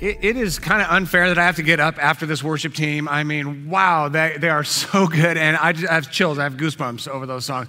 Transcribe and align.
it, 0.00 0.18
it 0.22 0.36
is 0.36 0.58
kind 0.58 0.82
of 0.82 0.88
unfair 0.90 1.28
that 1.28 1.38
I 1.38 1.44
have 1.44 1.56
to 1.56 1.62
get 1.62 1.80
up 1.80 2.02
after 2.02 2.26
this 2.26 2.42
worship 2.42 2.74
team. 2.74 3.08
I 3.08 3.24
mean, 3.24 3.70
wow, 3.70 4.08
they, 4.08 4.36
they 4.38 4.50
are 4.50 4.64
so 4.64 5.06
good. 5.06 5.36
And 5.36 5.56
I, 5.56 5.72
just, 5.72 5.88
I 5.90 5.94
have 5.94 6.10
chills, 6.10 6.38
I 6.38 6.44
have 6.44 6.54
goosebumps 6.54 7.08
over 7.08 7.26
those 7.26 7.44
songs. 7.44 7.68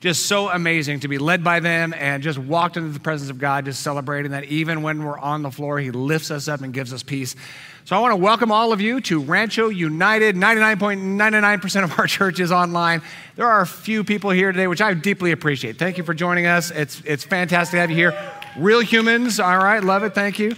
Just 0.00 0.26
so 0.26 0.50
amazing 0.50 1.00
to 1.00 1.08
be 1.08 1.16
led 1.16 1.42
by 1.42 1.60
them 1.60 1.94
and 1.96 2.22
just 2.22 2.38
walked 2.38 2.76
into 2.76 2.90
the 2.90 3.00
presence 3.00 3.30
of 3.30 3.38
God, 3.38 3.64
just 3.64 3.82
celebrating 3.82 4.32
that 4.32 4.44
even 4.44 4.82
when 4.82 5.02
we're 5.02 5.18
on 5.18 5.40
the 5.40 5.50
floor, 5.50 5.78
He 5.78 5.90
lifts 5.90 6.30
us 6.30 6.46
up 6.46 6.60
and 6.60 6.74
gives 6.74 6.92
us 6.92 7.02
peace. 7.02 7.34
So 7.86 7.96
I 7.96 8.00
want 8.00 8.12
to 8.12 8.16
welcome 8.16 8.52
all 8.52 8.72
of 8.72 8.82
you 8.82 9.00
to 9.02 9.20
Rancho 9.20 9.70
United. 9.70 10.36
99.99% 10.36 11.84
of 11.84 11.98
our 11.98 12.06
church 12.06 12.38
is 12.38 12.52
online. 12.52 13.00
There 13.36 13.46
are 13.46 13.62
a 13.62 13.66
few 13.66 14.04
people 14.04 14.30
here 14.30 14.52
today, 14.52 14.66
which 14.66 14.82
I 14.82 14.92
deeply 14.92 15.32
appreciate. 15.32 15.78
Thank 15.78 15.96
you 15.96 16.04
for 16.04 16.12
joining 16.12 16.46
us. 16.46 16.70
It's, 16.70 17.00
it's 17.06 17.24
fantastic 17.24 17.72
to 17.72 17.80
have 17.80 17.90
you 17.90 17.96
here. 17.96 18.32
Real 18.58 18.80
humans, 18.80 19.40
all 19.40 19.56
right, 19.56 19.82
love 19.82 20.04
it, 20.04 20.14
thank 20.14 20.38
you. 20.38 20.54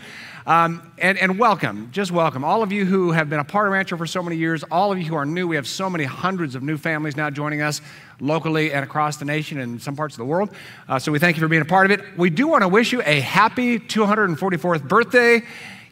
Um, 0.46 0.92
and, 0.98 1.18
and 1.18 1.40
welcome, 1.40 1.88
just 1.90 2.12
welcome. 2.12 2.44
All 2.44 2.62
of 2.62 2.70
you 2.70 2.84
who 2.84 3.10
have 3.10 3.28
been 3.28 3.40
a 3.40 3.44
part 3.44 3.66
of 3.66 3.72
Rancho 3.72 3.96
for 3.96 4.06
so 4.06 4.22
many 4.22 4.36
years, 4.36 4.62
all 4.70 4.92
of 4.92 4.98
you 4.98 5.04
who 5.04 5.16
are 5.16 5.26
new, 5.26 5.48
we 5.48 5.56
have 5.56 5.66
so 5.66 5.90
many 5.90 6.04
hundreds 6.04 6.54
of 6.54 6.62
new 6.62 6.76
families 6.76 7.16
now 7.16 7.30
joining 7.30 7.62
us 7.62 7.80
locally 8.20 8.72
and 8.72 8.84
across 8.84 9.16
the 9.16 9.24
nation 9.24 9.58
and 9.58 9.82
some 9.82 9.96
parts 9.96 10.14
of 10.14 10.18
the 10.18 10.24
world. 10.24 10.50
Uh, 10.88 11.00
so 11.00 11.10
we 11.10 11.18
thank 11.18 11.36
you 11.36 11.40
for 11.40 11.48
being 11.48 11.62
a 11.62 11.64
part 11.64 11.90
of 11.90 11.98
it. 11.98 12.16
We 12.16 12.30
do 12.30 12.46
want 12.46 12.62
to 12.62 12.68
wish 12.68 12.92
you 12.92 13.02
a 13.02 13.18
happy 13.18 13.80
244th 13.80 14.86
birthday. 14.86 15.42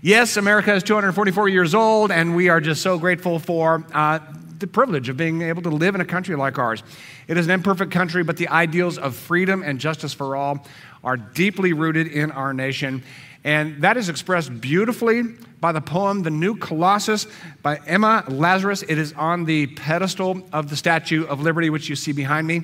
Yes, 0.02 0.36
America 0.36 0.72
is 0.72 0.84
244 0.84 1.48
years 1.48 1.74
old, 1.74 2.12
and 2.12 2.36
we 2.36 2.48
are 2.48 2.60
just 2.60 2.80
so 2.80 2.96
grateful 2.96 3.40
for 3.40 3.84
uh, 3.92 4.20
the 4.60 4.68
privilege 4.68 5.08
of 5.08 5.16
being 5.16 5.42
able 5.42 5.62
to 5.62 5.70
live 5.70 5.96
in 5.96 6.00
a 6.00 6.04
country 6.04 6.36
like 6.36 6.60
ours. 6.60 6.84
It 7.26 7.36
is 7.36 7.46
an 7.46 7.50
imperfect 7.50 7.90
country, 7.90 8.22
but 8.22 8.36
the 8.36 8.46
ideals 8.46 8.98
of 8.98 9.16
freedom 9.16 9.64
and 9.64 9.80
justice 9.80 10.14
for 10.14 10.36
all 10.36 10.64
are 11.02 11.16
deeply 11.16 11.72
rooted 11.72 12.06
in 12.06 12.30
our 12.30 12.54
nation. 12.54 13.02
And 13.44 13.82
that 13.82 13.98
is 13.98 14.08
expressed 14.08 14.58
beautifully 14.60 15.22
by 15.60 15.72
the 15.72 15.82
poem 15.82 16.22
The 16.22 16.30
New 16.30 16.56
Colossus 16.56 17.26
by 17.62 17.76
Emma 17.86 18.24
Lazarus. 18.26 18.82
It 18.82 18.96
is 18.96 19.12
on 19.12 19.44
the 19.44 19.66
pedestal 19.66 20.48
of 20.50 20.70
the 20.70 20.76
Statue 20.76 21.26
of 21.26 21.42
Liberty, 21.42 21.68
which 21.68 21.90
you 21.90 21.94
see 21.96 22.12
behind 22.12 22.46
me. 22.46 22.62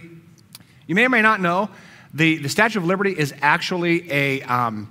You 0.87 0.95
may 0.95 1.05
or 1.05 1.11
may 1.11 1.21
not 1.21 1.41
know 1.41 1.69
the, 2.15 2.39
the 2.39 2.49
Statue 2.49 2.79
of 2.79 2.87
Liberty 2.87 3.13
is 3.17 3.35
actually 3.41 4.11
a. 4.11 4.43
Um, 4.43 4.91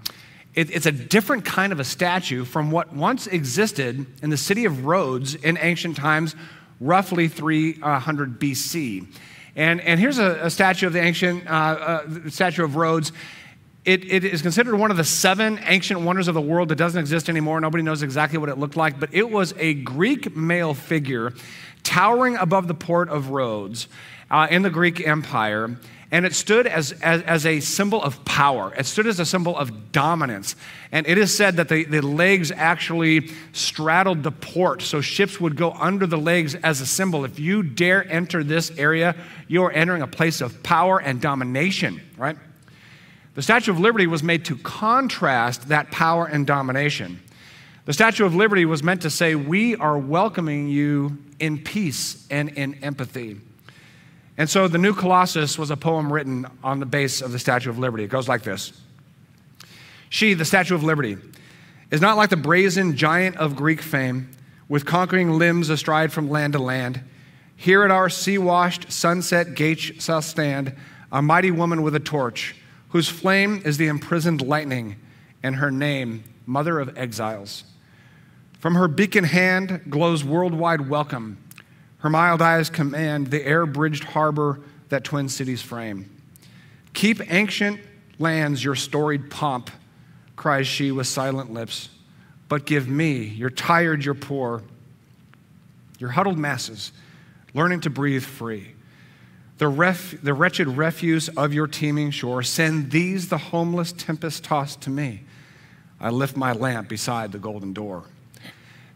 it, 0.55 0.71
it's 0.71 0.87
a 0.87 0.91
different 0.91 1.45
kind 1.45 1.71
of 1.71 1.79
a 1.79 1.83
statue 1.83 2.43
from 2.43 2.71
what 2.71 2.91
once 2.91 3.27
existed 3.27 4.05
in 4.23 4.29
the 4.29 4.37
city 4.37 4.65
of 4.65 4.85
Rhodes 4.85 5.35
in 5.35 5.57
ancient 5.59 5.95
times, 5.95 6.35
roughly 6.79 7.27
300 7.27 8.39
BC. 8.39 9.05
And, 9.55 9.79
and 9.81 9.99
here's 9.99 10.17
a, 10.17 10.45
a 10.45 10.49
statue 10.49 10.87
of 10.87 10.93
the 10.93 11.01
ancient 11.01 11.47
uh, 11.47 11.51
uh, 11.51 12.29
statue 12.29 12.63
of 12.63 12.75
Rhodes. 12.75 13.11
It, 13.85 14.11
it 14.11 14.25
is 14.25 14.41
considered 14.41 14.75
one 14.75 14.91
of 14.91 14.97
the 14.97 15.03
seven 15.03 15.59
ancient 15.63 16.01
wonders 16.01 16.27
of 16.27 16.33
the 16.33 16.41
world 16.41 16.69
that 16.69 16.75
doesn't 16.75 16.99
exist 16.99 17.29
anymore. 17.29 17.61
Nobody 17.61 17.83
knows 17.83 18.03
exactly 18.03 18.37
what 18.37 18.49
it 18.49 18.57
looked 18.57 18.75
like, 18.75 18.99
but 18.99 19.13
it 19.13 19.29
was 19.29 19.53
a 19.57 19.73
Greek 19.73 20.35
male 20.35 20.73
figure 20.73 21.33
towering 21.83 22.35
above 22.35 22.67
the 22.67 22.73
port 22.73 23.09
of 23.09 23.29
Rhodes 23.29 23.87
uh, 24.29 24.47
in 24.51 24.61
the 24.63 24.69
Greek 24.69 25.05
Empire. 25.07 25.77
And 26.11 26.25
it 26.25 26.33
stood 26.33 26.65
as, 26.65 26.91
as, 27.03 27.21
as, 27.21 27.45
a 27.45 27.59
symbol 27.59 28.01
of 28.01 28.25
power. 28.25 28.73
It 28.75 28.87
stood 28.87 29.05
as 29.05 29.19
a 29.19 29.25
symbol 29.25 29.55
of 29.55 29.91
dominance. 29.91 30.55
And 30.91 31.05
it 31.07 31.19
is 31.19 31.35
said 31.35 31.57
that 31.57 31.69
the, 31.69 31.83
the 31.83 32.01
legs 32.01 32.51
actually 32.51 33.29
straddled 33.53 34.23
the 34.23 34.31
port, 34.31 34.81
so 34.81 35.01
ships 35.01 35.39
would 35.39 35.55
go 35.55 35.71
under 35.71 36.07
the 36.07 36.17
legs 36.17 36.55
as 36.55 36.81
a 36.81 36.87
symbol. 36.87 37.25
If 37.25 37.39
you 37.39 37.61
dare 37.61 38.11
enter 38.11 38.43
this 38.43 38.71
area, 38.71 39.15
you 39.47 39.63
are 39.63 39.71
entering 39.71 40.01
a 40.01 40.07
place 40.07 40.41
of 40.41 40.63
power 40.63 40.99
and 40.99 41.21
domination, 41.21 42.01
right? 42.17 42.37
The 43.35 43.41
Statue 43.41 43.71
of 43.71 43.79
Liberty 43.79 44.07
was 44.07 44.23
made 44.23 44.45
to 44.45 44.55
contrast 44.57 45.69
that 45.69 45.91
power 45.91 46.25
and 46.25 46.45
domination. 46.47 47.21
The 47.85 47.93
Statue 47.93 48.25
of 48.25 48.35
Liberty 48.35 48.65
was 48.65 48.83
meant 48.83 49.01
to 49.03 49.09
say, 49.09 49.35
We 49.35 49.75
are 49.75 49.97
welcoming 49.97 50.67
you 50.67 51.17
in 51.39 51.57
peace 51.57 52.27
and 52.29 52.49
in 52.49 52.75
empathy. 52.83 53.39
And 54.37 54.49
so 54.49 54.67
the 54.67 54.77
new 54.77 54.93
Colossus 54.93 55.57
was 55.57 55.69
a 55.69 55.77
poem 55.77 56.11
written 56.11 56.45
on 56.63 56.79
the 56.79 56.85
base 56.85 57.21
of 57.21 57.31
the 57.31 57.39
Statue 57.39 57.69
of 57.69 57.77
Liberty. 57.77 58.03
It 58.03 58.09
goes 58.09 58.27
like 58.27 58.43
this 58.43 58.73
She, 60.09 60.33
the 60.33 60.45
Statue 60.45 60.75
of 60.75 60.83
Liberty, 60.83 61.17
is 61.91 62.01
not 62.01 62.17
like 62.17 62.29
the 62.29 62.37
brazen 62.37 62.95
giant 62.95 63.37
of 63.37 63.55
Greek 63.55 63.81
fame, 63.81 64.29
with 64.67 64.85
conquering 64.85 65.31
limbs 65.31 65.69
astride 65.69 66.11
from 66.11 66.29
land 66.29 66.53
to 66.53 66.59
land. 66.59 67.01
Here 67.55 67.83
at 67.83 67.91
our 67.91 68.09
sea 68.09 68.37
washed 68.37 68.91
sunset 68.91 69.55
gate 69.55 69.79
shall 69.79 70.21
stand 70.21 70.75
a 71.11 71.21
mighty 71.21 71.51
woman 71.51 71.81
with 71.81 71.95
a 71.95 71.99
torch 71.99 72.55
whose 72.89 73.07
flame 73.07 73.61
is 73.65 73.77
the 73.77 73.87
imprisoned 73.87 74.41
lightning, 74.41 74.95
and 75.43 75.55
her 75.57 75.71
name, 75.71 76.23
Mother 76.45 76.79
of 76.79 76.97
Exiles. 76.97 77.63
From 78.59 78.75
her 78.75 78.87
beacon 78.87 79.23
hand 79.23 79.81
glows 79.89 80.23
worldwide 80.23 80.89
welcome. 80.89 81.37
Her 81.99 82.09
mild 82.09 82.41
eyes 82.41 82.69
command 82.69 83.27
the 83.27 83.45
air 83.45 83.65
bridged 83.65 84.03
harbor 84.03 84.59
that 84.89 85.03
twin 85.03 85.29
cities 85.29 85.61
frame. 85.61 86.09
Keep 86.93 87.31
ancient 87.31 87.79
lands 88.17 88.63
your 88.63 88.75
storied 88.75 89.29
pomp, 89.29 89.69
cries 90.35 90.67
she 90.67 90.91
with 90.91 91.07
silent 91.07 91.53
lips. 91.53 91.89
But 92.49 92.65
give 92.65 92.89
me, 92.89 93.23
you're 93.23 93.51
tired, 93.51 94.03
you're 94.03 94.15
poor, 94.15 94.63
your 95.99 96.09
huddled 96.09 96.39
masses, 96.39 96.91
learning 97.53 97.81
to 97.81 97.89
breathe 97.89 98.23
free 98.23 98.73
the, 99.59 99.67
ref, 99.67 100.15
the 100.23 100.33
wretched 100.33 100.67
refuse 100.67 101.29
of 101.29 101.53
your 101.53 101.67
teeming 101.67 102.11
shore. 102.11 102.41
Send 102.41 102.91
these, 102.91 103.29
the 103.29 103.37
homeless 103.37 103.91
tempest 103.91 104.43
tossed, 104.43 104.81
to 104.81 104.89
me. 104.89 105.23
I 105.99 106.09
lift 106.09 106.35
my 106.35 106.53
lamp 106.53 106.87
beside 106.87 107.31
the 107.31 107.39
golden 107.39 107.73
door. 107.73 108.05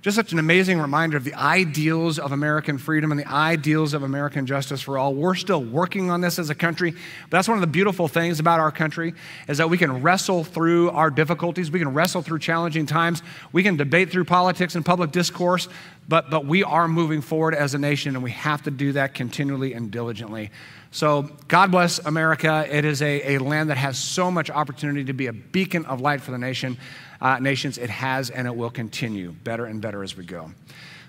Just 0.04 0.18
such 0.18 0.34
an 0.34 0.40
amazing 0.40 0.82
reminder 0.82 1.16
of 1.16 1.24
the 1.24 1.34
ideals 1.34 2.20
of 2.20 2.34
American 2.34 2.78
freedom 2.78 3.14
and 3.14 3.22
the 3.22 3.30
ideals 3.30 3.94
of 3.94 4.04
American 4.04 4.46
justice 4.46 4.82
for 4.82 4.98
all. 4.98 5.16
We're 5.16 5.34
still 5.34 5.64
working 5.64 6.12
on 6.12 6.20
this 6.20 6.38
as 6.40 6.50
a 6.50 6.56
country, 6.56 6.92
but 6.92 7.38
that's 7.38 7.48
one 7.48 7.56
of 7.56 7.62
the 7.62 7.68
beautiful 7.68 8.10
things 8.10 8.42
about 8.42 8.60
our 8.60 8.70
country 8.70 9.14
is 9.48 9.60
that 9.60 9.70
we 9.70 9.78
can 9.78 10.02
wrestle 10.02 10.44
through 10.44 10.90
our 10.90 11.10
difficulties, 11.10 11.72
we 11.72 11.80
can 11.80 11.94
wrestle 11.94 12.22
through 12.22 12.40
challenging 12.40 12.86
times, 12.86 13.24
we 13.54 13.64
can 13.64 13.78
debate 13.78 14.12
through 14.12 14.26
politics 14.26 14.76
and 14.76 14.86
public 14.86 15.12
discourse, 15.12 15.70
but, 16.10 16.30
but 16.30 16.46
we 16.46 16.66
are 16.66 16.90
moving 16.90 17.22
forward 17.22 17.56
as 17.56 17.74
a 17.74 17.80
nation, 17.80 18.16
and 18.16 18.26
we 18.26 18.32
have 18.32 18.62
to 18.64 18.72
do 18.72 18.92
that 18.92 19.14
continually 19.14 19.72
and 19.72 19.90
diligently. 19.90 20.52
So, 20.92 21.32
God 21.48 21.72
bless 21.72 22.00
America. 22.00 22.68
It 22.70 22.84
is 22.84 23.02
a, 23.02 23.36
a 23.36 23.38
land 23.40 23.70
that 23.70 23.78
has 23.78 23.98
so 23.98 24.30
much 24.30 24.50
opportunity 24.50 25.06
to 25.06 25.14
be 25.14 25.28
a 25.28 25.34
beacon 25.34 25.86
of 25.86 26.02
light 26.02 26.20
for 26.20 26.32
the 26.32 26.38
nation 26.38 26.78
uh, 27.24 27.40
nations. 27.40 27.80
It 27.80 27.90
has 27.90 28.30
and 28.30 28.46
it 28.46 28.56
will 28.56 28.70
continue 28.70 29.32
better 29.32 29.66
and 29.66 29.82
better 29.82 30.04
as 30.04 30.16
we 30.16 30.26
go. 30.26 30.52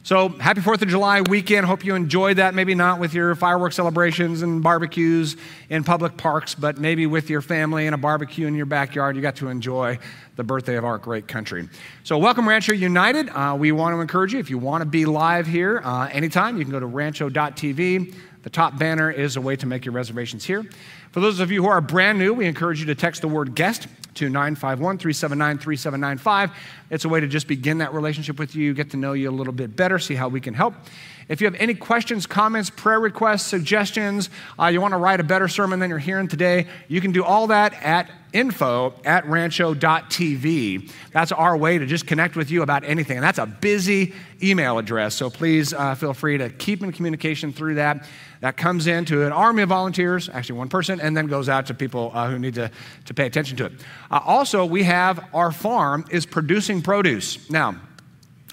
So, 0.04 0.28
happy 0.28 0.60
4th 0.60 0.82
of 0.82 0.88
July 0.88 1.22
weekend. 1.22 1.64
Hope 1.64 1.82
you 1.82 1.94
enjoyed 1.94 2.36
that. 2.36 2.52
Maybe 2.52 2.75
not 2.75 3.00
with 3.00 3.14
your 3.14 3.34
fireworks 3.34 3.75
celebrations 3.75 4.42
and 4.42 4.62
barbecues 4.62 5.38
in 5.70 5.82
public 5.82 6.19
parks, 6.19 6.54
but 6.54 6.76
maybe 6.76 7.06
with 7.06 7.30
your 7.30 7.41
family 7.41 7.86
and 7.86 7.94
a 7.94 7.97
barbecue 7.98 8.47
in 8.47 8.54
your 8.54 8.66
backyard. 8.66 9.16
You 9.16 9.22
got 9.22 9.36
to 9.36 9.48
enjoy 9.48 9.98
the 10.36 10.44
birthday 10.44 10.76
of 10.76 10.84
our 10.84 10.98
great 10.98 11.26
country. 11.26 11.70
So, 12.03 12.19
welcome, 12.19 12.47
Rancho 12.47 12.74
United. 12.74 13.30
Uh, 13.30 13.56
we 13.58 13.72
want 13.72 13.97
to 13.97 14.00
encourage 14.03 14.34
you, 14.34 14.41
if 14.41 14.50
you 14.50 14.58
want 14.58 14.82
to 14.82 14.86
be 14.86 15.06
live 15.06 15.47
here 15.47 15.80
uh, 15.82 16.10
anytime, 16.12 16.58
you 16.58 16.64
can 16.64 16.72
go 16.72 16.80
to 16.80 16.86
rancho.tv. 16.86 18.14
The 18.42 18.50
top 18.50 18.78
banner 18.78 19.10
is 19.10 19.36
a 19.36 19.41
way 19.41 19.56
to 19.56 19.66
make 19.66 19.86
your 19.86 19.94
reservations 19.94 20.44
here. 20.44 20.66
For 21.12 21.20
those 21.20 21.41
of 21.41 21.50
you 21.50 21.62
who 21.62 21.69
are 21.70 21.80
brand 21.80 22.19
new, 22.19 22.34
we 22.34 22.44
encourage 22.44 22.78
you 22.78 22.86
to 22.86 22.94
text 22.94 23.22
the 23.22 23.28
word 23.28 23.54
guest 23.54 23.88
to 24.16 24.28
951 24.28 24.98
379 24.98 25.58
3795. 25.58 26.50
It's 26.91 27.04
a 27.04 27.08
way 27.08 27.20
to 27.20 27.26
just 27.26 27.47
begin 27.47 27.78
that 27.78 27.92
relationship 27.92 28.38
with 28.38 28.54
you, 28.54 28.75
get 28.75 28.91
to 28.91 28.97
know 28.97 29.12
you 29.12 29.30
a 29.30 29.32
little 29.32 29.52
bit 29.52 29.76
better, 29.76 29.98
see 29.98 30.14
how 30.14 30.28
we 30.28 30.41
can 30.41 30.54
help. 30.54 30.75
If 31.28 31.41
you 31.41 31.47
have 31.47 31.54
any 31.54 31.75
questions, 31.75 32.26
comments, 32.26 32.70
prayer 32.70 33.00
requests, 33.00 33.44
suggestions, 33.44 34.30
uh, 34.58 34.66
you 34.66 34.80
want 34.80 34.92
to 34.92 34.98
write 34.98 35.20
a 35.20 35.24
better 35.24 35.48
sermon 35.48 35.78
than 35.78 35.91
you're 35.91 35.98
hearing 35.98 36.28
today, 36.28 36.66
you 36.88 37.00
can 37.00 37.12
do 37.12 37.24
all 37.24 37.47
that 37.48 37.72
at 37.82 38.10
info 38.34 38.93
at 39.05 39.25
rancho.tv. 39.27 40.91
That's 41.12 41.33
our 41.33 41.56
way 41.56 41.78
to 41.78 41.87
just 41.87 42.06
connect 42.06 42.37
with 42.37 42.50
you 42.50 42.62
about 42.62 42.84
anything. 42.84 43.17
And 43.17 43.25
that's 43.25 43.39
a 43.39 43.47
busy 43.47 44.13
email 44.42 44.77
address. 44.78 45.15
So 45.15 45.31
please 45.31 45.72
uh, 45.72 45.95
feel 45.95 46.13
free 46.13 46.36
to 46.39 46.51
keep 46.51 46.83
in 46.83 46.92
communication 46.92 47.53
through 47.53 47.77
that. 47.77 48.07
That 48.41 48.59
comes 48.59 48.86
into 48.89 49.25
an 49.25 49.33
army 49.33 49.63
of 49.63 49.71
volunteers, 49.71 50.28
actually 50.28 50.59
one 50.59 50.69
person, 50.69 51.01
and 51.01 51.16
then 51.16 51.28
goes 51.28 51.48
out 51.48 51.66
to 51.66 51.75
people 51.75 52.10
uh, 52.13 52.28
who 52.28 52.39
need 52.39 52.54
to, 52.54 52.71
to 53.07 53.15
pay 53.15 53.25
attention 53.25 53.57
to 53.59 53.66
it. 53.66 53.72
Uh, 54.10 54.21
also, 54.22 54.66
we 54.66 54.83
have 54.83 55.25
our 55.33 55.51
farm 55.51 56.04
is 56.10 56.27
producing 56.27 56.83
produce. 56.83 57.48
Now, 57.48 57.77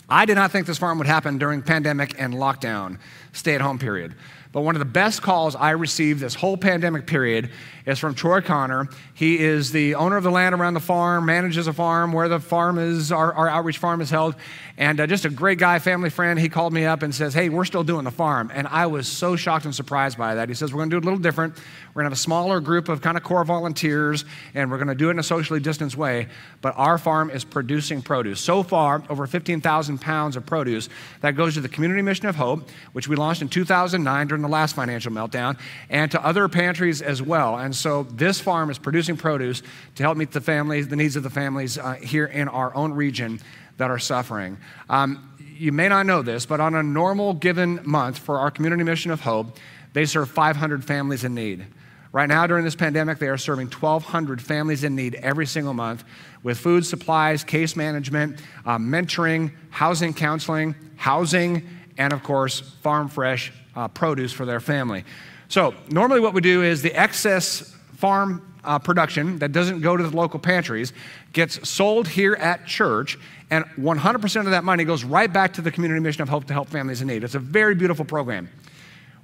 I 0.08 0.26
did 0.26 0.36
not 0.36 0.52
think 0.52 0.68
this 0.68 0.78
farm 0.78 0.98
would 1.00 1.08
happen 1.08 1.38
during 1.38 1.62
pandemic 1.62 2.20
and 2.20 2.34
lockdown, 2.34 3.00
stay 3.34 3.56
at 3.56 3.62
home 3.62 3.80
period. 3.80 4.16
But 4.52 4.62
one 4.62 4.76
of 4.76 4.80
the 4.80 4.86
best 4.86 5.22
calls 5.22 5.56
I 5.56 5.72
received 5.72 6.20
this 6.20 6.36
whole 6.36 6.58
pandemic 6.58 7.08
period 7.08 7.52
is 7.92 8.00
from 8.00 8.16
Troy 8.16 8.42
Connor. 8.42 8.88
He 9.14 9.38
is 9.38 9.72
the 9.72 9.96
owner 9.96 10.18
of 10.18 10.24
the 10.24 10.32
land 10.32 10.56
around 10.56 10.74
the 10.74 10.80
farm, 10.80 11.26
manages 11.26 11.68
a 11.68 11.74
farm 11.74 12.14
where 12.14 12.28
the 12.28 12.40
farm 12.40 12.80
is, 12.80 13.12
our, 13.12 13.34
our 13.34 13.48
outreach 13.48 13.78
farm 13.78 14.02
is 14.02 14.10
held, 14.10 14.36
and 14.78 15.00
uh, 15.00 15.06
just 15.06 15.26
a 15.26 15.30
great 15.30 15.60
guy, 15.60 15.78
family 15.78 16.10
friend. 16.10 16.40
He 16.40 16.50
called 16.50 16.74
me 16.74 16.86
up 16.86 17.04
and 17.04 17.14
says, 17.14 17.34
Hey, 17.34 17.50
we're 17.50 17.66
still 17.66 17.84
doing 17.84 18.04
the 18.04 18.12
farm. 18.12 18.50
And 18.54 18.68
I 18.68 18.88
was 18.88 19.08
so 19.08 19.36
shocked 19.36 19.66
and 19.66 19.76
surprised 19.76 20.18
by 20.18 20.36
that. 20.36 20.50
He 20.50 20.56
says, 20.56 20.74
We're 20.74 20.80
going 20.80 20.90
to 20.90 20.94
do 20.96 20.98
it 20.98 21.04
a 21.04 21.06
little 21.06 21.20
different. 21.20 21.56
We're 21.94 22.02
going 22.02 22.06
to 22.06 22.16
have 22.16 22.20
a 22.20 22.22
smaller 22.22 22.62
group 22.62 22.88
of 22.88 23.02
kind 23.02 23.18
of 23.18 23.24
core 23.24 23.44
volunteers, 23.44 24.26
and 24.54 24.72
we're 24.72 24.78
going 24.78 24.88
to 24.88 24.96
do 24.96 25.10
it 25.10 25.12
in 25.12 25.20
a 25.20 25.24
socially 25.24 25.60
distanced 25.60 25.98
way. 25.98 26.30
But 26.62 26.74
our 26.78 26.98
farm 26.98 27.30
is 27.30 27.44
producing 27.44 28.02
produce. 28.02 28.40
So 28.40 28.64
far, 28.64 29.04
over 29.10 29.28
15,000 29.28 30.00
pounds 30.00 30.36
of 30.36 30.46
produce 30.46 30.88
that 31.20 31.36
goes 31.36 31.56
to 31.56 31.62
the 31.62 31.70
Community 31.70 32.02
Mission 32.02 32.28
of 32.28 32.38
Hope, 32.38 32.70
which 32.94 33.08
we 33.08 33.16
launched 33.16 33.42
in 33.42 33.50
2009 33.50 34.28
during 34.28 34.42
the 34.42 34.48
last 34.48 34.76
financial 34.76 35.12
meltdown, 35.12 35.60
and 35.90 36.10
to 36.12 36.26
other 36.26 36.48
pantries 36.48 37.02
as 37.02 37.22
well. 37.22 37.58
And 37.58 37.76
so 37.82 38.04
this 38.04 38.40
farm 38.40 38.70
is 38.70 38.78
producing 38.78 39.18
produce 39.18 39.64
to 39.96 40.04
help 40.04 40.18
meet 40.18 40.32
the 40.32 40.42
families, 40.42 40.88
the 40.88 40.96
needs 40.96 41.16
of 41.16 41.24
the 41.24 41.30
families 41.30 41.78
uh, 41.78 41.94
here 41.94 42.26
in 42.26 42.48
our 42.48 42.74
own 42.76 42.94
region 42.94 43.40
that 43.78 43.90
are 43.90 44.00
suffering. 44.00 44.58
Um, 44.90 45.28
you 45.58 45.72
may 45.72 45.90
not 45.90 46.06
know 46.06 46.22
this, 46.22 46.46
but 46.46 46.60
on 46.60 46.76
a 46.76 46.84
normal 46.84 47.34
given 47.34 47.80
month 47.84 48.18
for 48.18 48.40
our 48.40 48.52
Community 48.52 48.84
Mission 48.84 49.12
of 49.12 49.22
Hope, 49.22 49.58
they 49.94 50.06
serve 50.06 50.30
500 50.30 50.84
families 50.84 51.24
in 51.24 51.36
need. 51.36 51.66
Right 52.14 52.28
now, 52.28 52.46
during 52.46 52.66
this 52.66 52.76
pandemic, 52.76 53.20
they 53.20 53.30
are 53.30 53.38
serving 53.38 53.68
1,200 53.68 54.42
families 54.42 54.84
in 54.84 54.96
need 54.96 55.16
every 55.16 55.46
single 55.46 55.74
month 55.74 56.04
with 56.44 56.58
food 56.58 56.86
supplies, 56.86 57.44
case 57.44 57.76
management, 57.76 58.42
uh, 58.66 58.78
mentoring, 58.78 59.52
housing 59.70 60.14
counseling, 60.14 60.76
housing, 60.98 61.68
and 61.98 62.12
of 62.12 62.22
course, 62.22 62.60
farm 62.60 63.08
fresh 63.08 63.54
uh, 63.76 63.88
produce 63.88 64.34
for 64.34 64.46
their 64.46 64.60
family. 64.60 65.06
So, 65.52 65.76
normally, 65.90 66.22
what 66.22 66.34
we 66.34 66.40
do 66.40 66.64
is 66.64 66.82
the 66.82 66.94
excess 66.94 67.76
farm 67.98 68.54
uh, 68.64 68.80
production 68.80 69.40
that 69.40 69.52
doesn't 69.52 69.82
go 69.82 69.98
to 69.98 70.02
the 70.02 70.16
local 70.16 70.40
pantries 70.40 70.94
gets 71.34 71.68
sold 71.68 72.08
here 72.08 72.36
at 72.36 72.66
church, 72.66 73.20
and 73.50 73.66
100% 73.78 74.40
of 74.46 74.52
that 74.52 74.64
money 74.64 74.86
goes 74.86 75.04
right 75.04 75.32
back 75.32 75.52
to 75.56 75.62
the 75.62 75.70
Community 75.70 76.00
Mission 76.00 76.22
of 76.22 76.30
Hope 76.30 76.46
to 76.46 76.54
help 76.54 76.70
families 76.70 77.02
in 77.02 77.10
need. 77.10 77.26
It's 77.26 77.36
a 77.36 77.40
very 77.40 77.76
beautiful 77.76 78.06
program. 78.06 78.48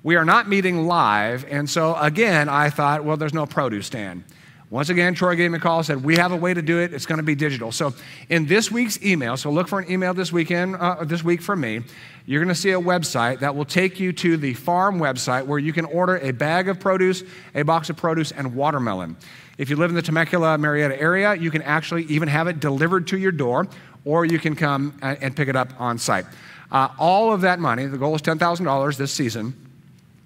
We 0.03 0.17
are 0.17 0.25
not 0.25 0.49
meeting 0.49 0.85
live, 0.85 1.45
and 1.49 1.69
so 1.69 1.95
again, 1.95 2.49
I 2.49 2.71
thought, 2.71 3.05
well, 3.05 3.15
there's 3.15 3.33
no 3.33 3.45
produce 3.45 3.87
stand. 3.87 4.25
Once 4.69 4.89
again, 4.89 5.13
Troy 5.13 5.33
gave 5.35 5.49
me 5.49 5.57
a 5.57 5.61
call, 5.61 5.81
said, 5.81 6.03
We 6.03 6.17
have 6.17 6.33
a 6.33 6.35
way 6.35 6.53
to 6.53 6.61
do 6.61 6.79
it. 6.79 6.93
It's 6.93 7.05
going 7.05 7.19
to 7.19 7.23
be 7.23 7.35
digital. 7.35 7.71
So, 7.71 7.93
in 8.27 8.47
this 8.47 8.69
week's 8.69 9.01
email, 9.01 9.37
so 9.37 9.49
look 9.49 9.69
for 9.69 9.79
an 9.79 9.89
email 9.89 10.13
this 10.13 10.33
weekend, 10.33 10.75
uh, 10.75 11.05
this 11.05 11.23
week 11.23 11.41
from 11.41 11.61
me, 11.61 11.83
you're 12.25 12.43
going 12.43 12.53
to 12.53 12.59
see 12.59 12.71
a 12.71 12.79
website 12.79 13.39
that 13.39 13.55
will 13.55 13.63
take 13.63 13.97
you 13.97 14.11
to 14.11 14.35
the 14.35 14.53
farm 14.55 14.99
website 14.99 15.45
where 15.45 15.57
you 15.57 15.71
can 15.71 15.85
order 15.85 16.17
a 16.17 16.31
bag 16.31 16.67
of 16.67 16.81
produce, 16.81 17.23
a 17.55 17.61
box 17.61 17.89
of 17.89 17.95
produce, 17.95 18.33
and 18.33 18.55
watermelon. 18.55 19.15
If 19.57 19.69
you 19.69 19.77
live 19.77 19.89
in 19.89 19.95
the 19.95 20.01
Temecula, 20.01 20.57
Murrieta 20.57 21.01
area, 21.01 21.33
you 21.33 21.49
can 21.49 21.61
actually 21.61 22.03
even 22.03 22.27
have 22.27 22.47
it 22.47 22.59
delivered 22.59 23.07
to 23.07 23.17
your 23.17 23.31
door, 23.31 23.67
or 24.03 24.25
you 24.25 24.37
can 24.37 24.53
come 24.53 24.97
and 25.01 25.33
pick 25.33 25.47
it 25.47 25.55
up 25.55 25.69
on 25.79 25.97
site. 25.97 26.25
Uh, 26.69 26.89
all 26.99 27.31
of 27.31 27.39
that 27.41 27.59
money, 27.59 27.85
the 27.85 27.97
goal 27.97 28.13
is 28.13 28.21
$10,000 28.21 28.97
this 28.97 29.13
season, 29.13 29.55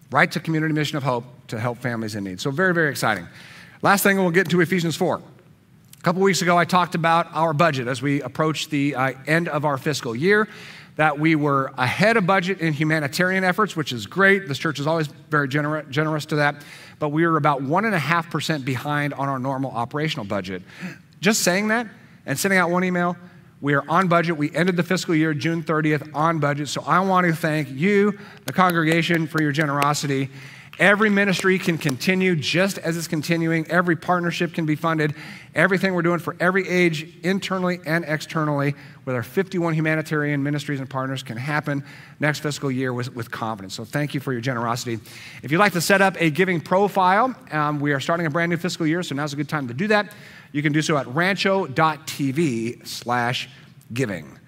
right 0.09 0.31
to 0.31 0.39
Community 0.39 0.73
Mission 0.73 0.97
of 0.97 1.03
Hope 1.03 1.25
to 1.47 1.59
help 1.59 1.77
families 1.77 2.15
in 2.15 2.23
need. 2.23 2.41
So, 2.41 2.49
very, 2.49 2.73
very 2.73 2.89
exciting. 2.89 3.27
Last 3.83 4.03
thing, 4.03 4.17
we'll 4.17 4.29
get 4.29 4.45
into 4.45 4.61
Ephesians 4.61 4.95
4. 4.95 5.15
A 5.15 6.01
couple 6.03 6.21
weeks 6.21 6.43
ago, 6.43 6.55
I 6.55 6.65
talked 6.65 6.93
about 6.93 7.33
our 7.33 7.51
budget 7.51 7.87
as 7.87 7.99
we 7.99 8.21
approach 8.21 8.69
the 8.69 8.93
uh, 8.93 9.13
end 9.25 9.47
of 9.47 9.65
our 9.65 9.79
fiscal 9.79 10.15
year, 10.15 10.47
that 10.97 11.17
we 11.17 11.33
were 11.33 11.73
ahead 11.79 12.15
of 12.15 12.27
budget 12.27 12.59
in 12.59 12.73
humanitarian 12.73 13.43
efforts, 13.43 13.75
which 13.75 13.91
is 13.91 14.05
great. 14.05 14.47
This 14.47 14.59
church 14.59 14.79
is 14.79 14.85
always 14.85 15.07
very 15.07 15.47
gener- 15.47 15.89
generous 15.89 16.27
to 16.27 16.35
that. 16.35 16.63
But 16.99 17.09
we 17.09 17.25
were 17.25 17.37
about 17.37 17.63
1.5% 17.63 18.63
behind 18.63 19.15
on 19.15 19.27
our 19.27 19.39
normal 19.39 19.71
operational 19.71 20.27
budget. 20.27 20.61
Just 21.19 21.41
saying 21.41 21.69
that 21.69 21.87
and 22.27 22.37
sending 22.37 22.59
out 22.59 22.69
one 22.69 22.83
email, 22.83 23.17
we 23.61 23.73
are 23.73 23.83
on 23.89 24.07
budget. 24.07 24.37
We 24.37 24.53
ended 24.55 24.75
the 24.75 24.83
fiscal 24.83 25.15
year 25.15 25.33
June 25.33 25.63
30th 25.63 26.13
on 26.13 26.37
budget. 26.37 26.67
So 26.67 26.83
I 26.85 26.99
want 26.99 27.25
to 27.25 27.33
thank 27.33 27.71
you, 27.71 28.19
the 28.45 28.53
congregation, 28.53 29.25
for 29.25 29.41
your 29.41 29.51
generosity. 29.51 30.29
Every 30.79 31.09
ministry 31.09 31.59
can 31.59 31.77
continue 31.77 32.35
just 32.35 32.77
as 32.77 32.95
it's 32.95 33.07
continuing. 33.07 33.67
Every 33.67 33.95
partnership 33.95 34.53
can 34.53 34.65
be 34.65 34.75
funded. 34.75 35.13
Everything 35.53 35.93
we're 35.93 36.01
doing 36.01 36.19
for 36.19 36.35
every 36.39 36.67
age, 36.67 37.13
internally 37.23 37.81
and 37.85 38.05
externally, 38.07 38.73
with 39.05 39.15
our 39.15 39.23
51 39.23 39.73
humanitarian 39.73 40.41
ministries 40.41 40.79
and 40.79 40.89
partners, 40.89 41.23
can 41.23 41.35
happen 41.35 41.83
next 42.19 42.39
fiscal 42.39 42.71
year 42.71 42.93
with, 42.93 43.13
with 43.13 43.29
confidence. 43.29 43.75
So 43.75 43.83
thank 43.83 44.13
you 44.13 44.21
for 44.21 44.31
your 44.31 44.41
generosity. 44.41 44.99
If 45.43 45.51
you'd 45.51 45.59
like 45.59 45.73
to 45.73 45.81
set 45.81 46.01
up 46.01 46.15
a 46.19 46.29
giving 46.29 46.61
profile, 46.61 47.35
um, 47.51 47.79
we 47.79 47.91
are 47.91 47.99
starting 47.99 48.25
a 48.25 48.29
brand 48.29 48.49
new 48.49 48.57
fiscal 48.57 48.87
year, 48.87 49.03
so 49.03 49.13
now's 49.13 49.33
a 49.33 49.35
good 49.35 49.49
time 49.49 49.67
to 49.67 49.73
do 49.73 49.87
that. 49.87 50.13
You 50.53 50.61
can 50.61 50.71
do 50.71 50.81
so 50.81 50.97
at 50.97 51.05
rancho.tv 51.07 52.87
slash 52.87 53.49
giving. 53.93 54.39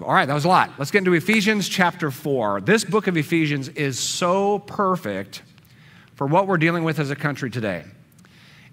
All 0.00 0.12
right, 0.12 0.26
that 0.26 0.34
was 0.34 0.44
a 0.44 0.48
lot. 0.48 0.72
Let's 0.78 0.90
get 0.90 0.98
into 0.98 1.14
Ephesians 1.14 1.68
chapter 1.68 2.10
4. 2.10 2.60
This 2.60 2.84
book 2.84 3.06
of 3.06 3.16
Ephesians 3.16 3.68
is 3.68 3.98
so 3.98 4.60
perfect 4.60 5.42
for 6.14 6.26
what 6.26 6.46
we're 6.46 6.58
dealing 6.58 6.84
with 6.84 6.98
as 6.98 7.10
a 7.10 7.16
country 7.16 7.50
today. 7.50 7.84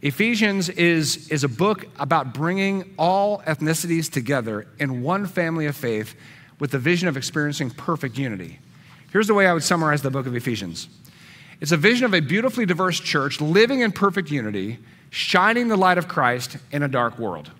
Ephesians 0.01 0.69
is, 0.69 1.27
is 1.29 1.44
a 1.44 1.50
book 1.50 1.85
about 2.00 2.33
bringing 2.33 2.94
all 2.97 3.41
ethnicities 3.41 4.09
together 4.09 4.67
in 4.79 5.01
one 5.03 5.25
family 5.25 5.65
of 5.65 5.75
faith 5.75 6.15
with 6.59 6.71
the 6.71 6.79
vision 6.79 7.07
of 7.07 7.17
experiencing 7.17 7.69
perfect 7.69 8.17
unity. 8.17 8.59
Here's 9.12 9.27
the 9.27 9.33
way 9.33 9.47
I 9.47 9.53
would 9.53 9.63
summarize 9.63 10.01
the 10.01 10.12
book 10.12 10.27
of 10.27 10.35
Ephesians 10.35 10.88
it's 11.62 11.73
a 11.73 11.77
vision 11.77 12.05
of 12.05 12.13
a 12.13 12.21
beautifully 12.21 12.65
diverse 12.65 13.00
church 13.00 13.41
living 13.41 13.81
in 13.81 13.91
perfect 13.91 14.31
unity, 14.31 14.79
shining 15.09 15.67
the 15.67 15.75
light 15.75 15.97
of 15.97 16.07
Christ 16.07 16.57
in 16.71 16.83
a 16.83 16.88
dark 16.88 17.19
world. 17.19 17.51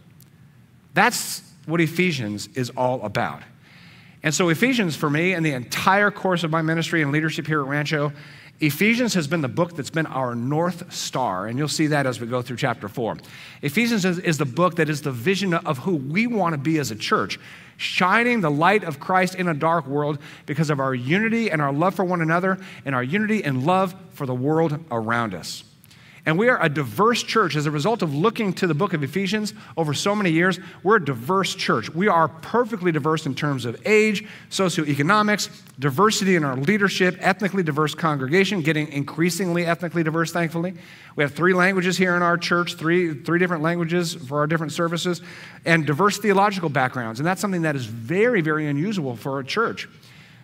That's 0.94 1.49
what 1.70 1.82
Ephesians 1.82 2.50
is 2.56 2.70
all 2.72 3.02
about. 3.04 3.44
And 4.22 4.34
so, 4.34 4.50
Ephesians, 4.50 4.96
for 4.96 5.10
me, 5.10 5.34
and 5.34 5.46
the 5.46 5.54
entire 5.54 6.12
course 6.12 6.44
of 6.44 6.52
my 6.52 6.62
ministry 6.62 7.02
and 7.02 7.12
leadership 7.12 7.48
here 7.48 7.62
at 7.62 7.68
Rancho, 7.68 8.12
Ephesians 8.60 9.14
has 9.14 9.26
been 9.28 9.40
the 9.40 9.48
book 9.48 9.78
that's 9.78 9.90
been 9.90 10.06
our 10.08 10.36
North 10.36 10.92
Star, 10.94 11.48
and 11.48 11.58
you'll 11.58 11.70
see 11.70 11.88
that 11.88 12.06
as 12.06 12.20
we 12.20 12.28
go 12.28 12.42
through 12.42 12.58
chapter 12.58 12.90
four. 12.90 13.18
Ephesians 13.62 14.04
is, 14.04 14.20
is 14.20 14.38
the 14.38 14.46
book 14.46 14.76
that 14.76 14.90
is 14.90 15.02
the 15.02 15.12
vision 15.12 15.54
of 15.54 15.78
who 15.78 15.96
we 15.96 16.28
want 16.28 16.54
to 16.54 16.58
be 16.58 16.78
as 16.78 16.92
a 16.92 16.96
church, 16.96 17.40
shining 17.78 18.42
the 18.42 18.52
light 18.52 18.84
of 18.84 19.00
Christ 19.00 19.36
in 19.36 19.48
a 19.48 19.54
dark 19.54 19.88
world 19.88 20.20
because 20.46 20.70
of 20.70 20.82
our 20.82 20.94
unity 20.94 21.50
and 21.50 21.62
our 21.62 21.72
love 21.72 21.96
for 21.96 22.04
one 22.04 22.22
another, 22.22 22.58
and 22.84 22.94
our 22.94 23.04
unity 23.04 23.46
and 23.46 23.66
love 23.66 23.96
for 24.12 24.26
the 24.26 24.36
world 24.36 24.78
around 24.92 25.34
us. 25.34 25.64
And 26.30 26.38
we 26.38 26.48
are 26.48 26.64
a 26.64 26.70
diverse 26.70 27.24
church 27.24 27.56
as 27.56 27.66
a 27.66 27.72
result 27.72 28.04
of 28.04 28.14
looking 28.14 28.54
to 28.54 28.68
the 28.68 28.76
book 28.76 28.94
of 28.94 29.02
Ephesians 29.02 29.56
over 29.76 29.96
so 29.96 30.16
many 30.16 30.30
years. 30.30 30.60
We're 30.84 30.98
a 30.98 31.04
diverse 31.04 31.56
church. 31.56 31.90
We 31.90 32.08
are 32.08 32.28
perfectly 32.28 32.92
diverse 32.92 33.26
in 33.26 33.34
terms 33.34 33.66
of 33.66 33.82
age, 33.84 34.28
socioeconomics, 34.52 35.50
diversity 35.80 36.36
in 36.36 36.44
our 36.44 36.56
leadership, 36.56 37.18
ethnically 37.20 37.64
diverse 37.64 37.96
congregation, 37.96 38.62
getting 38.62 38.90
increasingly 38.90 39.66
ethnically 39.66 40.04
diverse, 40.04 40.32
thankfully. 40.32 40.76
We 41.16 41.24
have 41.24 41.34
three 41.34 41.56
languages 41.56 41.98
here 41.98 42.16
in 42.16 42.22
our 42.22 42.38
church, 42.38 42.76
three, 42.76 43.16
three 43.16 43.40
different 43.40 43.64
languages 43.64 44.14
for 44.14 44.38
our 44.38 44.46
different 44.46 44.72
services, 44.72 45.24
and 45.66 45.84
diverse 45.84 46.20
theological 46.20 46.70
backgrounds. 46.70 47.20
And 47.20 47.26
that's 47.26 47.42
something 47.42 47.64
that 47.64 47.76
is 47.76 47.88
very, 47.88 48.42
very 48.42 48.68
unusual 48.68 49.16
for 49.16 49.40
a 49.40 49.44
church. 49.44 49.90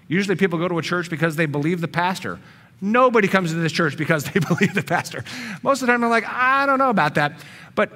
Usually 0.08 0.36
people 0.36 0.58
go 0.58 0.68
to 0.68 0.80
a 0.80 0.82
church 0.82 1.12
because 1.12 1.36
they 1.36 1.46
believe 1.46 1.80
the 1.80 1.88
pastor. 1.88 2.40
Nobody 2.82 3.28
comes 3.28 3.52
to 3.52 3.58
this 3.58 3.72
church 3.72 3.98
because 3.98 4.26
they 4.26 4.40
believe 4.48 4.74
the 4.74 4.84
pastor. 4.84 5.24
Most 5.64 5.82
of 5.82 5.88
the 5.88 5.94
time, 5.94 6.04
I'm 6.04 6.10
like, 6.10 6.28
I 6.28 6.66
don't 6.66 6.80
know 6.80 6.90
about 6.90 7.16
that. 7.16 7.40
But 7.74 7.92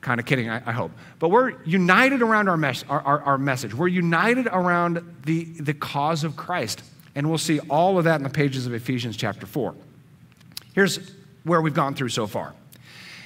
kind 0.00 0.20
of 0.20 0.26
kidding, 0.26 0.48
I, 0.48 0.62
I, 0.64 0.72
hope. 0.72 0.92
But 1.18 1.30
we're 1.30 1.62
united 1.64 2.22
around 2.22 2.48
our, 2.48 2.56
mes- 2.56 2.84
our, 2.88 3.00
our, 3.00 3.20
our 3.22 3.38
message. 3.38 3.74
We're 3.74 3.88
united 3.88 4.46
around 4.46 5.16
the, 5.24 5.44
the 5.44 5.74
cause 5.74 6.24
of 6.24 6.36
Christ. 6.36 6.82
And 7.14 7.28
we'll 7.28 7.38
see 7.38 7.58
all 7.60 7.98
of 7.98 8.04
that 8.04 8.16
in 8.16 8.22
the 8.22 8.30
pages 8.30 8.66
of 8.66 8.74
Ephesians 8.74 9.16
chapter 9.16 9.46
4. 9.46 9.74
Here's 10.74 11.12
where 11.42 11.60
we've 11.60 11.74
gone 11.74 11.94
through 11.94 12.10
so 12.10 12.26
far. 12.26 12.54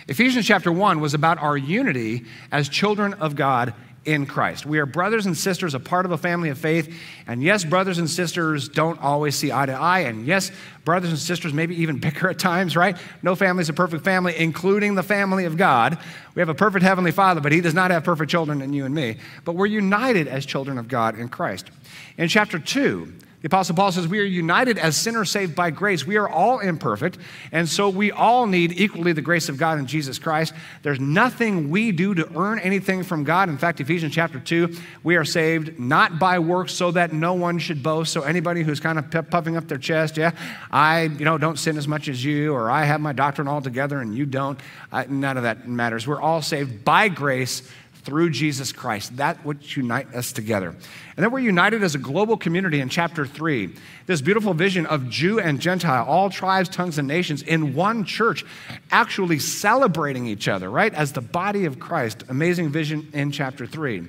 Ephesians 0.09 0.47
chapter 0.47 0.73
1 0.73 1.01
was 1.01 1.15
about 1.15 1.39
our 1.39 1.57
unity 1.57 2.25
as 2.51 2.69
children 2.69 3.15
of 3.15 3.37
God 3.37 3.75
in 4.05 4.27
Christ. 4.27 4.67
We 4.67 4.79
are 4.79 4.87
brothers 4.87 5.27
and 5.27 5.37
sisters, 5.37 5.75
a 5.75 5.81
part 5.81 6.05
of 6.05 6.13
a 6.13 6.19
family 6.19 6.49
of 6.49 6.59
faith. 6.59 6.95
And 7.27 7.43
yes, 7.43 7.65
brothers 7.65 7.99
and 7.99 8.11
sisters 8.11 8.69
don't 8.69 9.01
always 9.01 9.37
see 9.37 9.53
eye 9.53 9.67
to 9.67 9.73
eye. 9.73 10.01
And 10.01 10.27
yes, 10.27 10.51
brothers 10.85 11.11
and 11.11 11.19
sisters 11.19 11.53
maybe 11.53 11.81
even 11.83 11.99
bicker 12.01 12.29
at 12.29 12.39
times, 12.39 12.77
right? 12.77 12.97
No 13.23 13.35
family 13.35 13.63
is 13.63 13.69
a 13.69 13.75
perfect 13.75 14.05
family, 14.05 14.35
including 14.37 14.95
the 14.95 15.03
family 15.03 15.45
of 15.45 15.57
God. 15.57 15.99
We 16.35 16.41
have 16.41 16.49
a 16.49 16.55
perfect 16.55 16.85
heavenly 16.85 17.13
father, 17.13 17.41
but 17.41 17.53
he 17.53 17.61
does 17.61 17.75
not 17.75 17.91
have 17.91 18.05
perfect 18.05 18.31
children 18.31 18.61
in 18.61 18.73
you 18.73 18.85
and 18.85 18.95
me. 18.95 19.19
But 19.45 19.55
we're 19.55 19.67
united 19.67 20.27
as 20.27 20.45
children 20.47 20.79
of 20.79 20.89
God 20.89 21.19
in 21.19 21.29
Christ. 21.29 21.71
In 22.19 22.29
chapter 22.29 22.59
2, 22.59 23.13
The 23.43 23.49
Apostle 23.49 23.75
Paul 23.75 23.91
says, 23.91 24.07
We 24.07 24.21
are 24.21 24.25
united 24.25 24.79
as 24.79 24.97
sinners 24.97 25.31
saved 25.31 25.57
by 25.57 25.71
grace. 25.71 26.07
We 26.07 26.17
are 26.17 26.29
all 26.29 26.61
imperfect, 26.61 27.19
and 27.51 27.69
so 27.69 27.89
we 27.89 28.13
all 28.13 28.47
need 28.47 28.73
equally 28.81 29.13
the 29.13 29.21
grace 29.21 29.49
of 29.49 29.57
God 29.57 29.81
in 29.81 29.87
Jesus 29.87 30.21
Christ. 30.21 30.55
There's 30.83 31.01
nothing 31.01 31.69
we 31.69 31.91
do 31.91 32.15
to 32.15 32.39
earn 32.39 32.61
anything 32.61 33.03
from 33.03 33.25
God. 33.25 33.49
In 33.49 33.59
fact, 33.59 33.81
Ephesians 33.81 34.15
chapter 34.15 34.39
2, 34.39 34.77
we 35.03 35.17
are 35.17 35.25
saved 35.25 35.79
not 35.79 36.21
by 36.21 36.39
works 36.39 36.73
so 36.73 36.93
that 36.93 37.13
no 37.13 37.35
one 37.35 37.59
should 37.59 37.83
boast. 37.83 38.13
So 38.13 38.23
anybody 38.23 38.63
who's 38.63 38.79
kind 38.79 38.97
of 38.97 39.31
puffing 39.31 39.57
up 39.57 39.67
their 39.67 39.79
chest, 39.79 40.17
yeah, 40.17 40.31
I 40.71 41.03
you 41.03 41.25
know, 41.25 41.37
don't 41.37 41.59
sin 41.59 41.77
as 41.77 41.89
much 41.89 42.09
as 42.09 42.25
you, 42.25 42.55
or 42.55 42.71
I 42.71 42.85
have 42.85 43.01
my 43.01 43.13
doctrine 43.13 43.49
all 43.49 43.61
together 43.61 44.01
and 44.01 44.17
you 44.17 44.25
don't, 44.25 44.61
I, 44.93 45.07
none 45.07 45.37
of 45.37 45.43
that 45.43 45.69
matters. 45.69 46.07
We're 46.07 46.23
all 46.23 46.43
saved 46.43 46.85
by 46.85 47.09
grace 47.09 47.69
through 48.05 48.31
Jesus 48.31 48.73
Christ. 48.73 49.17
That 49.17 49.45
would 49.45 49.77
unite 49.77 50.15
us 50.15 50.33
together. 50.33 50.69
And 50.69 51.25
then 51.25 51.31
we're 51.31 51.41
united 51.41 51.83
as 51.83 51.95
a 51.95 51.99
global 51.99 52.37
community 52.37 52.81
in 52.81 52.89
chapter 52.89 53.27
3. 53.27 53.75
This 54.07 54.21
beautiful 54.21 54.55
vision 54.55 54.87
of 54.87 55.09
Jew 55.09 55.39
and 55.41 55.61
Gentile, 55.61 56.05
all 56.05 56.31
tribes, 56.31 56.69
tongues, 56.69 56.99
and 56.99 57.07
nations 57.07 57.43
in 57.43 57.75
one 57.75 58.05
church, 58.05 58.45
actually 58.91 59.39
celebrating 59.39 60.27
each 60.27 60.49
other, 60.49 60.71
right? 60.71 60.93
As 60.95 61.13
the 61.13 61.21
body 61.21 61.65
of 61.65 61.79
Christ. 61.79 62.25
Amazing 62.29 62.71
vision 62.71 63.09
in 63.13 63.31
chapter 63.31 63.67
3. 63.67 64.09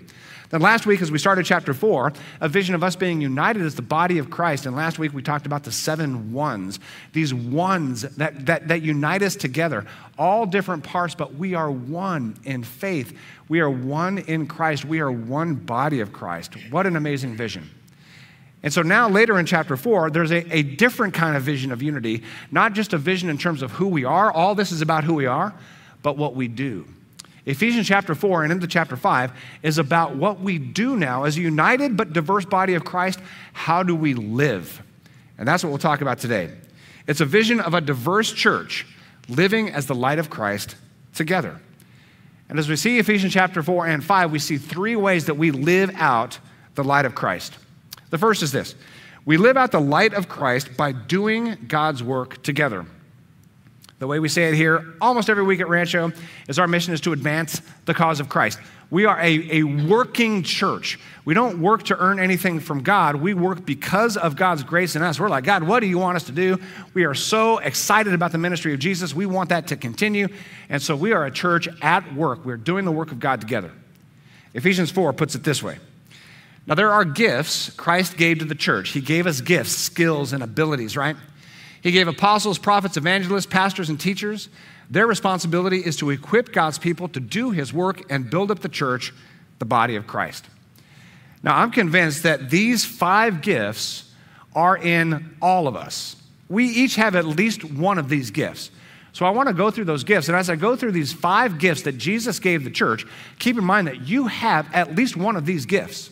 Then 0.54 0.62
last 0.62 0.86
week, 0.86 1.02
as 1.02 1.10
we 1.10 1.18
started 1.18 1.48
chapter 1.48 1.74
four, 1.74 2.14
a 2.40 2.48
vision 2.48 2.76
of 2.76 2.84
us 2.84 2.96
being 2.96 3.20
united 3.20 3.64
as 3.64 3.74
the 3.74 3.82
body 3.82 4.20
of 4.20 4.30
Christ. 4.30 4.68
And 4.68 4.76
last 4.76 5.00
week, 5.00 5.12
we 5.12 5.24
talked 5.24 5.48
about 5.48 5.64
the 5.64 5.72
seven 5.72 6.32
ones, 6.32 6.80
these 7.12 7.34
ones 7.34 8.04
that, 8.04 8.46
that, 8.46 8.68
that 8.68 8.84
unite 8.84 9.24
us 9.24 9.36
together, 9.36 9.84
all 10.16 10.46
different 10.46 10.84
parts, 10.84 11.16
but 11.16 11.34
we 11.34 11.56
are 11.56 11.72
one 11.72 12.38
in 12.44 12.64
faith. 12.64 13.18
We 13.50 13.62
are 13.62 13.70
one 13.72 14.20
in 14.20 14.46
Christ. 14.46 14.86
We 14.86 15.00
are 15.00 15.12
one 15.12 15.56
body 15.56 16.02
of 16.02 16.14
Christ. 16.14 16.54
What 16.70 16.86
an 16.86 16.98
amazing 16.98 17.36
vision. 17.36 17.68
And 18.62 18.72
so 18.72 18.84
now, 18.84 19.10
later 19.10 19.40
in 19.40 19.48
chapter 19.48 19.76
four, 19.76 20.12
there's 20.12 20.32
a, 20.32 20.56
a 20.56 20.62
different 20.62 21.16
kind 21.16 21.36
of 21.36 21.42
vision 21.42 21.72
of 21.72 21.82
unity, 21.82 22.22
not 22.52 22.74
just 22.74 22.94
a 22.94 23.00
vision 23.00 23.28
in 23.32 23.40
terms 23.40 23.64
of 23.64 23.72
who 23.72 23.88
we 23.88 24.06
are, 24.06 24.32
all 24.32 24.54
this 24.54 24.72
is 24.72 24.84
about 24.84 25.04
who 25.04 25.16
we 25.16 25.26
are, 25.26 25.52
but 26.04 26.16
what 26.16 26.36
we 26.36 26.48
do. 26.48 26.86
Ephesians 27.46 27.88
chapter 27.88 28.16
4 28.16 28.44
and 28.44 28.54
into 28.54 28.68
chapter 28.68 28.96
5 28.96 29.32
is 29.64 29.78
about 29.78 30.16
what 30.16 30.40
we 30.40 30.58
do 30.58 30.96
now 30.96 31.24
as 31.24 31.38
a 31.38 31.42
united 31.42 31.98
but 31.98 32.14
diverse 32.14 32.46
body 32.46 32.74
of 32.74 32.86
Christ. 32.86 33.20
How 33.52 33.84
do 33.84 33.96
we 33.96 34.14
live? 34.14 34.82
And 35.38 35.48
that's 35.48 35.64
what 35.64 35.70
we'll 35.70 35.80
talk 35.80 36.02
about 36.02 36.20
today. 36.20 36.52
It's 37.06 37.20
a 37.20 37.26
vision 37.26 37.60
of 37.60 37.74
a 37.74 37.82
diverse 37.82 38.32
church 38.32 38.86
living 39.28 39.70
as 39.70 39.88
the 39.88 39.96
light 39.96 40.20
of 40.20 40.30
Christ 40.30 40.76
together. 41.14 41.60
And 42.48 42.60
as 42.60 42.70
we 42.70 42.76
see 42.76 43.00
Ephesians 43.00 43.34
chapter 43.34 43.62
4 43.62 43.88
and 43.88 44.04
5, 44.04 44.32
we 44.32 44.40
see 44.40 44.58
three 44.58 44.96
ways 44.96 45.26
that 45.26 45.36
we 45.36 45.52
live 45.52 45.92
out 45.96 46.40
the 46.76 46.84
light 46.84 47.06
of 47.06 47.16
Christ. 47.16 47.58
The 48.10 48.18
first 48.18 48.42
is 48.42 48.52
this 48.52 48.76
we 49.26 49.38
live 49.38 49.58
out 49.58 49.72
the 49.72 49.82
light 49.82 50.14
of 50.14 50.30
Christ 50.30 50.76
by 50.78 50.92
doing 50.92 51.58
God's 51.68 52.04
work 52.04 52.42
together. 52.44 52.86
The 54.04 54.08
way 54.08 54.20
we 54.20 54.28
say 54.28 54.50
it 54.50 54.54
here 54.54 54.96
almost 55.00 55.30
every 55.30 55.44
week 55.44 55.62
at 55.62 55.70
Rancho 55.70 56.12
is 56.50 56.60
our 56.60 56.68
mission 56.68 56.94
is 56.94 57.00
to 57.00 57.14
advance 57.14 57.62
the 57.86 57.94
cause 57.94 58.20
of 58.20 58.28
Christ. 58.28 58.60
We 58.90 59.06
are 59.06 59.18
a, 59.18 59.60
a 59.60 59.64
working 59.64 60.44
church. 60.44 61.00
We 61.24 61.34
don't 61.34 61.62
work 61.62 61.84
to 61.84 61.98
earn 61.98 62.20
anything 62.20 62.60
from 62.60 62.84
God. 62.84 63.16
We 63.16 63.34
work 63.34 63.66
because 63.66 64.18
of 64.18 64.36
God's 64.36 64.62
grace 64.64 64.98
in 64.98 65.04
us. 65.04 65.22
We're 65.22 65.30
like, 65.30 65.46
God, 65.46 65.64
what 65.64 65.80
do 65.80 65.88
you 65.88 66.00
want 66.00 66.18
us 66.18 66.26
to 66.26 66.34
do? 66.34 66.60
We 66.94 67.06
are 67.06 67.14
so 67.14 67.60
excited 67.60 68.14
about 68.14 68.34
the 68.34 68.38
ministry 68.38 68.74
of 68.74 68.80
Jesus. 68.82 69.16
We 69.16 69.26
want 69.26 69.48
that 69.52 69.68
to 69.68 69.78
continue. 69.78 70.28
And 70.68 70.82
so 70.82 70.98
we 70.98 71.14
are 71.14 71.26
a 71.26 71.32
church 71.32 71.70
at 71.82 72.14
work. 72.14 72.44
We're 72.44 72.58
doing 72.58 72.84
the 72.84 72.92
work 72.92 73.14
of 73.14 73.22
God 73.22 73.40
together. 73.40 73.72
Ephesians 74.54 74.92
4 74.92 75.14
puts 75.14 75.34
it 75.34 75.46
this 75.46 75.64
way. 75.64 75.78
Now, 76.68 76.76
there 76.76 76.92
are 76.92 77.06
gifts 77.06 77.70
Christ 77.70 78.18
gave 78.18 78.40
to 78.40 78.46
the 78.46 78.54
church. 78.54 78.90
He 78.90 79.00
gave 79.00 79.28
us 79.28 79.40
gifts, 79.40 79.72
skills, 79.72 80.34
and 80.34 80.44
abilities, 80.44 80.98
right? 80.98 81.16
He 81.84 81.92
gave 81.92 82.08
apostles, 82.08 82.58
prophets, 82.58 82.96
evangelists, 82.96 83.46
pastors, 83.46 83.90
and 83.90 84.00
teachers. 84.00 84.48
Their 84.90 85.06
responsibility 85.06 85.80
is 85.80 85.98
to 85.98 86.12
equip 86.12 86.54
God's 86.54 86.80
people 86.80 87.10
to 87.10 87.20
do 87.20 87.52
his 87.52 87.74
work 87.74 88.10
and 88.10 88.30
build 88.30 88.52
up 88.52 88.60
the 88.60 88.70
church, 88.70 89.14
the 89.60 89.66
body 89.66 89.98
of 89.98 90.08
Christ. 90.08 90.46
Now, 91.44 91.58
I'm 91.58 91.72
convinced 91.72 92.24
that 92.24 92.50
these 92.50 92.86
five 92.86 93.42
gifts 93.42 94.10
are 94.56 94.78
in 94.78 95.36
all 95.42 95.68
of 95.68 95.76
us. 95.76 96.16
We 96.48 96.66
each 96.68 96.96
have 96.96 97.16
at 97.16 97.26
least 97.26 97.66
one 97.66 97.98
of 97.98 98.08
these 98.08 98.32
gifts. 98.32 98.72
So 99.12 99.26
I 99.26 99.32
want 99.32 99.48
to 99.48 99.54
go 99.54 99.70
through 99.70 99.86
those 99.86 100.06
gifts. 100.06 100.30
And 100.30 100.38
as 100.38 100.50
I 100.50 100.56
go 100.56 100.78
through 100.78 100.94
these 100.94 101.12
five 101.12 101.60
gifts 101.60 101.82
that 101.82 101.98
Jesus 101.98 102.40
gave 102.40 102.64
the 102.64 102.72
church, 102.72 103.06
keep 103.40 103.58
in 103.58 103.64
mind 103.64 103.88
that 103.88 104.08
you 104.08 104.28
have 104.28 104.74
at 104.74 104.96
least 104.96 105.18
one 105.18 105.36
of 105.36 105.46
these 105.46 105.66
gifts 105.66 106.12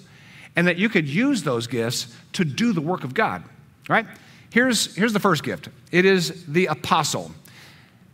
and 0.55 0.67
that 0.67 0.77
you 0.77 0.89
could 0.89 1.07
use 1.07 1.43
those 1.43 1.65
gifts 1.65 2.13
to 2.33 2.43
do 2.43 2.73
the 2.73 2.81
work 2.81 3.05
of 3.05 3.13
God, 3.13 3.43
right? 3.87 4.05
Here's, 4.51 4.95
here's 4.95 5.13
the 5.13 5.19
first 5.19 5.43
gift 5.43 5.69
it 5.91 6.05
is 6.05 6.45
the 6.45 6.67
apostle. 6.67 7.31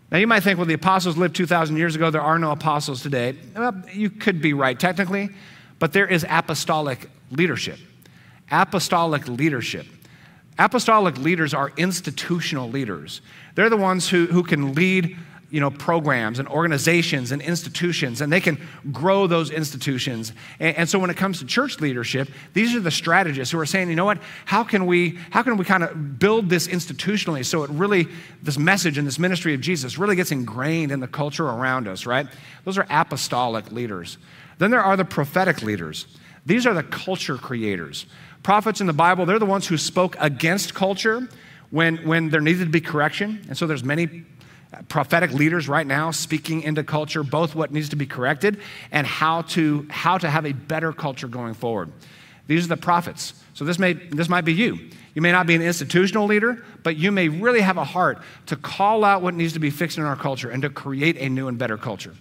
Now, 0.10 0.20
you 0.20 0.28
might 0.28 0.42
think, 0.42 0.58
well, 0.58 0.66
the 0.66 0.74
apostles 0.74 1.18
lived 1.18 1.36
2,000 1.36 1.76
years 1.76 1.96
ago. 1.96 2.10
There 2.10 2.22
are 2.22 2.40
no 2.40 2.52
apostles 2.52 3.02
today. 3.02 3.36
Well, 3.54 3.84
you 3.92 4.10
could 4.10 4.42
be 4.42 4.54
right 4.54 4.80
technically, 4.80 5.30
but 5.80 5.92
there 5.92 6.08
is 6.08 6.26
apostolic 6.30 7.10
leadership. 7.30 7.78
Apostolic 8.50 9.28
leadership. 9.28 9.86
Apostolic 10.58 11.18
leaders 11.18 11.54
are 11.54 11.74
institutional 11.76 12.70
leaders. 12.70 13.22
They're 13.56 13.70
the 13.70 13.76
ones 13.76 14.08
who, 14.08 14.28
who 14.28 14.44
can 14.44 14.74
lead 14.74 15.18
you 15.50 15.62
know, 15.62 15.72
programs 15.72 16.40
and 16.40 16.48
organizations 16.50 17.32
and 17.32 17.42
institutions, 17.42 18.20
and 18.20 18.32
they 18.32 18.42
can 18.42 18.58
grow 18.92 19.28
those 19.28 19.50
institutions. 19.50 20.34
And, 20.60 20.76
and, 20.76 20.90
so 20.90 21.00
when 21.00 21.10
it 21.10 21.16
comes 21.16 21.40
to 21.40 21.46
church 21.46 21.80
leadership, 21.80 22.30
these 22.54 22.76
are 22.76 22.82
the 22.82 22.92
strategists 22.92 23.52
who 23.54 23.60
are 23.60 23.66
saying, 23.66 23.90
you 23.90 23.96
know 23.96 24.04
what, 24.04 24.20
how 24.44 24.66
can 24.66 24.86
we, 24.86 25.18
how 25.32 25.44
can 25.44 25.56
we 25.56 25.64
kind 25.64 25.84
of 25.84 26.20
build 26.20 26.50
this 26.50 26.68
institutionally 26.68 27.46
so 27.46 27.64
it 27.64 27.70
really, 27.70 28.08
this 28.44 28.58
message 28.58 28.98
and 28.98 29.08
this 29.08 29.18
ministry 29.20 29.54
of 29.54 29.62
Jesus 29.62 29.98
really 29.98 30.18
gets 30.18 30.32
ingrained 30.32 30.92
in 30.92 31.00
the 31.00 31.08
culture 31.08 31.46
around 31.46 31.88
us, 31.88 32.06
right? 32.06 32.28
Those 32.66 32.78
are 32.78 32.86
apostolic 32.90 33.72
leaders. 33.72 34.18
Then 34.58 34.72
there 34.72 34.84
are 34.84 34.98
the 34.98 35.06
prophetic 35.06 35.62
leaders. 35.62 36.08
These 36.46 36.66
are 36.66 36.74
the 36.74 36.84
culture 36.84 37.38
creators. 37.38 38.06
Prophets 38.44 38.82
in 38.82 38.88
the 38.88 38.94
Bible, 38.94 39.26
they're 39.26 39.40
the 39.40 39.46
ones 39.46 39.68
who 39.68 39.78
spoke 39.78 40.18
against 40.20 40.74
culture 40.74 41.28
when, 41.70 41.98
when 42.08 42.30
there 42.30 42.42
needed 42.42 42.66
to 42.66 42.72
be 42.72 42.82
correction. 42.82 43.46
And 43.48 43.58
so 43.58 43.68
there's 43.68 43.84
many 43.84 44.24
prophetic 44.90 45.32
leaders 45.32 45.68
right 45.68 45.86
now 45.86 46.12
speaking 46.12 46.62
into 46.64 46.84
culture, 46.84 47.24
both 47.24 47.56
what 47.56 47.72
needs 47.72 47.90
to 47.90 47.96
be 47.96 48.06
corrected 48.06 48.60
and 48.92 49.06
how 49.06 49.42
to, 49.44 49.88
how 49.90 50.18
to 50.18 50.30
have 50.30 50.46
a 50.46 50.54
better 50.54 50.94
culture 50.94 51.28
going 51.28 51.54
forward. 51.54 51.92
These 52.48 52.66
are 52.66 52.70
the 52.70 52.78
prophets. 52.78 53.34
So 53.54 53.66
this, 53.66 53.78
may, 53.80 53.94
this 53.94 54.30
might 54.30 54.46
be 54.46 54.54
you. 54.54 54.90
You 55.14 55.22
may 55.22 55.32
not 55.32 55.48
be 55.48 55.56
an 55.56 55.62
institutional 55.62 56.28
leader, 56.28 56.64
but 56.84 56.96
you 56.96 57.12
may 57.12 57.28
really 57.28 57.62
have 57.62 57.78
a 57.78 57.84
heart 57.84 58.22
to 58.46 58.56
call 58.56 59.04
out 59.04 59.22
what 59.22 59.34
needs 59.34 59.54
to 59.54 59.60
be 59.60 59.70
fixed 59.70 59.98
in 59.98 60.04
our 60.04 60.16
culture 60.16 60.50
and 60.50 60.62
to 60.62 60.70
create 60.70 61.18
a 61.18 61.28
new 61.28 61.48
and 61.48 61.58
better 61.58 61.78
culture. 61.78 62.14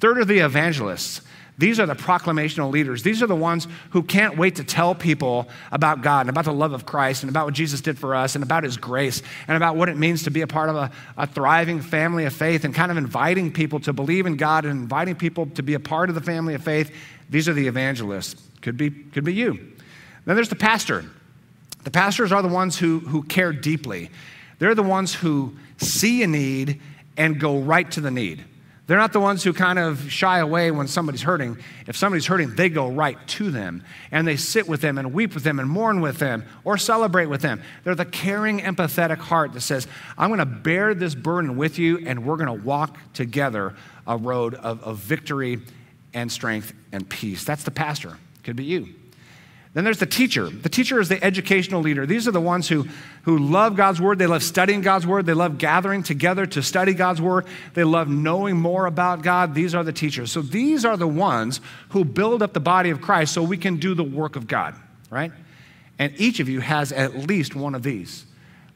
Third 0.00 0.18
are 0.18 0.24
the 0.24 0.38
evangelists. 0.38 1.20
These 1.56 1.78
are 1.78 1.86
the 1.86 1.94
proclamational 1.94 2.72
leaders. 2.72 3.04
These 3.04 3.22
are 3.22 3.28
the 3.28 3.36
ones 3.36 3.68
who 3.90 4.02
can't 4.02 4.36
wait 4.36 4.56
to 4.56 4.64
tell 4.64 4.92
people 4.92 5.48
about 5.70 6.02
God 6.02 6.22
and 6.22 6.30
about 6.30 6.46
the 6.46 6.52
love 6.52 6.72
of 6.72 6.84
Christ 6.84 7.22
and 7.22 7.30
about 7.30 7.44
what 7.44 7.54
Jesus 7.54 7.80
did 7.80 7.96
for 7.96 8.14
us 8.14 8.34
and 8.34 8.42
about 8.42 8.64
his 8.64 8.76
grace 8.76 9.22
and 9.46 9.56
about 9.56 9.76
what 9.76 9.88
it 9.88 9.96
means 9.96 10.24
to 10.24 10.30
be 10.30 10.40
a 10.40 10.48
part 10.48 10.68
of 10.68 10.74
a, 10.74 10.90
a 11.16 11.28
thriving 11.28 11.80
family 11.80 12.24
of 12.24 12.32
faith 12.32 12.64
and 12.64 12.74
kind 12.74 12.90
of 12.90 12.96
inviting 12.96 13.52
people 13.52 13.78
to 13.80 13.92
believe 13.92 14.26
in 14.26 14.36
God 14.36 14.64
and 14.64 14.80
inviting 14.80 15.14
people 15.14 15.46
to 15.50 15.62
be 15.62 15.74
a 15.74 15.80
part 15.80 16.08
of 16.08 16.16
the 16.16 16.20
family 16.20 16.54
of 16.54 16.64
faith. 16.64 16.92
These 17.30 17.48
are 17.48 17.54
the 17.54 17.68
evangelists. 17.68 18.42
Could 18.60 18.76
be, 18.76 18.90
could 18.90 19.24
be 19.24 19.34
you. 19.34 19.52
Then 20.24 20.34
there's 20.34 20.48
the 20.48 20.56
pastor. 20.56 21.04
The 21.84 21.90
pastors 21.90 22.32
are 22.32 22.42
the 22.42 22.48
ones 22.48 22.78
who, 22.78 22.98
who 22.98 23.22
care 23.22 23.52
deeply. 23.52 24.10
They're 24.58 24.74
the 24.74 24.82
ones 24.82 25.14
who 25.14 25.54
see 25.76 26.22
a 26.24 26.26
need 26.26 26.80
and 27.16 27.38
go 27.38 27.60
right 27.60 27.88
to 27.92 28.00
the 28.00 28.10
need. 28.10 28.44
They're 28.86 28.98
not 28.98 29.14
the 29.14 29.20
ones 29.20 29.42
who 29.42 29.54
kind 29.54 29.78
of 29.78 30.12
shy 30.12 30.40
away 30.40 30.70
when 30.70 30.88
somebody's 30.88 31.22
hurting. 31.22 31.56
If 31.86 31.96
somebody's 31.96 32.26
hurting, 32.26 32.54
they 32.54 32.68
go 32.68 32.88
right 32.88 33.16
to 33.28 33.50
them 33.50 33.82
and 34.10 34.28
they 34.28 34.36
sit 34.36 34.68
with 34.68 34.82
them 34.82 34.98
and 34.98 35.14
weep 35.14 35.32
with 35.32 35.42
them 35.42 35.58
and 35.58 35.68
mourn 35.70 36.02
with 36.02 36.18
them 36.18 36.44
or 36.64 36.76
celebrate 36.76 37.26
with 37.26 37.40
them. 37.40 37.62
They're 37.82 37.94
the 37.94 38.04
caring, 38.04 38.60
empathetic 38.60 39.16
heart 39.16 39.54
that 39.54 39.62
says, 39.62 39.86
I'm 40.18 40.28
going 40.28 40.38
to 40.40 40.46
bear 40.46 40.92
this 40.92 41.14
burden 41.14 41.56
with 41.56 41.78
you 41.78 42.04
and 42.06 42.26
we're 42.26 42.36
going 42.36 42.58
to 42.58 42.64
walk 42.64 42.98
together 43.14 43.74
a 44.06 44.18
road 44.18 44.54
of, 44.54 44.82
of 44.82 44.98
victory 44.98 45.62
and 46.12 46.30
strength 46.30 46.74
and 46.92 47.08
peace. 47.08 47.42
That's 47.42 47.64
the 47.64 47.70
pastor. 47.70 48.18
Could 48.42 48.56
be 48.56 48.64
you. 48.64 48.94
Then 49.74 49.82
there's 49.82 49.98
the 49.98 50.06
teacher. 50.06 50.48
The 50.48 50.68
teacher 50.68 51.00
is 51.00 51.08
the 51.08 51.22
educational 51.22 51.80
leader. 51.80 52.06
These 52.06 52.28
are 52.28 52.30
the 52.30 52.40
ones 52.40 52.68
who, 52.68 52.86
who 53.22 53.38
love 53.38 53.74
God's 53.74 54.00
word. 54.00 54.20
They 54.20 54.28
love 54.28 54.44
studying 54.44 54.82
God's 54.82 55.04
word. 55.04 55.26
They 55.26 55.34
love 55.34 55.58
gathering 55.58 56.04
together 56.04 56.46
to 56.46 56.62
study 56.62 56.94
God's 56.94 57.20
word. 57.20 57.46
They 57.74 57.82
love 57.82 58.08
knowing 58.08 58.56
more 58.56 58.86
about 58.86 59.22
God. 59.22 59.52
These 59.52 59.74
are 59.74 59.82
the 59.82 59.92
teachers. 59.92 60.30
So 60.30 60.42
these 60.42 60.84
are 60.84 60.96
the 60.96 61.08
ones 61.08 61.60
who 61.88 62.04
build 62.04 62.40
up 62.40 62.52
the 62.52 62.60
body 62.60 62.90
of 62.90 63.00
Christ 63.00 63.34
so 63.34 63.42
we 63.42 63.56
can 63.56 63.78
do 63.78 63.94
the 63.94 64.04
work 64.04 64.36
of 64.36 64.46
God, 64.46 64.76
right? 65.10 65.32
And 65.98 66.14
each 66.18 66.38
of 66.38 66.48
you 66.48 66.60
has 66.60 66.92
at 66.92 67.26
least 67.26 67.56
one 67.56 67.74
of 67.74 67.82
these. 67.82 68.26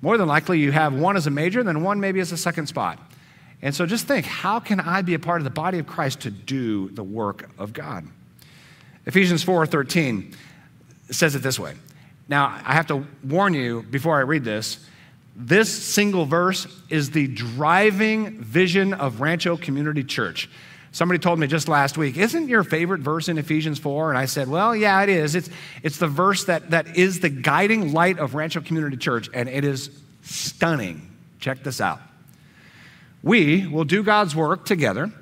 More 0.03 0.19
than 0.19 0.27
likely, 0.27 0.59
you 0.59 0.73
have 0.73 0.95
one 0.95 1.17
as 1.17 1.29
a 1.29 1.31
major, 1.31 1.63
then 1.63 1.85
one 1.85 2.01
maybe 2.01 2.19
as 2.19 2.33
a 2.33 2.37
second 2.37 2.67
spot. 2.67 2.99
And 3.63 3.73
so 3.73 3.87
just 3.87 4.07
think 4.07 4.27
how 4.27 4.59
can 4.59 4.81
I 4.81 5.03
be 5.03 5.15
a 5.15 5.19
part 5.21 5.41
of 5.41 5.45
the 5.45 5.51
body 5.51 5.79
of 5.79 5.87
Christ 5.87 6.21
to 6.21 6.31
do 6.31 6.89
the 6.91 7.05
work 7.05 7.51
of 7.57 7.73
God? 7.73 8.05
Ephesians 9.07 9.45
4 9.45 9.67
13 9.67 10.35
says 11.11 11.35
it 11.35 11.43
this 11.43 11.59
way 11.59 11.75
Now, 12.29 12.61
I 12.65 12.75
have 12.75 12.87
to 12.89 13.07
warn 13.25 13.55
you 13.55 13.83
before 13.83 14.17
I 14.17 14.23
read 14.23 14.45
this 14.45 14.85
this 15.41 15.71
single 15.73 16.27
verse 16.27 16.67
is 16.91 17.13
the 17.13 17.29
driving 17.29 18.43
vision 18.43 18.93
of 18.93 19.21
Rancho 19.21 19.57
Community 19.57 20.03
Church. 20.03 20.51
Somebody 20.91 21.21
told 21.21 21.39
me 21.39 21.47
just 21.47 21.69
last 21.69 21.97
week, 21.97 22.17
isn't 22.17 22.49
your 22.49 22.65
favorite 22.65 23.03
verse 23.03 23.29
in 23.29 23.39
Ephesians 23.39 23.79
4? 23.79 24.11
And 24.11 24.19
I 24.19 24.25
said, 24.25 24.49
well, 24.49 24.75
yeah, 24.75 25.01
it 25.03 25.09
is. 25.09 25.37
It's, 25.37 25.49
it's 25.85 25.99
the 25.99 26.09
verse 26.09 26.47
that, 26.47 26.71
that 26.71 26.97
is 26.97 27.21
the 27.21 27.29
guiding 27.29 27.93
light 27.93 28.19
of 28.19 28.35
Rancho 28.35 28.63
Community 28.63 28.97
Church, 28.97 29.31
and 29.33 29.49
it 29.49 29.65
is 29.65 29.91
stunning. 30.23 31.09
Check 31.39 31.63
this 31.63 31.81
out. 31.81 32.01
We 33.23 33.69
will 33.69 33.85
do 33.85 34.03
God's 34.03 34.35
work 34.35 34.65
together 34.65 35.13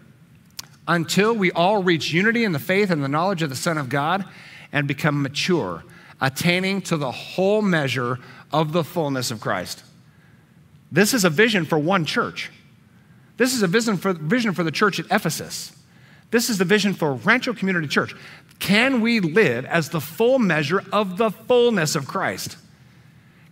until 0.88 1.34
we 1.34 1.52
all 1.52 1.82
reach 1.82 2.10
unity 2.10 2.44
in 2.44 2.52
the 2.52 2.58
faith 2.58 2.90
and 2.90 3.04
the 3.04 3.08
knowledge 3.08 3.42
of 3.42 3.50
the 3.50 3.56
Son 3.56 3.76
of 3.76 3.90
God 3.90 4.24
and 4.76 4.86
become 4.86 5.22
mature, 5.22 5.82
attaining 6.20 6.82
to 6.82 6.98
the 6.98 7.10
whole 7.10 7.62
measure 7.62 8.18
of 8.52 8.72
the 8.72 8.84
fullness 8.84 9.30
of 9.30 9.40
Christ. 9.40 9.82
This 10.92 11.14
is 11.14 11.24
a 11.24 11.30
vision 11.30 11.64
for 11.64 11.78
one 11.78 12.04
church. 12.04 12.50
This 13.38 13.54
is 13.54 13.62
a 13.62 13.66
vision 13.68 13.96
for, 13.96 14.12
vision 14.12 14.52
for 14.52 14.62
the 14.62 14.70
church 14.70 15.00
at 15.00 15.06
Ephesus. 15.06 15.74
This 16.30 16.50
is 16.50 16.58
the 16.58 16.66
vision 16.66 16.92
for 16.92 17.14
Rancho 17.14 17.54
Community 17.54 17.88
Church. 17.88 18.14
Can 18.58 19.00
we 19.00 19.18
live 19.18 19.64
as 19.64 19.88
the 19.88 20.00
full 20.00 20.38
measure 20.38 20.84
of 20.92 21.16
the 21.16 21.30
fullness 21.30 21.96
of 21.96 22.06
Christ? 22.06 22.58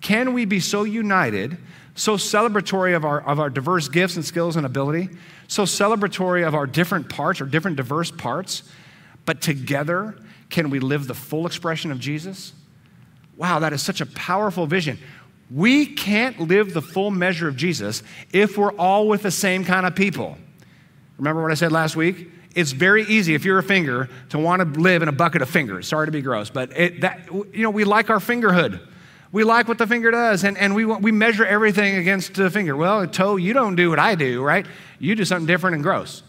Can 0.02 0.34
we 0.34 0.44
be 0.44 0.60
so 0.60 0.84
united, 0.84 1.56
so 1.94 2.18
celebratory 2.18 2.94
of 2.94 3.06
our, 3.06 3.22
of 3.22 3.40
our 3.40 3.48
diverse 3.48 3.88
gifts 3.88 4.16
and 4.16 4.24
skills 4.26 4.56
and 4.56 4.66
ability, 4.66 5.08
so 5.48 5.62
celebratory 5.62 6.46
of 6.46 6.54
our 6.54 6.66
different 6.66 7.08
parts 7.08 7.40
or 7.40 7.46
different 7.46 7.78
diverse 7.78 8.10
parts, 8.10 8.62
but 9.24 9.40
together 9.40 10.18
can 10.50 10.70
we 10.70 10.80
live 10.80 11.06
the 11.06 11.14
full 11.14 11.46
expression 11.46 11.90
of 11.90 11.98
Jesus? 11.98 12.52
Wow, 13.36 13.58
that 13.60 13.72
is 13.72 13.82
such 13.82 14.00
a 14.00 14.06
powerful 14.06 14.66
vision. 14.66 14.98
We 15.50 15.86
can't 15.86 16.40
live 16.40 16.72
the 16.72 16.82
full 16.82 17.10
measure 17.10 17.48
of 17.48 17.56
Jesus 17.56 18.02
if 18.32 18.56
we're 18.56 18.72
all 18.72 19.08
with 19.08 19.22
the 19.22 19.30
same 19.30 19.64
kind 19.64 19.86
of 19.86 19.94
people. 19.94 20.38
Remember 21.18 21.42
what 21.42 21.50
I 21.50 21.54
said 21.54 21.72
last 21.72 21.96
week? 21.96 22.30
It's 22.54 22.72
very 22.72 23.04
easy 23.04 23.34
if 23.34 23.44
you're 23.44 23.58
a 23.58 23.64
finger 23.64 24.08
to 24.30 24.38
want 24.38 24.62
to 24.62 24.80
live 24.80 25.02
in 25.02 25.08
a 25.08 25.12
bucket 25.12 25.42
of 25.42 25.50
fingers. 25.50 25.88
Sorry 25.88 26.06
to 26.06 26.12
be 26.12 26.22
gross, 26.22 26.50
but 26.50 26.76
it, 26.76 27.00
that, 27.00 27.28
you 27.52 27.62
know, 27.62 27.70
we 27.70 27.84
like 27.84 28.10
our 28.10 28.20
fingerhood. 28.20 28.80
We 29.32 29.42
like 29.42 29.66
what 29.66 29.78
the 29.78 29.86
finger 29.88 30.12
does, 30.12 30.44
and, 30.44 30.56
and 30.56 30.76
we, 30.76 30.84
we 30.84 31.10
measure 31.10 31.44
everything 31.44 31.96
against 31.96 32.34
the 32.34 32.48
finger. 32.50 32.76
Well, 32.76 33.04
toe, 33.08 33.34
you 33.34 33.52
don't 33.52 33.74
do 33.74 33.90
what 33.90 33.98
I 33.98 34.14
do, 34.14 34.40
right? 34.40 34.64
You 35.00 35.16
do 35.16 35.24
something 35.24 35.46
different 35.46 35.74
and 35.74 35.82
gross. 35.82 36.22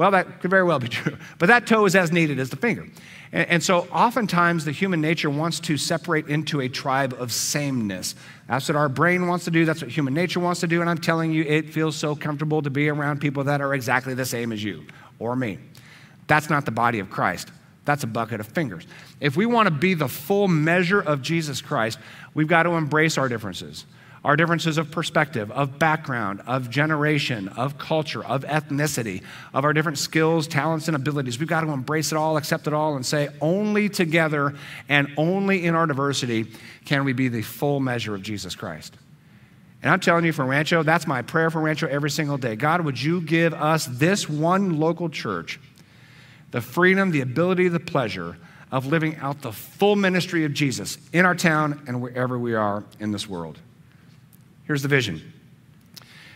Well, 0.00 0.12
that 0.12 0.40
could 0.40 0.50
very 0.50 0.62
well 0.62 0.78
be 0.78 0.88
true. 0.88 1.18
But 1.38 1.48
that 1.48 1.66
toe 1.66 1.84
is 1.84 1.94
as 1.94 2.10
needed 2.10 2.38
as 2.38 2.48
the 2.48 2.56
finger. 2.56 2.88
And, 3.32 3.48
and, 3.50 3.62
so 3.62 3.80
oftentimes 3.92 4.64
the 4.64 4.72
human 4.72 5.02
nature 5.02 5.28
wants 5.28 5.60
to 5.60 5.76
separate 5.76 6.26
into 6.26 6.62
a 6.62 6.70
tribe 6.70 7.14
of 7.18 7.30
sameness. 7.30 8.14
That's 8.48 8.66
what 8.66 8.76
our 8.76 8.88
brain 8.88 9.26
wants 9.26 9.44
to 9.44 9.50
do. 9.50 9.66
That's 9.66 9.82
what 9.82 9.90
human 9.90 10.14
nature 10.14 10.40
wants 10.40 10.60
to 10.60 10.66
do. 10.66 10.80
And 10.80 10.88
I'm 10.88 10.96
telling 10.96 11.32
you, 11.32 11.44
it 11.44 11.68
feels 11.68 11.96
so 11.96 12.16
comfortable 12.16 12.62
to 12.62 12.70
be 12.70 12.88
around 12.88 13.20
people 13.20 13.44
that 13.44 13.60
are 13.60 13.74
exactly 13.74 14.14
the 14.14 14.24
same 14.24 14.52
as 14.52 14.64
you 14.64 14.86
or 15.18 15.36
me. 15.36 15.58
That's 16.28 16.48
not 16.48 16.64
the 16.64 16.70
body 16.70 17.00
of 17.00 17.10
Christ. 17.10 17.50
That's 17.84 18.02
a 18.02 18.06
bucket 18.06 18.40
of 18.40 18.46
fingers. 18.46 18.86
If 19.20 19.36
we 19.36 19.44
want 19.44 19.66
to 19.66 19.70
be 19.70 19.92
the 19.92 20.08
full 20.08 20.48
measure 20.48 21.02
of 21.02 21.20
Jesus 21.20 21.60
Christ, 21.60 21.98
we've 22.32 22.48
got 22.48 22.62
to 22.62 22.70
embrace 22.70 23.18
our 23.18 23.28
differences 23.28 23.84
our 24.24 24.36
differences 24.36 24.76
of 24.76 24.90
perspective, 24.90 25.50
of 25.50 25.78
background, 25.78 26.42
of 26.46 26.68
generation, 26.68 27.48
of 27.48 27.78
culture, 27.78 28.24
of 28.24 28.44
ethnicity, 28.44 29.22
of 29.54 29.64
our 29.64 29.72
different 29.72 29.96
skills, 29.96 30.46
talents, 30.46 30.88
and 30.88 30.96
abilities. 30.96 31.38
We've 31.38 31.48
got 31.48 31.62
to 31.62 31.70
embrace 31.70 32.12
it 32.12 32.16
all, 32.16 32.36
accept 32.36 32.66
it 32.66 32.74
all, 32.74 32.96
and 32.96 33.06
say, 33.06 33.30
only 33.40 33.88
together 33.88 34.54
and 34.88 35.08
only 35.16 35.64
in 35.64 35.74
our 35.74 35.86
diversity 35.86 36.46
can 36.84 37.04
we 37.04 37.14
be 37.14 37.28
the 37.28 37.42
full 37.42 37.80
measure 37.80 38.14
of 38.14 38.22
Jesus 38.22 38.54
Christ. 38.54 38.94
And 39.82 39.90
I'm 39.90 40.00
telling 40.00 40.26
you, 40.26 40.32
for 40.32 40.44
Rancho, 40.44 40.82
that's 40.82 41.06
my 41.06 41.22
prayer 41.22 41.48
for 41.48 41.60
Rancho 41.60 41.86
every 41.86 42.10
single 42.10 42.36
day. 42.36 42.56
God, 42.56 42.82
would 42.82 43.00
you 43.00 43.22
give 43.22 43.54
us 43.54 43.86
this 43.86 44.28
one 44.28 44.78
local 44.78 45.08
church 45.08 45.58
the 46.50 46.60
freedom, 46.60 47.12
the 47.12 47.20
ability, 47.20 47.68
the 47.68 47.80
pleasure 47.80 48.36
of 48.72 48.84
living 48.84 49.16
out 49.16 49.40
the 49.40 49.52
full 49.52 49.94
ministry 49.94 50.44
of 50.44 50.52
Jesus 50.52 50.98
in 51.12 51.24
our 51.24 51.34
town 51.34 51.82
and 51.86 52.02
wherever 52.02 52.38
we 52.38 52.54
are 52.54 52.84
in 52.98 53.12
this 53.12 53.28
world? 53.28 53.58
Here's 54.70 54.82
the 54.82 54.88
vision 54.88 55.20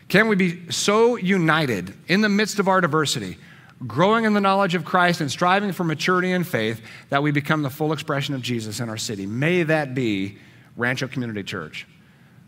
Can 0.08 0.26
we 0.26 0.34
be 0.34 0.68
so 0.68 1.14
united 1.14 1.94
in 2.08 2.20
the 2.20 2.28
midst 2.28 2.58
of 2.58 2.66
our 2.66 2.80
diversity, 2.80 3.38
growing 3.86 4.24
in 4.24 4.34
the 4.34 4.40
knowledge 4.40 4.74
of 4.74 4.84
Christ 4.84 5.20
and 5.20 5.30
striving 5.30 5.70
for 5.70 5.84
maturity 5.84 6.32
in 6.32 6.42
faith, 6.42 6.80
that 7.10 7.22
we 7.22 7.30
become 7.30 7.62
the 7.62 7.70
full 7.70 7.92
expression 7.92 8.34
of 8.34 8.42
Jesus 8.42 8.80
in 8.80 8.88
our 8.88 8.96
city? 8.96 9.24
May 9.24 9.62
that 9.62 9.94
be 9.94 10.38
Rancho 10.76 11.06
Community 11.06 11.44
Church. 11.44 11.86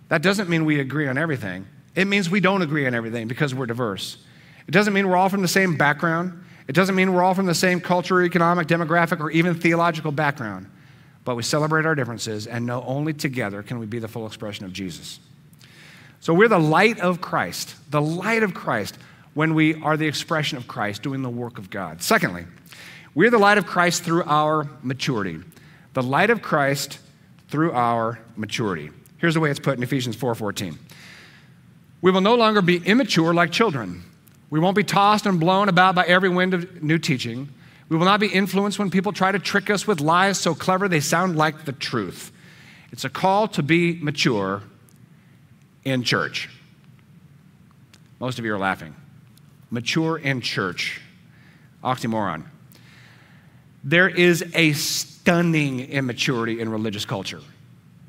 That 0.08 0.22
doesn't 0.22 0.48
mean 0.48 0.64
we 0.64 0.80
agree 0.80 1.06
on 1.06 1.18
everything. 1.18 1.64
It 1.94 2.06
means 2.06 2.28
we 2.28 2.40
don't 2.40 2.62
agree 2.62 2.84
on 2.88 2.92
everything 2.92 3.28
because 3.28 3.54
we're 3.54 3.66
diverse. 3.66 4.16
It 4.66 4.72
doesn't 4.72 4.92
mean 4.92 5.08
we're 5.08 5.16
all 5.16 5.28
from 5.28 5.42
the 5.42 5.46
same 5.46 5.76
background. 5.76 6.44
It 6.66 6.72
doesn't 6.72 6.96
mean 6.96 7.14
we're 7.14 7.22
all 7.22 7.34
from 7.34 7.46
the 7.46 7.54
same 7.54 7.80
culture, 7.80 8.24
economic, 8.24 8.66
demographic, 8.66 9.20
or 9.20 9.30
even 9.30 9.54
theological 9.54 10.10
background. 10.10 10.68
But 11.24 11.36
we 11.36 11.44
celebrate 11.44 11.86
our 11.86 11.94
differences 11.94 12.48
and 12.48 12.66
know 12.66 12.82
only 12.88 13.12
together 13.12 13.62
can 13.62 13.78
we 13.78 13.86
be 13.86 14.00
the 14.00 14.08
full 14.08 14.26
expression 14.26 14.64
of 14.64 14.72
Jesus. 14.72 15.20
So 16.20 16.34
we're 16.34 16.48
the 16.48 16.58
light 16.58 16.98
of 17.00 17.20
Christ, 17.20 17.74
the 17.90 18.00
light 18.00 18.42
of 18.42 18.54
Christ 18.54 18.98
when 19.34 19.54
we 19.54 19.74
are 19.82 19.96
the 19.96 20.06
expression 20.06 20.56
of 20.56 20.66
Christ 20.66 21.02
doing 21.02 21.22
the 21.22 21.28
work 21.28 21.58
of 21.58 21.68
God. 21.68 22.02
Secondly, 22.02 22.46
we're 23.14 23.30
the 23.30 23.38
light 23.38 23.58
of 23.58 23.66
Christ 23.66 24.02
through 24.02 24.24
our 24.24 24.68
maturity. 24.82 25.38
The 25.92 26.02
light 26.02 26.30
of 26.30 26.42
Christ 26.42 26.98
through 27.48 27.72
our 27.72 28.18
maturity. 28.36 28.90
Here's 29.18 29.34
the 29.34 29.40
way 29.40 29.50
it's 29.50 29.60
put 29.60 29.76
in 29.76 29.82
Ephesians 29.82 30.16
4:14. 30.16 30.78
We 32.00 32.10
will 32.10 32.20
no 32.20 32.34
longer 32.34 32.62
be 32.62 32.78
immature 32.78 33.34
like 33.34 33.50
children. 33.50 34.02
We 34.50 34.60
won't 34.60 34.76
be 34.76 34.84
tossed 34.84 35.26
and 35.26 35.40
blown 35.40 35.68
about 35.68 35.94
by 35.94 36.04
every 36.04 36.28
wind 36.28 36.54
of 36.54 36.82
new 36.82 36.98
teaching. 36.98 37.48
We 37.88 37.96
will 37.96 38.04
not 38.04 38.20
be 38.20 38.28
influenced 38.28 38.78
when 38.78 38.90
people 38.90 39.12
try 39.12 39.32
to 39.32 39.38
trick 39.38 39.70
us 39.70 39.86
with 39.86 40.00
lies 40.00 40.38
so 40.38 40.54
clever 40.54 40.88
they 40.88 41.00
sound 41.00 41.36
like 41.36 41.64
the 41.64 41.72
truth. 41.72 42.32
It's 42.90 43.04
a 43.04 43.10
call 43.10 43.48
to 43.48 43.62
be 43.62 43.98
mature 44.00 44.62
in 45.86 46.02
church. 46.02 46.50
Most 48.18 48.38
of 48.40 48.44
you 48.44 48.52
are 48.52 48.58
laughing. 48.58 48.94
Mature 49.70 50.18
in 50.18 50.40
church. 50.40 51.00
Oxymoron. 51.82 52.44
There 53.84 54.08
is 54.08 54.44
a 54.54 54.72
stunning 54.72 55.80
immaturity 55.80 56.60
in 56.60 56.68
religious 56.68 57.04
culture. 57.04 57.40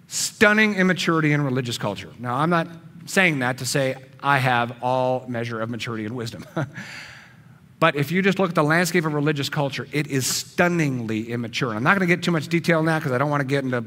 Stunning 0.07 0.73
immaturity 0.73 1.33
in 1.33 1.41
religious 1.41 1.77
culture. 1.77 2.11
Now, 2.17 2.35
I'm 2.35 2.49
not 2.49 2.67
saying 3.05 3.39
that 3.39 3.59
to 3.59 3.65
say 3.65 3.95
I 4.23 4.39
have 4.39 4.81
all 4.81 5.25
measure 5.27 5.61
of 5.61 5.69
maturity 5.69 6.05
and 6.05 6.15
wisdom. 6.15 6.45
but 7.79 7.95
if 7.95 8.11
you 8.11 8.23
just 8.23 8.39
look 8.39 8.49
at 8.49 8.55
the 8.55 8.63
landscape 8.63 9.05
of 9.05 9.13
religious 9.13 9.49
culture, 9.49 9.87
it 9.91 10.07
is 10.07 10.25
stunningly 10.25 11.29
immature. 11.31 11.75
I'm 11.75 11.83
not 11.83 11.95
going 11.95 12.07
to 12.07 12.15
get 12.15 12.23
too 12.23 12.31
much 12.31 12.47
detail 12.47 12.81
now 12.81 12.97
because 12.97 13.11
I 13.11 13.19
don't 13.19 13.29
want 13.29 13.41
to 13.41 13.47
get 13.47 13.63
into 13.63 13.85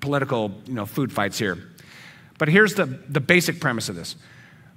political 0.00 0.50
you 0.66 0.74
know, 0.74 0.84
food 0.84 1.12
fights 1.12 1.38
here. 1.38 1.73
But 2.38 2.48
here's 2.48 2.74
the, 2.74 2.86
the 2.86 3.20
basic 3.20 3.60
premise 3.60 3.88
of 3.88 3.96
this 3.96 4.16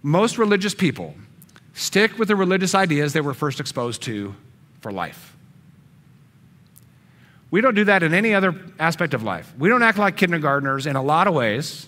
most 0.03 0.37
religious 0.37 0.73
people 0.73 1.15
stick 1.73 2.17
with 2.17 2.27
the 2.27 2.35
religious 2.35 2.73
ideas 2.73 3.13
they 3.13 3.21
were 3.21 3.33
first 3.33 3.59
exposed 3.59 4.01
to 4.03 4.35
for 4.81 4.91
life. 4.91 5.35
We 7.49 7.61
don't 7.61 7.75
do 7.75 7.85
that 7.85 8.03
in 8.03 8.13
any 8.13 8.33
other 8.33 8.55
aspect 8.77 9.13
of 9.13 9.23
life. 9.23 9.53
We 9.57 9.69
don't 9.69 9.83
act 9.83 9.97
like 9.97 10.17
kindergartners 10.17 10.85
in 10.85 10.95
a 10.95 11.01
lot 11.01 11.27
of 11.27 11.33
ways, 11.33 11.87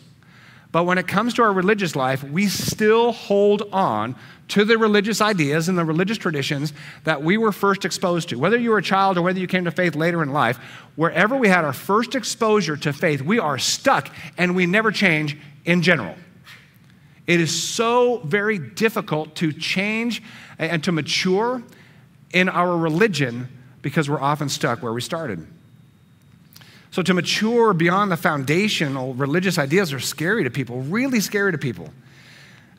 but 0.72 0.86
when 0.86 0.98
it 0.98 1.08
comes 1.08 1.34
to 1.36 1.42
our 1.42 1.52
religious 1.52 1.96
life, 1.96 2.24
we 2.24 2.48
still 2.48 3.12
hold 3.12 3.64
on 3.74 4.16
to 4.50 4.64
the 4.64 4.78
religious 4.78 5.22
ideas 5.22 5.68
and 5.68 5.78
the 5.78 5.86
religious 5.86 6.18
traditions 6.18 6.74
that 7.04 7.24
we 7.24 7.38
were 7.38 7.52
first 7.52 7.86
exposed 7.86 8.30
to. 8.30 8.38
Whether 8.38 8.58
you 8.58 8.72
were 8.72 8.78
a 8.78 8.84
child 8.84 9.18
or 9.18 9.22
whether 9.22 9.40
you 9.40 9.48
came 9.48 9.66
to 9.66 9.72
faith 9.72 9.96
later 9.96 10.24
in 10.24 10.32
life, 10.32 10.58
wherever 10.96 11.36
we 11.36 11.50
had 11.50 11.66
our 11.66 11.74
first 11.74 12.16
exposure 12.16 12.78
to 12.78 12.94
faith, 12.94 13.22
we 13.22 13.40
are 13.40 13.58
stuck 13.58 14.10
and 14.38 14.56
we 14.56 14.66
never 14.66 14.92
change 14.92 15.38
in 15.66 15.82
general. 15.82 16.16
It 17.28 17.40
is 17.40 17.64
so 17.64 18.18
very 18.26 18.58
difficult 18.58 19.36
to 19.36 19.54
change 19.54 20.24
and 20.58 20.84
to 20.84 20.92
mature 20.92 21.62
in 22.32 22.50
our 22.50 22.76
religion 22.76 23.48
because 23.82 24.10
we're 24.10 24.22
often 24.22 24.50
stuck 24.50 24.82
where 24.82 24.94
we 24.94 25.02
started. 25.02 25.46
So, 26.92 27.04
to 27.04 27.14
mature 27.14 27.74
beyond 27.74 28.12
the 28.12 28.18
foundational 28.18 29.14
religious 29.14 29.60
ideas 29.60 29.94
are 29.94 30.00
scary 30.00 30.44
to 30.44 30.50
people, 30.50 30.82
really 30.82 31.20
scary 31.20 31.52
to 31.52 31.58
people. 31.58 31.94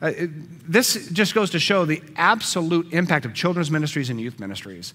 Uh, 0.01 0.07
it, 0.07 0.71
this 0.71 1.09
just 1.09 1.33
goes 1.33 1.51
to 1.51 1.59
show 1.59 1.85
the 1.85 2.01
absolute 2.17 2.91
impact 2.91 3.25
of 3.25 3.33
children's 3.33 3.71
ministries 3.71 4.09
and 4.09 4.19
youth 4.19 4.39
ministries. 4.39 4.93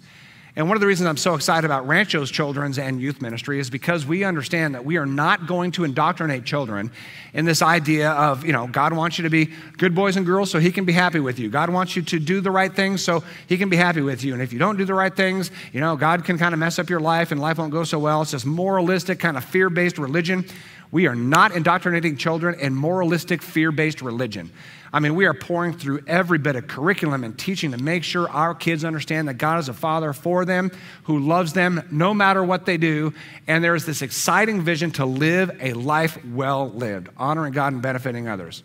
And 0.56 0.68
one 0.68 0.76
of 0.76 0.80
the 0.80 0.86
reasons 0.86 1.06
I'm 1.06 1.18
so 1.18 1.34
excited 1.34 1.66
about 1.66 1.86
Rancho's 1.86 2.30
children's 2.30 2.78
and 2.78 2.98
youth 2.98 3.20
ministry 3.20 3.60
is 3.60 3.68
because 3.68 4.06
we 4.06 4.24
understand 4.24 4.74
that 4.74 4.86
we 4.86 4.96
are 4.96 5.04
not 5.04 5.46
going 5.46 5.70
to 5.72 5.84
indoctrinate 5.84 6.46
children 6.46 6.90
in 7.34 7.44
this 7.44 7.60
idea 7.60 8.12
of, 8.12 8.42
you 8.42 8.54
know, 8.54 8.66
God 8.66 8.94
wants 8.94 9.18
you 9.18 9.24
to 9.24 9.30
be 9.30 9.50
good 9.76 9.94
boys 9.94 10.16
and 10.16 10.24
girls 10.24 10.50
so 10.50 10.58
he 10.58 10.72
can 10.72 10.86
be 10.86 10.94
happy 10.94 11.20
with 11.20 11.38
you. 11.38 11.50
God 11.50 11.68
wants 11.68 11.94
you 11.94 12.00
to 12.04 12.18
do 12.18 12.40
the 12.40 12.50
right 12.50 12.74
things 12.74 13.04
so 13.04 13.22
he 13.46 13.58
can 13.58 13.68
be 13.68 13.76
happy 13.76 14.00
with 14.00 14.24
you. 14.24 14.32
And 14.32 14.40
if 14.40 14.50
you 14.50 14.58
don't 14.58 14.78
do 14.78 14.86
the 14.86 14.94
right 14.94 15.14
things, 15.14 15.50
you 15.74 15.80
know, 15.80 15.94
God 15.94 16.24
can 16.24 16.38
kind 16.38 16.54
of 16.54 16.58
mess 16.58 16.78
up 16.78 16.88
your 16.88 17.00
life 17.00 17.32
and 17.32 17.40
life 17.40 17.58
won't 17.58 17.70
go 17.70 17.84
so 17.84 17.98
well. 17.98 18.22
It's 18.22 18.30
this 18.30 18.46
moralistic, 18.46 19.18
kind 19.18 19.36
of 19.36 19.44
fear 19.44 19.68
based 19.68 19.98
religion. 19.98 20.46
We 20.90 21.06
are 21.06 21.14
not 21.14 21.52
indoctrinating 21.52 22.16
children 22.16 22.58
in 22.58 22.74
moralistic, 22.74 23.42
fear 23.42 23.72
based 23.72 24.00
religion. 24.00 24.50
I 24.92 25.00
mean, 25.00 25.14
we 25.14 25.26
are 25.26 25.34
pouring 25.34 25.72
through 25.72 26.00
every 26.06 26.38
bit 26.38 26.56
of 26.56 26.66
curriculum 26.66 27.24
and 27.24 27.36
teaching 27.36 27.72
to 27.72 27.82
make 27.82 28.04
sure 28.04 28.28
our 28.30 28.54
kids 28.54 28.84
understand 28.84 29.28
that 29.28 29.34
God 29.34 29.58
is 29.58 29.68
a 29.68 29.74
father 29.74 30.12
for 30.12 30.44
them 30.44 30.70
who 31.04 31.18
loves 31.18 31.52
them 31.52 31.86
no 31.90 32.14
matter 32.14 32.42
what 32.42 32.66
they 32.66 32.76
do. 32.76 33.12
And 33.46 33.62
there 33.62 33.74
is 33.74 33.84
this 33.84 34.02
exciting 34.02 34.62
vision 34.62 34.90
to 34.92 35.04
live 35.04 35.56
a 35.60 35.72
life 35.72 36.24
well 36.24 36.70
lived, 36.70 37.08
honoring 37.16 37.52
God 37.52 37.72
and 37.72 37.82
benefiting 37.82 38.28
others. 38.28 38.62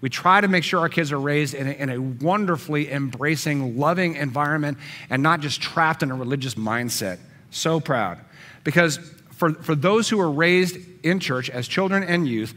We 0.00 0.10
try 0.10 0.40
to 0.40 0.48
make 0.48 0.64
sure 0.64 0.80
our 0.80 0.88
kids 0.88 1.12
are 1.12 1.20
raised 1.20 1.54
in 1.54 1.68
a, 1.68 1.70
in 1.70 1.88
a, 1.88 2.00
wonderfully 2.00 2.90
embracing, 2.90 3.78
loving 3.78 4.16
environment 4.16 4.78
and 5.08 5.22
not 5.22 5.40
just 5.40 5.62
trapped 5.62 6.02
in 6.02 6.10
a 6.10 6.14
religious 6.14 6.56
mindset. 6.56 7.20
So 7.50 7.78
proud. 7.78 8.18
Because 8.64 8.98
for, 9.30 9.54
for 9.54 9.76
those 9.76 10.08
who 10.08 10.20
are 10.20 10.30
raised 10.30 10.76
in 11.04 11.20
church 11.20 11.50
as 11.50 11.68
children 11.68 12.02
and 12.02 12.26
youth, 12.26 12.52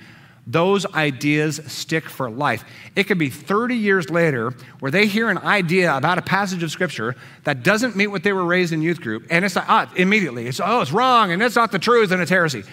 those 0.47 0.85
ideas 0.93 1.59
stick 1.67 2.07
for 2.07 2.29
life. 2.29 2.63
It 2.95 3.05
could 3.05 3.17
be 3.17 3.29
30 3.29 3.75
years 3.75 4.09
later 4.09 4.53
where 4.79 4.91
they 4.91 5.07
hear 5.07 5.29
an 5.29 5.39
idea 5.39 5.95
about 5.95 6.17
a 6.17 6.21
passage 6.21 6.61
of 6.61 6.71
scripture 6.71 7.15
that 7.45 7.63
doesn't 7.63 7.95
meet 7.95 8.07
what 8.07 8.23
they 8.23 8.31
were 8.31 8.45
raised 8.45 8.71
in 8.71 8.81
youth 8.81 9.01
group, 9.01 9.25
and 9.29 9.43
it's 9.43 9.55
like, 9.55 9.67
ah, 9.67 9.91
immediately, 9.95 10.47
it's, 10.47 10.59
oh, 10.63 10.81
it's 10.81 10.91
wrong, 10.91 11.31
and 11.31 11.41
it's 11.41 11.55
not 11.55 11.71
the 11.71 11.79
truth, 11.79 12.11
and 12.11 12.21
it's 12.21 12.29
heresy. 12.29 12.63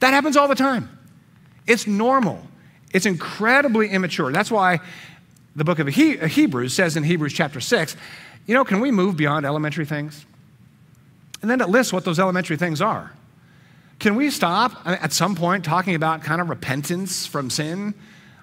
That 0.00 0.12
happens 0.12 0.36
all 0.36 0.48
the 0.48 0.54
time. 0.54 0.90
It's 1.66 1.86
normal. 1.86 2.46
It's 2.92 3.06
incredibly 3.06 3.88
immature. 3.88 4.30
That's 4.30 4.50
why 4.50 4.80
the 5.56 5.64
book 5.64 5.78
of 5.78 5.88
Hebrews 5.88 6.74
says 6.74 6.96
in 6.96 7.02
Hebrews 7.02 7.32
chapter 7.32 7.60
6, 7.60 7.96
you 8.46 8.54
know, 8.54 8.64
can 8.64 8.80
we 8.80 8.90
move 8.90 9.16
beyond 9.16 9.46
elementary 9.46 9.86
things? 9.86 10.26
And 11.40 11.50
then 11.50 11.60
it 11.60 11.68
lists 11.68 11.92
what 11.92 12.04
those 12.04 12.20
elementary 12.20 12.56
things 12.56 12.80
are. 12.80 13.12
Can 13.98 14.14
we 14.14 14.30
stop 14.30 14.82
at 14.84 15.12
some 15.12 15.34
point 15.34 15.64
talking 15.64 15.94
about 15.94 16.22
kind 16.22 16.40
of 16.40 16.48
repentance 16.48 17.26
from 17.26 17.48
sin? 17.48 17.94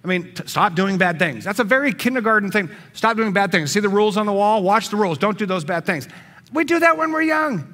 I 0.03 0.07
mean, 0.07 0.33
stop 0.45 0.75
doing 0.75 0.97
bad 0.97 1.19
things. 1.19 1.43
That's 1.43 1.59
a 1.59 1.63
very 1.63 1.93
kindergarten 1.93 2.51
thing. 2.51 2.69
Stop 2.93 3.15
doing 3.15 3.31
bad 3.31 3.51
things. 3.51 3.71
See 3.71 3.79
the 3.79 3.89
rules 3.89 4.17
on 4.17 4.25
the 4.25 4.33
wall? 4.33 4.61
Watch 4.63 4.89
the 4.89 4.97
rules. 4.97 5.17
Don't 5.17 5.37
do 5.37 5.45
those 5.45 5.63
bad 5.63 5.85
things. 5.85 6.07
We 6.51 6.65
do 6.65 6.79
that 6.79 6.97
when 6.97 7.11
we're 7.11 7.21
young. 7.21 7.73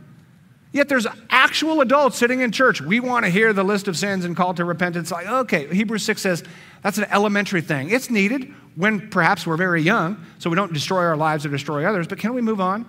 Yet 0.71 0.87
there's 0.87 1.07
actual 1.31 1.81
adults 1.81 2.17
sitting 2.17 2.41
in 2.41 2.51
church. 2.51 2.79
We 2.79 2.99
want 2.99 3.25
to 3.25 3.31
hear 3.31 3.53
the 3.53 3.63
list 3.63 3.87
of 3.87 3.97
sins 3.97 4.23
and 4.23 4.35
call 4.37 4.53
to 4.53 4.65
repentance. 4.65 5.09
Like, 5.09 5.27
okay, 5.27 5.67
Hebrews 5.73 6.03
6 6.03 6.21
says 6.21 6.43
that's 6.83 6.99
an 6.99 7.05
elementary 7.09 7.61
thing. 7.61 7.89
It's 7.89 8.11
needed 8.11 8.53
when 8.75 9.09
perhaps 9.09 9.47
we're 9.47 9.57
very 9.57 9.81
young, 9.81 10.23
so 10.37 10.49
we 10.49 10.55
don't 10.55 10.71
destroy 10.71 11.03
our 11.05 11.17
lives 11.17 11.45
or 11.45 11.49
destroy 11.49 11.85
others. 11.85 12.07
But 12.07 12.19
can 12.19 12.35
we 12.35 12.41
move 12.41 12.61
on? 12.61 12.85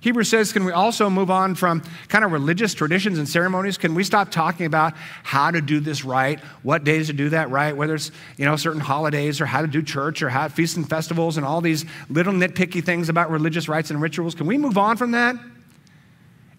Hebrews 0.00 0.30
says, 0.30 0.52
can 0.52 0.64
we 0.64 0.72
also 0.72 1.10
move 1.10 1.30
on 1.30 1.54
from 1.54 1.82
kind 2.08 2.24
of 2.24 2.32
religious 2.32 2.72
traditions 2.72 3.18
and 3.18 3.28
ceremonies? 3.28 3.76
Can 3.76 3.94
we 3.94 4.02
stop 4.02 4.30
talking 4.30 4.64
about 4.64 4.94
how 5.22 5.50
to 5.50 5.60
do 5.60 5.78
this 5.78 6.06
right, 6.06 6.40
what 6.62 6.84
days 6.84 7.08
to 7.08 7.12
do 7.12 7.28
that 7.28 7.50
right, 7.50 7.76
whether 7.76 7.94
it's, 7.94 8.10
you 8.38 8.46
know, 8.46 8.56
certain 8.56 8.80
holidays 8.80 9.42
or 9.42 9.46
how 9.46 9.60
to 9.60 9.66
do 9.66 9.82
church 9.82 10.22
or 10.22 10.30
how 10.30 10.48
feasts 10.48 10.76
and 10.76 10.88
festivals 10.88 11.36
and 11.36 11.44
all 11.44 11.60
these 11.60 11.84
little 12.08 12.32
nitpicky 12.32 12.82
things 12.82 13.10
about 13.10 13.30
religious 13.30 13.68
rites 13.68 13.90
and 13.90 14.00
rituals? 14.00 14.34
Can 14.34 14.46
we 14.46 14.56
move 14.56 14.78
on 14.78 14.96
from 14.96 15.10
that? 15.10 15.36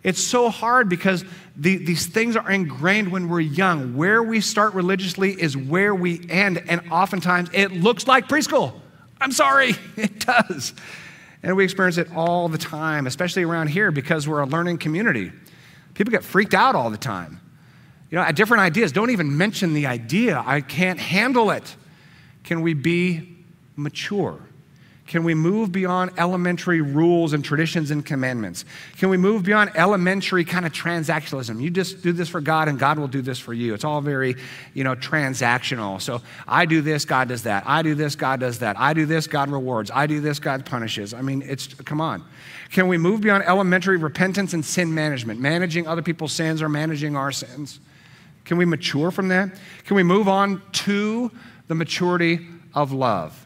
It's 0.03 0.21
so 0.21 0.49
hard 0.49 0.87
because 0.87 1.25
the, 1.55 1.77
these 1.77 2.05
things 2.07 2.35
are 2.35 2.49
ingrained 2.49 3.11
when 3.11 3.27
we're 3.27 3.39
young. 3.39 3.95
Where 3.95 4.21
we 4.21 4.41
start 4.41 4.75
religiously 4.75 5.31
is 5.31 5.57
where 5.57 5.93
we 5.93 6.27
end, 6.29 6.63
and 6.67 6.91
oftentimes 6.91 7.49
it 7.53 7.71
looks 7.71 8.07
like 8.07 8.27
preschool. 8.27 8.73
I'm 9.19 9.31
sorry, 9.31 9.75
it 9.95 10.19
does. 10.19 10.73
And 11.43 11.55
we 11.55 11.63
experience 11.63 11.97
it 11.97 12.15
all 12.15 12.49
the 12.49 12.57
time, 12.57 13.07
especially 13.07 13.43
around 13.43 13.67
here 13.67 13.91
because 13.91 14.27
we're 14.27 14.41
a 14.41 14.45
learning 14.45 14.77
community. 14.77 15.31
People 15.93 16.11
get 16.11 16.23
freaked 16.23 16.53
out 16.53 16.75
all 16.75 16.89
the 16.89 16.97
time. 16.97 17.39
You 18.09 18.17
know, 18.17 18.23
at 18.23 18.35
different 18.35 18.61
ideas, 18.61 18.91
don't 18.91 19.09
even 19.09 19.37
mention 19.37 19.73
the 19.73 19.87
idea. 19.87 20.43
I 20.45 20.61
can't 20.61 20.99
handle 20.99 21.49
it. 21.51 21.75
Can 22.43 22.61
we 22.61 22.73
be 22.73 23.37
mature? 23.75 24.39
Can 25.11 25.25
we 25.25 25.33
move 25.33 25.73
beyond 25.73 26.11
elementary 26.17 26.79
rules 26.79 27.33
and 27.33 27.43
traditions 27.43 27.91
and 27.91 28.05
commandments? 28.05 28.63
Can 28.97 29.09
we 29.09 29.17
move 29.17 29.43
beyond 29.43 29.71
elementary 29.75 30.45
kind 30.45 30.65
of 30.65 30.71
transactionalism? 30.71 31.61
You 31.61 31.69
just 31.69 32.01
do 32.01 32.13
this 32.13 32.29
for 32.29 32.39
God 32.39 32.69
and 32.69 32.79
God 32.79 32.97
will 32.97 33.09
do 33.09 33.21
this 33.21 33.37
for 33.37 33.53
you. 33.53 33.73
It's 33.73 33.83
all 33.83 33.99
very, 33.99 34.37
you 34.73 34.85
know, 34.85 34.95
transactional. 34.95 35.99
So 35.99 36.21
I 36.47 36.65
do 36.65 36.79
this, 36.79 37.03
God 37.03 37.27
does 37.27 37.43
that. 37.43 37.65
I 37.67 37.81
do 37.81 37.93
this, 37.93 38.15
God 38.15 38.39
does 38.39 38.59
that. 38.59 38.79
I 38.79 38.93
do 38.93 39.05
this, 39.05 39.27
God 39.27 39.49
rewards. 39.49 39.91
I 39.93 40.07
do 40.07 40.21
this, 40.21 40.39
God 40.39 40.65
punishes. 40.65 41.13
I 41.13 41.21
mean, 41.21 41.41
it's, 41.41 41.67
come 41.67 41.99
on. 41.99 42.23
Can 42.71 42.87
we 42.87 42.97
move 42.97 43.19
beyond 43.19 43.43
elementary 43.43 43.97
repentance 43.97 44.53
and 44.53 44.63
sin 44.63 44.93
management, 44.93 45.41
managing 45.41 45.87
other 45.87 46.01
people's 46.01 46.31
sins 46.31 46.61
or 46.61 46.69
managing 46.69 47.17
our 47.17 47.33
sins? 47.33 47.81
Can 48.45 48.55
we 48.55 48.63
mature 48.63 49.11
from 49.11 49.27
that? 49.27 49.59
Can 49.83 49.97
we 49.97 50.03
move 50.03 50.29
on 50.29 50.61
to 50.71 51.31
the 51.67 51.75
maturity 51.75 52.47
of 52.73 52.93
love? 52.93 53.40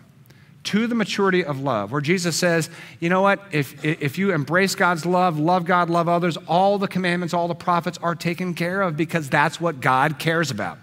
To 0.65 0.87
the 0.87 0.95
maturity 0.95 1.43
of 1.43 1.61
love, 1.61 1.91
where 1.91 2.01
Jesus 2.01 2.35
says, 2.35 2.69
you 2.99 3.09
know 3.09 3.21
what, 3.21 3.41
if, 3.51 3.83
if 3.83 4.17
you 4.17 4.33
embrace 4.33 4.75
God's 4.75 5.05
love, 5.05 5.39
love 5.39 5.65
God, 5.65 5.89
love 5.89 6.09
others, 6.09 6.37
all 6.47 6.77
the 6.77 6.87
commandments, 6.87 7.33
all 7.33 7.47
the 7.47 7.55
prophets 7.55 7.97
are 8.01 8.15
taken 8.15 8.53
care 8.53 8.81
of 8.81 8.97
because 8.97 9.29
that's 9.29 9.61
what 9.61 9.79
God 9.79 10.19
cares 10.19 10.51
about. 10.51 10.77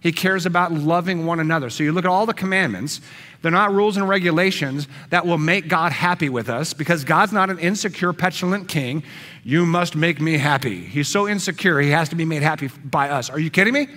He 0.00 0.12
cares 0.12 0.46
about 0.46 0.72
loving 0.72 1.26
one 1.26 1.40
another. 1.40 1.70
So 1.70 1.82
you 1.82 1.92
look 1.92 2.04
at 2.04 2.10
all 2.10 2.26
the 2.26 2.34
commandments, 2.34 3.00
they're 3.42 3.50
not 3.50 3.72
rules 3.72 3.96
and 3.96 4.08
regulations 4.08 4.86
that 5.10 5.26
will 5.26 5.38
make 5.38 5.68
God 5.68 5.90
happy 5.92 6.28
with 6.28 6.48
us 6.48 6.74
because 6.74 7.02
God's 7.04 7.32
not 7.32 7.50
an 7.50 7.58
insecure, 7.58 8.12
petulant 8.12 8.68
king. 8.68 9.02
You 9.42 9.66
must 9.66 9.96
make 9.96 10.20
me 10.20 10.38
happy. 10.38 10.84
He's 10.84 11.08
so 11.08 11.26
insecure, 11.26 11.80
he 11.80 11.90
has 11.90 12.08
to 12.10 12.16
be 12.16 12.24
made 12.24 12.42
happy 12.42 12.68
by 12.84 13.10
us. 13.10 13.30
Are 13.30 13.38
you 13.38 13.50
kidding 13.50 13.72
me? 13.72 13.88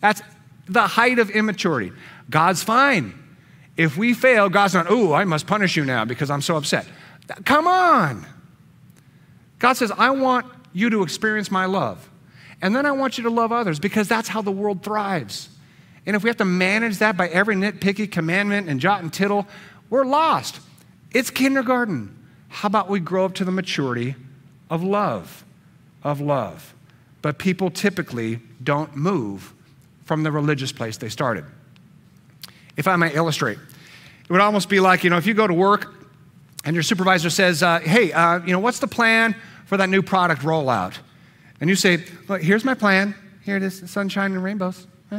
That's 0.00 0.20
the 0.68 0.86
height 0.86 1.18
of 1.18 1.30
immaturity. 1.30 1.92
God's 2.28 2.62
fine. 2.62 3.14
If 3.76 3.96
we 3.96 4.14
fail, 4.14 4.48
God's 4.48 4.74
not, 4.74 4.86
oh, 4.88 5.12
I 5.12 5.24
must 5.24 5.46
punish 5.46 5.76
you 5.76 5.84
now 5.84 6.04
because 6.04 6.30
I'm 6.30 6.40
so 6.40 6.56
upset. 6.56 6.86
Come 7.44 7.66
on. 7.66 8.26
God 9.58 9.74
says, 9.74 9.92
I 9.96 10.10
want 10.10 10.46
you 10.72 10.90
to 10.90 11.02
experience 11.02 11.50
my 11.50 11.66
love. 11.66 12.08
And 12.62 12.74
then 12.74 12.86
I 12.86 12.92
want 12.92 13.18
you 13.18 13.24
to 13.24 13.30
love 13.30 13.52
others 13.52 13.78
because 13.78 14.08
that's 14.08 14.28
how 14.28 14.40
the 14.40 14.50
world 14.50 14.82
thrives. 14.82 15.50
And 16.06 16.16
if 16.16 16.22
we 16.22 16.30
have 16.30 16.36
to 16.38 16.44
manage 16.44 16.98
that 16.98 17.16
by 17.16 17.28
every 17.28 17.54
nitpicky 17.54 18.10
commandment 18.10 18.68
and 18.68 18.80
jot 18.80 19.02
and 19.02 19.12
tittle, 19.12 19.46
we're 19.90 20.04
lost. 20.04 20.60
It's 21.12 21.30
kindergarten. 21.30 22.16
How 22.48 22.68
about 22.68 22.88
we 22.88 23.00
grow 23.00 23.24
up 23.24 23.34
to 23.34 23.44
the 23.44 23.50
maturity 23.50 24.14
of 24.70 24.82
love? 24.82 25.44
Of 26.02 26.20
love. 26.20 26.74
But 27.20 27.38
people 27.38 27.70
typically 27.70 28.40
don't 28.62 28.96
move 28.96 29.52
from 30.04 30.22
the 30.22 30.30
religious 30.30 30.72
place 30.72 30.96
they 30.96 31.08
started 31.08 31.44
if 32.76 32.86
I 32.88 32.96
may 32.96 33.14
illustrate. 33.14 33.58
It 33.58 34.32
would 34.32 34.40
almost 34.40 34.68
be 34.68 34.80
like, 34.80 35.04
you 35.04 35.10
know, 35.10 35.16
if 35.16 35.26
you 35.26 35.34
go 35.34 35.46
to 35.46 35.54
work 35.54 35.94
and 36.64 36.74
your 36.74 36.82
supervisor 36.82 37.30
says, 37.30 37.62
uh, 37.62 37.80
hey, 37.80 38.12
uh, 38.12 38.40
you 38.40 38.52
know, 38.52 38.58
what's 38.58 38.80
the 38.80 38.88
plan 38.88 39.36
for 39.66 39.76
that 39.76 39.88
new 39.88 40.02
product 40.02 40.42
rollout? 40.42 40.98
And 41.60 41.70
you 41.70 41.76
say, 41.76 42.04
well, 42.28 42.38
here's 42.38 42.64
my 42.64 42.74
plan. 42.74 43.14
Here 43.44 43.56
it 43.56 43.62
is, 43.62 43.88
sunshine 43.90 44.32
and 44.32 44.42
rainbows. 44.42 44.86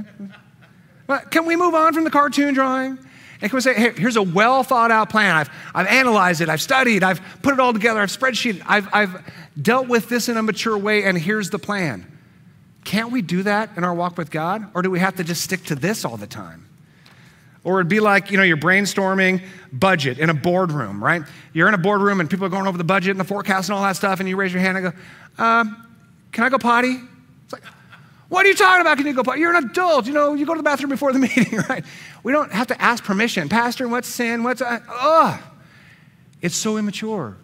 Well, 1.08 1.22
can 1.22 1.46
we 1.46 1.56
move 1.56 1.74
on 1.74 1.93
from 1.93 2.04
the 2.04 2.10
cartoon 2.10 2.54
drawing? 2.54 3.00
And 3.41 3.50
can 3.50 3.56
we 3.56 3.62
say, 3.62 3.74
hey, 3.74 3.93
here's 3.93 4.17
a 4.17 4.22
well 4.22 4.63
thought 4.63 4.91
out 4.91 5.10
plan. 5.10 5.36
I've, 5.36 5.50
I've 5.74 5.88
analyzed 5.88 6.41
it, 6.41 6.50
I've 6.50 6.62
studied, 6.62 7.04
I've 7.04 7.22
put 7.41 7.54
it 7.54 7.60
all 7.60 7.72
together, 7.72 8.02
I've 8.02 8.10
spreadsheeted, 8.10 8.62
I've, 8.65 8.93
I've 8.93 9.34
dealt 9.62 9.88
with 9.88 10.10
this 10.10 10.28
in 10.28 10.38
a 10.38 10.43
mature 10.43 10.78
way, 10.78 11.04
and 11.04 11.17
here's 11.17 11.50
the 11.50 11.60
plan. 11.60 12.12
Can't 12.84 13.12
we 13.12 13.22
do 13.22 13.43
that 13.43 13.70
in 13.78 13.84
our 13.84 13.93
walk 13.93 14.17
with 14.17 14.32
God? 14.32 14.70
Or 14.74 14.82
do 14.82 14.89
we 14.89 15.00
have 15.00 15.15
to 15.17 15.24
just 15.24 15.43
stick 15.43 15.63
to 15.65 15.76
this 15.76 16.04
all 16.04 16.17
the 16.17 16.28
time? 16.28 16.67
Or 17.67 17.82
it'd 17.82 17.89
be 17.89 17.99
like, 17.99 18.32
you 18.32 18.38
know, 18.38 18.43
you're 18.43 18.56
brainstorming 18.56 19.43
budget 19.73 20.19
in 20.19 20.30
a 20.30 20.34
boardroom, 20.34 21.03
right? 21.03 21.21
You're 21.51 21.67
in 21.67 21.73
a 21.73 21.77
boardroom 21.77 22.21
and 22.21 22.30
people 22.30 22.45
are 22.45 22.49
going 22.49 22.65
over 22.65 22.77
the 22.77 22.86
budget 22.86 23.12
and 23.12 23.19
the 23.19 23.25
forecast 23.25 23.67
and 23.67 23.75
all 23.75 23.84
that 23.84 23.97
stuff, 23.97 24.21
and 24.21 24.30
you 24.30 24.38
raise 24.38 24.53
your 24.53 24.62
hand 24.62 24.77
and 24.77 24.93
go, 25.38 25.43
um, 25.43 25.86
Can 26.32 26.45
I 26.45 26.49
go 26.49 26.58
potty? 26.60 26.97
It's 27.43 27.51
like, 27.51 27.65
What 28.30 28.45
are 28.45 28.47
you 28.47 28.56
talking 28.56 28.80
about? 28.80 28.95
Can 28.95 29.06
you 29.06 29.13
go 29.13 29.21
potty? 29.21 29.41
You're 29.41 29.53
an 29.53 29.65
adult, 29.65 30.08
you 30.08 30.13
know, 30.13 30.34
you 30.34 30.45
go 30.45 30.53
to 30.53 30.60
the 30.60 30.63
bathroom 30.63 30.91
before 30.91 31.12
the 31.12 31.19
meeting, 31.36 31.60
right? 31.67 31.84
We 32.23 32.32
don't 32.32 32.53
have 32.53 32.67
to 32.67 32.82
ask 32.82 33.03
permission. 33.03 33.49
Pastor, 33.49 33.89
what's 33.89 34.08
sin? 34.08 34.43
What's, 34.43 34.62
uh, 34.62 34.80
ugh. 34.89 35.38
It's 36.41 36.56
so 36.56 36.77
immature. 36.77 37.36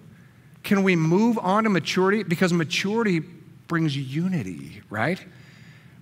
Can 0.64 0.84
we 0.84 0.96
move 0.96 1.38
on 1.38 1.66
to 1.66 1.70
maturity? 1.70 2.24
Because 2.24 2.54
maturity 2.54 3.20
brings 3.68 3.98
unity, 3.98 4.84
right? 4.90 5.20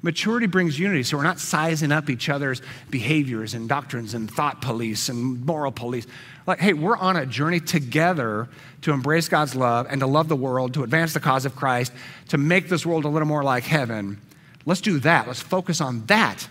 Maturity 0.04 0.48
brings 0.48 0.80
unity, 0.80 1.04
so 1.04 1.16
we're 1.16 1.24
not 1.24 1.40
sizing 1.40 1.92
up 1.92 2.10
each 2.10 2.28
other's 2.28 2.62
behaviors 2.90 3.54
and 3.54 3.70
doctrines 3.70 4.16
and 4.16 4.30
thought 4.32 4.62
police 4.62 5.10
and 5.10 5.46
moral 5.46 5.72
police. 5.72 6.08
Like, 6.48 6.60
hey, 6.60 6.74
we're 6.74 6.98
on 6.98 7.18
a 7.18 7.26
journey 7.26 7.60
together 7.60 8.50
to 8.82 8.94
embrace 8.94 9.30
God's 9.30 9.56
love 9.56 9.86
and 9.90 10.02
to 10.02 10.08
love 10.08 10.28
the 10.28 10.36
world, 10.36 10.74
to 10.74 10.84
advance 10.84 11.14
the 11.14 11.20
cause 11.20 11.46
of 11.46 11.56
Christ, 11.56 11.94
to 12.30 12.40
make 12.40 12.68
this 12.68 12.84
world 12.84 13.06
a 13.06 13.10
little 13.10 13.28
more 13.28 13.44
like 13.44 13.64
heaven. 13.64 14.20
Let's 14.66 14.82
do 14.82 15.00
that. 15.00 15.28
Let's 15.28 15.42
focus 15.42 15.82
on 15.82 16.06
that. 16.08 16.48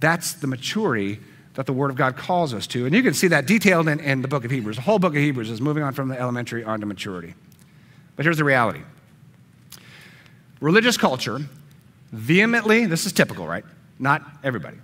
That's 0.00 0.32
the 0.34 0.48
maturity 0.48 1.20
that 1.54 1.66
the 1.66 1.72
Word 1.72 1.90
of 1.90 1.96
God 1.96 2.16
calls 2.16 2.52
us 2.52 2.66
to. 2.68 2.86
And 2.86 2.94
you 2.94 3.02
can 3.02 3.14
see 3.14 3.28
that 3.28 3.46
detailed 3.46 3.86
in, 3.86 4.00
in 4.00 4.22
the 4.22 4.28
book 4.28 4.44
of 4.44 4.50
Hebrews. 4.50 4.76
The 4.76 4.82
whole 4.82 4.98
book 4.98 5.12
of 5.12 5.20
Hebrews 5.20 5.50
is 5.50 5.60
moving 5.60 5.84
on 5.84 5.92
from 5.92 6.08
the 6.08 6.18
elementary 6.18 6.64
on 6.64 6.80
to 6.80 6.86
maturity. 6.86 7.34
But 8.16 8.24
here's 8.26 8.38
the 8.38 8.44
reality 8.44 8.80
religious 10.60 10.96
culture 10.96 11.40
vehemently, 12.12 12.86
this 12.86 13.06
is 13.06 13.12
typical, 13.12 13.46
right? 13.46 13.64
not 14.02 14.22
everybody. 14.42 14.76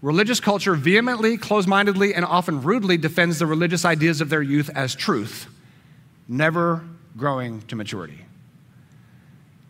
Religious 0.00 0.40
culture 0.40 0.74
vehemently, 0.74 1.36
close 1.36 1.66
mindedly, 1.66 2.14
and 2.14 2.24
often 2.24 2.62
rudely 2.62 2.96
defends 2.96 3.38
the 3.38 3.46
religious 3.46 3.84
ideas 3.84 4.20
of 4.20 4.30
their 4.30 4.42
youth 4.42 4.70
as 4.74 4.96
truth, 4.96 5.46
never 6.26 6.82
growing 7.16 7.60
to 7.62 7.76
maturity. 7.76 8.24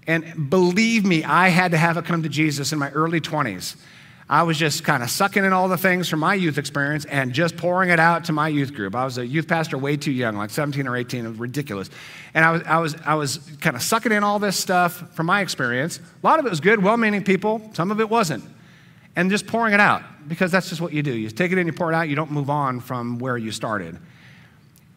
And 0.06 0.48
believe 0.48 1.04
me, 1.04 1.22
I 1.24 1.48
had 1.48 1.72
to 1.72 1.76
have 1.76 1.96
it 1.96 2.06
come 2.06 2.22
to 2.22 2.28
Jesus 2.28 2.72
in 2.72 2.78
my 2.78 2.90
early 2.90 3.20
20s. 3.20 3.76
I 4.32 4.44
was 4.44 4.56
just 4.56 4.82
kind 4.82 5.02
of 5.02 5.10
sucking 5.10 5.44
in 5.44 5.52
all 5.52 5.68
the 5.68 5.76
things 5.76 6.08
from 6.08 6.20
my 6.20 6.32
youth 6.32 6.56
experience 6.56 7.04
and 7.04 7.34
just 7.34 7.54
pouring 7.54 7.90
it 7.90 8.00
out 8.00 8.24
to 8.24 8.32
my 8.32 8.48
youth 8.48 8.72
group. 8.72 8.96
I 8.96 9.04
was 9.04 9.18
a 9.18 9.26
youth 9.26 9.46
pastor 9.46 9.76
way 9.76 9.98
too 9.98 10.10
young, 10.10 10.38
like 10.38 10.48
17 10.48 10.88
or 10.88 10.96
18. 10.96 11.26
It 11.26 11.28
was 11.28 11.38
ridiculous. 11.38 11.90
And 12.32 12.42
I 12.42 12.50
was, 12.50 12.62
I 12.62 12.78
was, 12.78 12.96
I 13.04 13.14
was 13.14 13.36
kind 13.60 13.76
of 13.76 13.82
sucking 13.82 14.10
in 14.10 14.24
all 14.24 14.38
this 14.38 14.56
stuff 14.56 15.14
from 15.14 15.26
my 15.26 15.42
experience. 15.42 15.98
A 15.98 16.26
lot 16.26 16.38
of 16.38 16.46
it 16.46 16.48
was 16.48 16.60
good, 16.60 16.82
well 16.82 16.96
meaning 16.96 17.22
people, 17.22 17.60
some 17.74 17.90
of 17.90 18.00
it 18.00 18.08
wasn't. 18.08 18.42
And 19.16 19.28
just 19.28 19.46
pouring 19.46 19.74
it 19.74 19.80
out 19.80 20.02
because 20.26 20.50
that's 20.50 20.70
just 20.70 20.80
what 20.80 20.94
you 20.94 21.02
do. 21.02 21.12
You 21.12 21.28
take 21.28 21.52
it 21.52 21.58
in, 21.58 21.66
you 21.66 21.74
pour 21.74 21.92
it 21.92 21.94
out, 21.94 22.08
you 22.08 22.16
don't 22.16 22.30
move 22.30 22.48
on 22.48 22.80
from 22.80 23.18
where 23.18 23.36
you 23.36 23.52
started. 23.52 23.98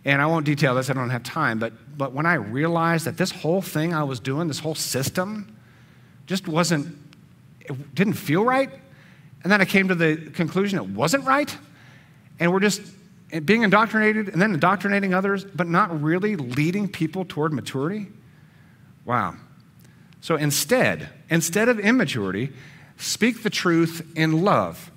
And 0.06 0.21
I 0.21 0.28
won't 0.28 0.45
detail 0.45 0.76
this, 0.76 0.89
I 0.89 0.93
don't 0.93 1.10
have 1.10 1.24
time, 1.24 1.60
but, 1.60 1.74
but 1.98 2.13
when 2.13 2.26
I 2.26 2.36
realized 2.36 3.06
that 3.06 3.17
this 3.17 3.32
whole 3.32 3.62
thing 3.62 3.93
I 3.93 4.06
was 4.06 4.21
doing, 4.21 4.48
this 4.48 4.60
whole 4.60 4.76
system, 4.76 5.58
just 6.26 6.48
wasn't, 6.48 6.95
it 7.60 7.93
didn't 7.93 8.13
feel 8.13 8.45
right. 8.45 8.69
And 9.45 9.51
then 9.51 9.62
I 9.62 9.65
came 9.65 9.89
to 9.89 9.95
the 9.95 10.17
conclusion 10.31 10.79
it 10.79 10.88
wasn't 10.88 11.23
right. 11.23 11.55
And 12.39 12.51
we're 12.51 12.60
just 12.60 12.81
being 13.45 13.62
indoctrinated 13.62 14.29
and 14.29 14.41
then 14.41 14.55
indoctrinating 14.55 15.13
others, 15.13 15.45
but 15.45 15.67
not 15.67 16.01
really 16.01 16.36
leading 16.36 16.88
people 16.88 17.25
toward 17.25 17.53
maturity. 17.53 18.08
Wow. 19.05 19.36
So 20.19 20.36
instead, 20.36 21.10
instead 21.29 21.69
of 21.69 21.79
immaturity, 21.79 22.53
speak 22.97 23.43
the 23.43 23.51
truth 23.51 24.01
in 24.15 24.43
love. 24.43 24.89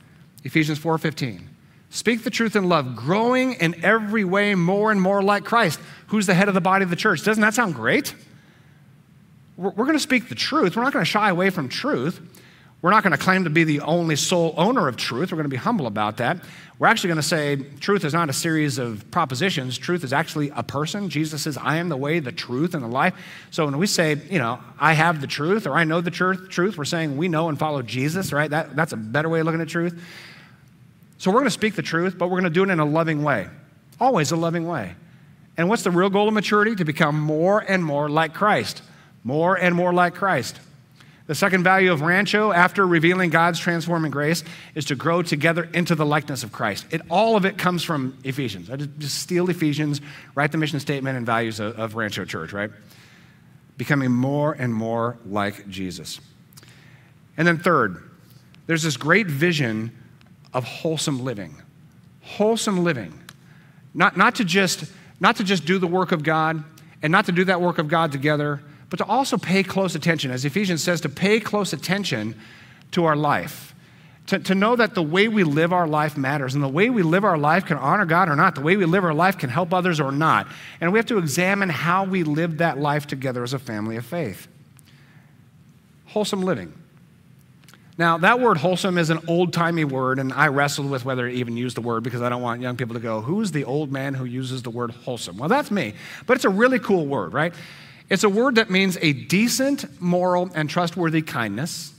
Ephesians 0.44 0.78
4:15. 0.78 1.42
Speak 1.90 2.24
the 2.24 2.30
truth 2.30 2.56
in 2.56 2.70
love, 2.70 2.96
growing 2.96 3.52
in 3.52 3.84
every 3.84 4.24
way 4.24 4.54
more 4.54 4.90
and 4.90 5.00
more 5.00 5.22
like 5.22 5.44
Christ, 5.44 5.78
who's 6.06 6.24
the 6.24 6.32
head 6.32 6.48
of 6.48 6.54
the 6.54 6.62
body 6.62 6.84
of 6.84 6.90
the 6.90 6.96
church. 6.96 7.22
Doesn't 7.22 7.42
that 7.42 7.52
sound 7.52 7.74
great? 7.74 8.14
We're, 9.58 9.72
we're 9.72 9.84
going 9.84 9.92
to 9.92 10.02
speak 10.02 10.30
the 10.30 10.34
truth. 10.34 10.74
We're 10.74 10.84
not 10.84 10.94
going 10.94 11.04
to 11.04 11.11
shy 11.11 11.28
away 11.28 11.50
from 11.50 11.68
truth. 11.68 12.22
We're 12.80 12.90
not 12.90 13.02
going 13.02 13.12
to 13.12 13.18
claim 13.18 13.42
to 13.44 13.50
be 13.50 13.64
the 13.64 13.80
only 13.80 14.14
sole 14.14 14.54
owner 14.56 14.86
of 14.86 14.96
truth. 14.96 15.32
We're 15.32 15.36
going 15.36 15.44
to 15.44 15.48
be 15.50 15.56
humble 15.56 15.88
about 15.88 16.18
that. 16.18 16.38
We're 16.78 16.86
actually 16.86 17.08
going 17.08 17.16
to 17.16 17.24
say 17.24 17.56
truth 17.80 18.04
is 18.04 18.14
not 18.14 18.30
a 18.30 18.32
series 18.32 18.78
of 18.78 19.10
propositions. 19.10 19.76
Truth 19.76 20.04
is 20.04 20.12
actually 20.12 20.50
a 20.54 20.62
person. 20.62 21.10
Jesus 21.10 21.42
says, 21.42 21.56
I 21.56 21.78
am 21.78 21.88
the 21.88 21.96
way, 21.96 22.20
the 22.20 22.30
truth, 22.30 22.74
and 22.74 22.84
the 22.84 22.88
life. 22.88 23.14
So 23.50 23.64
when 23.64 23.78
we 23.78 23.88
say, 23.88 24.14
you 24.30 24.38
know, 24.38 24.60
I 24.78 24.92
have 24.92 25.20
the 25.20 25.26
truth 25.26 25.66
or 25.66 25.74
I 25.74 25.82
know 25.82 26.00
the 26.00 26.12
truth, 26.12 26.50
truth 26.50 26.78
we're 26.78 26.84
saying 26.84 27.16
we 27.16 27.26
know 27.26 27.48
and 27.48 27.58
follow 27.58 27.82
Jesus, 27.82 28.32
right? 28.32 28.48
That, 28.48 28.76
that's 28.76 28.92
a 28.92 28.96
better 28.96 29.28
way 29.28 29.40
of 29.40 29.46
looking 29.46 29.60
at 29.60 29.68
truth. 29.68 30.00
So 31.18 31.32
we're 31.32 31.40
going 31.40 31.46
to 31.46 31.50
speak 31.50 31.74
the 31.74 31.82
truth, 31.82 32.16
but 32.16 32.28
we're 32.28 32.40
going 32.40 32.44
to 32.44 32.50
do 32.50 32.62
it 32.62 32.70
in 32.70 32.78
a 32.78 32.84
loving 32.84 33.24
way. 33.24 33.48
Always 34.00 34.30
a 34.30 34.36
loving 34.36 34.68
way. 34.68 34.94
And 35.56 35.68
what's 35.68 35.82
the 35.82 35.90
real 35.90 36.10
goal 36.10 36.28
of 36.28 36.34
maturity? 36.34 36.76
To 36.76 36.84
become 36.84 37.18
more 37.18 37.58
and 37.58 37.84
more 37.84 38.08
like 38.08 38.34
Christ. 38.34 38.82
More 39.24 39.58
and 39.58 39.74
more 39.74 39.92
like 39.92 40.14
Christ. 40.14 40.60
The 41.28 41.34
second 41.34 41.62
value 41.62 41.92
of 41.92 42.00
Rancho, 42.00 42.52
after 42.52 42.86
revealing 42.86 43.28
God's 43.28 43.60
transforming 43.60 44.10
grace, 44.10 44.42
is 44.74 44.86
to 44.86 44.94
grow 44.94 45.20
together 45.20 45.68
into 45.74 45.94
the 45.94 46.06
likeness 46.06 46.42
of 46.42 46.52
Christ. 46.52 46.86
It, 46.90 47.02
all 47.10 47.36
of 47.36 47.44
it 47.44 47.58
comes 47.58 47.84
from 47.84 48.16
Ephesians. 48.24 48.70
I 48.70 48.76
just, 48.76 49.18
steal 49.18 49.50
Ephesians, 49.50 50.00
write 50.34 50.52
the 50.52 50.58
mission 50.58 50.80
statement 50.80 51.18
and 51.18 51.26
values 51.26 51.60
of, 51.60 51.78
of 51.78 51.96
Rancho 51.96 52.24
Church, 52.24 52.54
right? 52.54 52.70
Becoming 53.76 54.10
more 54.10 54.54
and 54.54 54.72
more 54.74 55.18
like 55.26 55.68
Jesus. 55.68 56.18
And 57.36 57.46
then, 57.46 57.58
third, 57.58 58.02
there's 58.66 58.82
this 58.82 58.96
great 58.96 59.26
vision 59.26 59.92
of 60.54 60.64
wholesome 60.64 61.22
living. 61.22 61.60
Wholesome 62.22 62.84
living. 62.84 63.12
Not, 63.92 64.16
not, 64.16 64.36
to 64.36 64.46
just, 64.46 64.90
not 65.20 65.36
to 65.36 65.44
just 65.44 65.66
do 65.66 65.78
the 65.78 65.86
work 65.86 66.10
of 66.10 66.22
God 66.22 66.64
and 67.02 67.12
not 67.12 67.26
to 67.26 67.32
do 67.32 67.44
that 67.44 67.60
work 67.60 67.76
of 67.76 67.88
God 67.88 68.12
together, 68.12 68.62
but 68.90 68.98
to 68.98 69.05
also 69.05 69.37
pay 69.37 69.62
close 69.62 69.94
attention. 69.94 70.31
As 70.31 70.44
Ephesians 70.44 70.83
says, 70.83 71.01
to 71.03 71.09
pay 71.09 71.40
close 71.40 71.72
attention 71.72 72.35
to 72.92 73.05
our 73.05 73.16
life. 73.16 73.74
To, 74.29 74.38
to 74.38 74.55
know 74.55 74.77
that 74.77 74.94
the 74.94 75.03
way 75.03 75.29
we 75.29 75.42
live 75.42 75.72
our 75.72 75.87
life 75.87 76.16
matters, 76.16 76.55
and 76.55 76.62
the 76.62 76.68
way 76.68 76.90
we 76.90 77.03
live 77.03 77.24
our 77.24 77.38
life 77.38 77.64
can 77.64 77.79
honor 77.79 78.05
God 78.05 78.29
or 78.29 78.37
not. 78.37 78.55
The 78.55 78.61
way 78.61 78.77
we 78.77 78.85
live 78.85 79.05
our 79.05 79.14
life 79.14 79.38
can 79.38 79.48
help 79.48 79.72
others 79.72 80.01
or 80.01 80.12
not. 80.12 80.48
And 80.81 80.92
we 80.92 80.98
have 80.98 81.07
to 81.07 81.18
examine 81.18 81.70
how 81.70 82.05
we 82.05 82.24
live 82.24 82.59
that 82.59 82.79
life 82.79 83.07
together 83.07 83.42
as 83.42 83.55
a 83.55 83.59
family 83.59 83.96
of 83.96 84.05
faith. 84.05 84.46
Wholesome 86.07 86.42
living. 86.42 86.72
Now, 87.98 88.16
that 88.18 88.38
word 88.38 88.59
wholesome 88.59 88.96
is 88.96 89.11
an 89.11 89.18
old 89.27 89.53
timey 89.53 89.85
word, 89.85 90.20
and 90.20 90.33
I 90.33 90.48
wrestled 90.48 90.88
with 90.88 91.05
whether 91.05 91.29
to 91.29 91.35
even 91.35 91.57
use 91.57 91.74
the 91.74 91.81
word 91.81 92.05
because 92.05 92.22
I 92.22 92.29
don't 92.29 92.42
want 92.42 92.62
young 92.62 92.77
people 92.77 92.94
to 92.94 93.01
go, 93.01 93.20
Who's 93.20 93.51
the 93.51 93.64
old 93.64 93.90
man 93.90 94.14
who 94.14 94.24
uses 94.24 94.62
the 94.62 94.70
word 94.70 94.92
wholesome? 94.92 95.37
Well, 95.37 95.48
that's 95.48 95.70
me. 95.70 95.94
But 96.27 96.37
it's 96.37 96.44
a 96.44 96.51
really 96.51 96.79
cool 96.79 97.07
word, 97.07 97.33
right? 97.33 97.53
It's 98.10 98.24
a 98.24 98.28
word 98.28 98.54
that 98.54 98.70
means 98.70 98.96
a 99.00 99.12
decent, 99.12 100.00
moral, 100.00 100.50
and 100.54 100.68
trustworthy 100.70 101.22
kindness, 101.22 101.92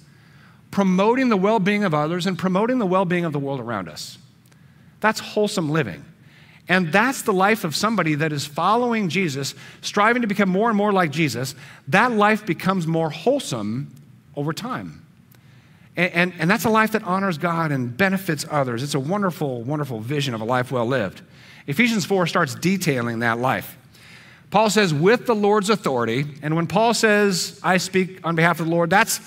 promoting 0.71 1.29
the 1.29 1.37
well 1.37 1.59
being 1.59 1.83
of 1.83 1.93
others 1.93 2.25
and 2.25 2.37
promoting 2.37 2.79
the 2.79 2.85
well 2.85 3.05
being 3.05 3.25
of 3.25 3.33
the 3.33 3.39
world 3.39 3.59
around 3.59 3.89
us. 3.89 4.17
That's 4.99 5.19
wholesome 5.19 5.69
living. 5.69 6.03
And 6.67 6.91
that's 6.91 7.23
the 7.23 7.33
life 7.33 7.63
of 7.63 7.75
somebody 7.75 8.13
that 8.15 8.31
is 8.31 8.45
following 8.45 9.09
Jesus, 9.09 9.55
striving 9.81 10.21
to 10.21 10.27
become 10.27 10.49
more 10.49 10.69
and 10.69 10.77
more 10.77 10.91
like 10.93 11.09
Jesus. 11.09 11.55
That 11.87 12.11
life 12.11 12.45
becomes 12.45 12.85
more 12.85 13.09
wholesome 13.09 13.91
over 14.35 14.53
time. 14.53 15.03
And, 15.97 16.13
and, 16.13 16.33
and, 16.37 16.49
that's 16.49 16.65
a 16.65 16.69
life 16.69 16.91
that 16.91 17.03
honors 17.03 17.39
God 17.39 17.71
and 17.71 17.97
benefits 17.97 18.45
others. 18.49 18.83
It's 18.83 18.93
a 18.93 18.99
wonderful, 18.99 19.63
wonderful 19.63 19.99
vision 19.99 20.35
of 20.35 20.41
a 20.41 20.45
life 20.45 20.71
well 20.71 20.85
lived. 20.85 21.21
Ephesians 21.65 22.05
4 22.05 22.27
starts 22.27 22.53
detailing 22.53 23.19
that 23.19 23.39
life. 23.39 23.78
Paul 24.51 24.69
says, 24.69 24.93
with 24.93 25.25
the 25.25 25.35
Lord's 25.35 25.69
authority. 25.69 26.25
And 26.41 26.55
when 26.55 26.65
Paul 26.65 26.93
says, 26.93 27.59
I 27.63 27.77
speak 27.77 28.19
on 28.23 28.35
behalf 28.35 28.59
of 28.59 28.65
the 28.65 28.71
Lord, 28.71 28.89
that's, 28.89 29.21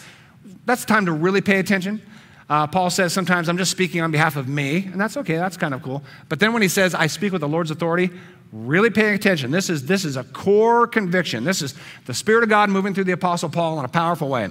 that's 0.64 0.84
time 0.84 1.06
to 1.06 1.12
really 1.12 1.40
pay 1.40 1.58
attention. 1.58 2.02
Uh, 2.48 2.66
Paul 2.66 2.90
says 2.90 3.12
sometimes 3.12 3.48
I'm 3.48 3.56
just 3.56 3.70
speaking 3.70 4.00
on 4.00 4.10
behalf 4.10 4.36
of 4.36 4.48
me, 4.48 4.84
and 4.84 5.00
that's 5.00 5.16
okay, 5.16 5.36
that's 5.36 5.56
kind 5.56 5.74
of 5.74 5.82
cool. 5.82 6.02
But 6.28 6.40
then 6.40 6.52
when 6.52 6.60
he 6.60 6.68
says, 6.68 6.94
I 6.94 7.06
speak 7.06 7.32
with 7.32 7.40
the 7.40 7.48
Lord's 7.48 7.70
authority, 7.70 8.10
really 8.52 8.90
paying 8.90 9.14
attention. 9.14 9.50
This 9.50 9.70
is, 9.70 9.86
this 9.86 10.04
is 10.04 10.16
a 10.16 10.24
core 10.24 10.86
conviction. 10.86 11.44
This 11.44 11.62
is 11.62 11.74
the 12.04 12.12
Spirit 12.12 12.42
of 12.42 12.50
God 12.50 12.68
moving 12.68 12.92
through 12.92 13.04
the 13.04 13.12
Apostle 13.12 13.48
Paul 13.48 13.78
in 13.78 13.84
a 13.84 13.88
powerful 13.88 14.28
way. 14.28 14.50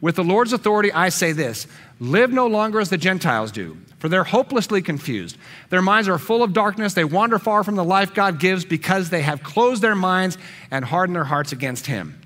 With 0.00 0.16
the 0.16 0.24
Lord's 0.24 0.52
authority, 0.52 0.92
I 0.92 1.08
say 1.08 1.32
this 1.32 1.66
live 2.00 2.32
no 2.32 2.46
longer 2.46 2.80
as 2.80 2.88
the 2.88 2.98
Gentiles 2.98 3.52
do, 3.52 3.76
for 4.04 4.10
they're 4.10 4.22
hopelessly 4.22 4.82
confused. 4.82 5.38
Their 5.70 5.80
minds 5.80 6.10
are 6.10 6.18
full 6.18 6.42
of 6.42 6.52
darkness. 6.52 6.92
They 6.92 7.04
wander 7.04 7.38
far 7.38 7.64
from 7.64 7.74
the 7.74 7.82
life 7.82 8.12
God 8.12 8.38
gives 8.38 8.62
because 8.62 9.08
they 9.08 9.22
have 9.22 9.42
closed 9.42 9.80
their 9.80 9.94
minds 9.94 10.36
and 10.70 10.84
hardened 10.84 11.16
their 11.16 11.24
hearts 11.24 11.52
against 11.52 11.86
Him. 11.86 12.20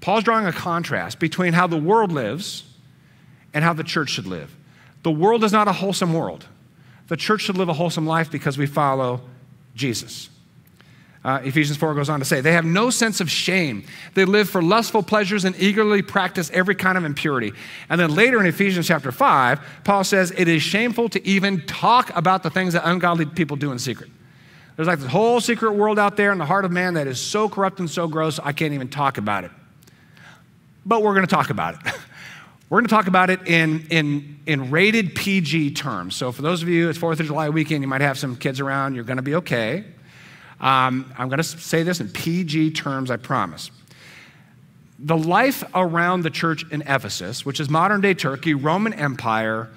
Paul's 0.00 0.24
drawing 0.24 0.46
a 0.46 0.52
contrast 0.52 1.20
between 1.20 1.52
how 1.52 1.68
the 1.68 1.76
world 1.76 2.10
lives 2.10 2.64
and 3.52 3.62
how 3.62 3.72
the 3.72 3.84
church 3.84 4.10
should 4.10 4.26
live. 4.26 4.56
The 5.04 5.12
world 5.12 5.44
is 5.44 5.52
not 5.52 5.68
a 5.68 5.72
wholesome 5.74 6.12
world. 6.12 6.46
The 7.06 7.16
church 7.16 7.42
should 7.42 7.58
live 7.58 7.68
a 7.68 7.74
wholesome 7.74 8.08
life 8.08 8.28
because 8.28 8.58
we 8.58 8.66
follow 8.66 9.20
Jesus. 9.76 10.30
Uh, 11.24 11.40
Ephesians 11.42 11.78
4 11.78 11.94
goes 11.94 12.10
on 12.10 12.18
to 12.18 12.24
say, 12.24 12.42
they 12.42 12.52
have 12.52 12.66
no 12.66 12.90
sense 12.90 13.18
of 13.20 13.30
shame. 13.30 13.84
They 14.12 14.26
live 14.26 14.50
for 14.50 14.62
lustful 14.62 15.02
pleasures 15.02 15.46
and 15.46 15.56
eagerly 15.58 16.02
practice 16.02 16.50
every 16.52 16.74
kind 16.74 16.98
of 16.98 17.04
impurity. 17.04 17.52
And 17.88 17.98
then 17.98 18.14
later 18.14 18.38
in 18.40 18.46
Ephesians 18.46 18.86
chapter 18.86 19.10
5, 19.10 19.60
Paul 19.84 20.04
says, 20.04 20.32
it 20.36 20.48
is 20.48 20.62
shameful 20.62 21.08
to 21.08 21.26
even 21.26 21.64
talk 21.64 22.14
about 22.14 22.42
the 22.42 22.50
things 22.50 22.74
that 22.74 22.86
ungodly 22.86 23.24
people 23.24 23.56
do 23.56 23.72
in 23.72 23.78
secret. 23.78 24.10
There's 24.76 24.86
like 24.86 24.98
this 24.98 25.08
whole 25.10 25.40
secret 25.40 25.72
world 25.72 25.98
out 25.98 26.16
there 26.16 26.30
in 26.30 26.36
the 26.36 26.44
heart 26.44 26.66
of 26.66 26.72
man 26.72 26.94
that 26.94 27.06
is 27.06 27.18
so 27.18 27.48
corrupt 27.48 27.78
and 27.78 27.88
so 27.88 28.06
gross, 28.06 28.38
I 28.38 28.52
can't 28.52 28.74
even 28.74 28.88
talk 28.88 29.16
about 29.16 29.44
it. 29.44 29.50
But 30.84 31.02
we're 31.02 31.14
going 31.14 31.26
to 31.26 31.34
talk 31.34 31.48
about 31.48 31.74
it. 31.74 31.94
we're 32.68 32.80
going 32.80 32.88
to 32.88 32.94
talk 32.94 33.06
about 33.06 33.30
it 33.30 33.46
in, 33.46 33.86
in, 33.88 34.40
in 34.44 34.70
rated 34.70 35.14
PG 35.14 35.70
terms. 35.70 36.16
So, 36.16 36.32
for 36.32 36.42
those 36.42 36.62
of 36.62 36.68
you, 36.68 36.90
it's 36.90 36.98
4th 36.98 37.20
of 37.20 37.26
July 37.26 37.48
weekend, 37.48 37.82
you 37.82 37.88
might 37.88 38.02
have 38.02 38.18
some 38.18 38.36
kids 38.36 38.60
around, 38.60 38.94
you're 38.94 39.04
going 39.04 39.16
to 39.16 39.22
be 39.22 39.36
okay. 39.36 39.84
Um, 40.64 41.12
I'm 41.18 41.28
going 41.28 41.36
to 41.36 41.44
say 41.44 41.82
this 41.82 42.00
in 42.00 42.08
PG 42.08 42.70
terms, 42.70 43.10
I 43.10 43.18
promise. 43.18 43.70
The 44.98 45.16
life 45.16 45.62
around 45.74 46.22
the 46.22 46.30
church 46.30 46.64
in 46.72 46.80
Ephesus, 46.82 47.44
which 47.44 47.60
is 47.60 47.68
modern 47.68 48.00
day 48.00 48.14
Turkey, 48.14 48.54
Roman 48.54 48.94
Empire, 48.94 49.68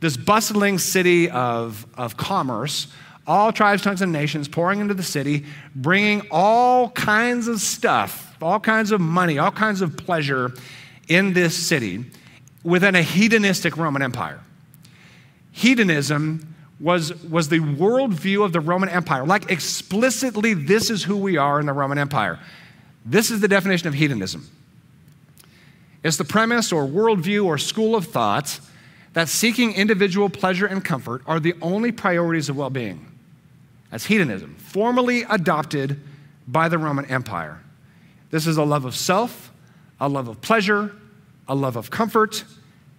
this 0.00 0.16
bustling 0.16 0.78
city 0.78 1.30
of, 1.30 1.86
of 1.94 2.16
commerce, 2.16 2.88
all 3.24 3.52
tribes, 3.52 3.82
tongues, 3.82 4.02
and 4.02 4.10
nations 4.10 4.48
pouring 4.48 4.80
into 4.80 4.94
the 4.94 5.02
city, 5.04 5.44
bringing 5.76 6.22
all 6.32 6.90
kinds 6.90 7.46
of 7.46 7.60
stuff, 7.60 8.36
all 8.42 8.58
kinds 8.58 8.90
of 8.90 9.00
money, 9.00 9.38
all 9.38 9.52
kinds 9.52 9.80
of 9.80 9.96
pleasure 9.96 10.52
in 11.06 11.34
this 11.34 11.56
city 11.56 12.04
within 12.64 12.96
a 12.96 13.02
hedonistic 13.02 13.76
Roman 13.76 14.02
Empire. 14.02 14.40
Hedonism 15.52 16.51
was, 16.82 17.14
was 17.24 17.48
the 17.48 17.60
worldview 17.60 18.44
of 18.44 18.52
the 18.52 18.60
Roman 18.60 18.88
Empire. 18.88 19.24
Like 19.24 19.50
explicitly, 19.50 20.52
this 20.52 20.90
is 20.90 21.04
who 21.04 21.16
we 21.16 21.36
are 21.36 21.60
in 21.60 21.66
the 21.66 21.72
Roman 21.72 21.96
Empire. 21.96 22.40
This 23.06 23.30
is 23.30 23.40
the 23.40 23.48
definition 23.48 23.86
of 23.86 23.94
hedonism. 23.94 24.50
It's 26.02 26.16
the 26.16 26.24
premise 26.24 26.72
or 26.72 26.84
worldview 26.84 27.44
or 27.44 27.56
school 27.56 27.94
of 27.94 28.06
thought 28.06 28.58
that 29.12 29.28
seeking 29.28 29.74
individual 29.74 30.28
pleasure 30.28 30.66
and 30.66 30.84
comfort 30.84 31.22
are 31.26 31.38
the 31.38 31.54
only 31.62 31.92
priorities 31.92 32.48
of 32.48 32.56
well 32.56 32.70
being. 32.70 33.06
That's 33.90 34.06
hedonism, 34.06 34.56
formally 34.56 35.22
adopted 35.22 36.00
by 36.48 36.68
the 36.68 36.78
Roman 36.78 37.04
Empire. 37.04 37.60
This 38.30 38.46
is 38.46 38.56
a 38.56 38.64
love 38.64 38.84
of 38.84 38.96
self, 38.96 39.52
a 40.00 40.08
love 40.08 40.26
of 40.26 40.40
pleasure, 40.40 40.92
a 41.46 41.54
love 41.54 41.76
of 41.76 41.90
comfort, 41.90 42.42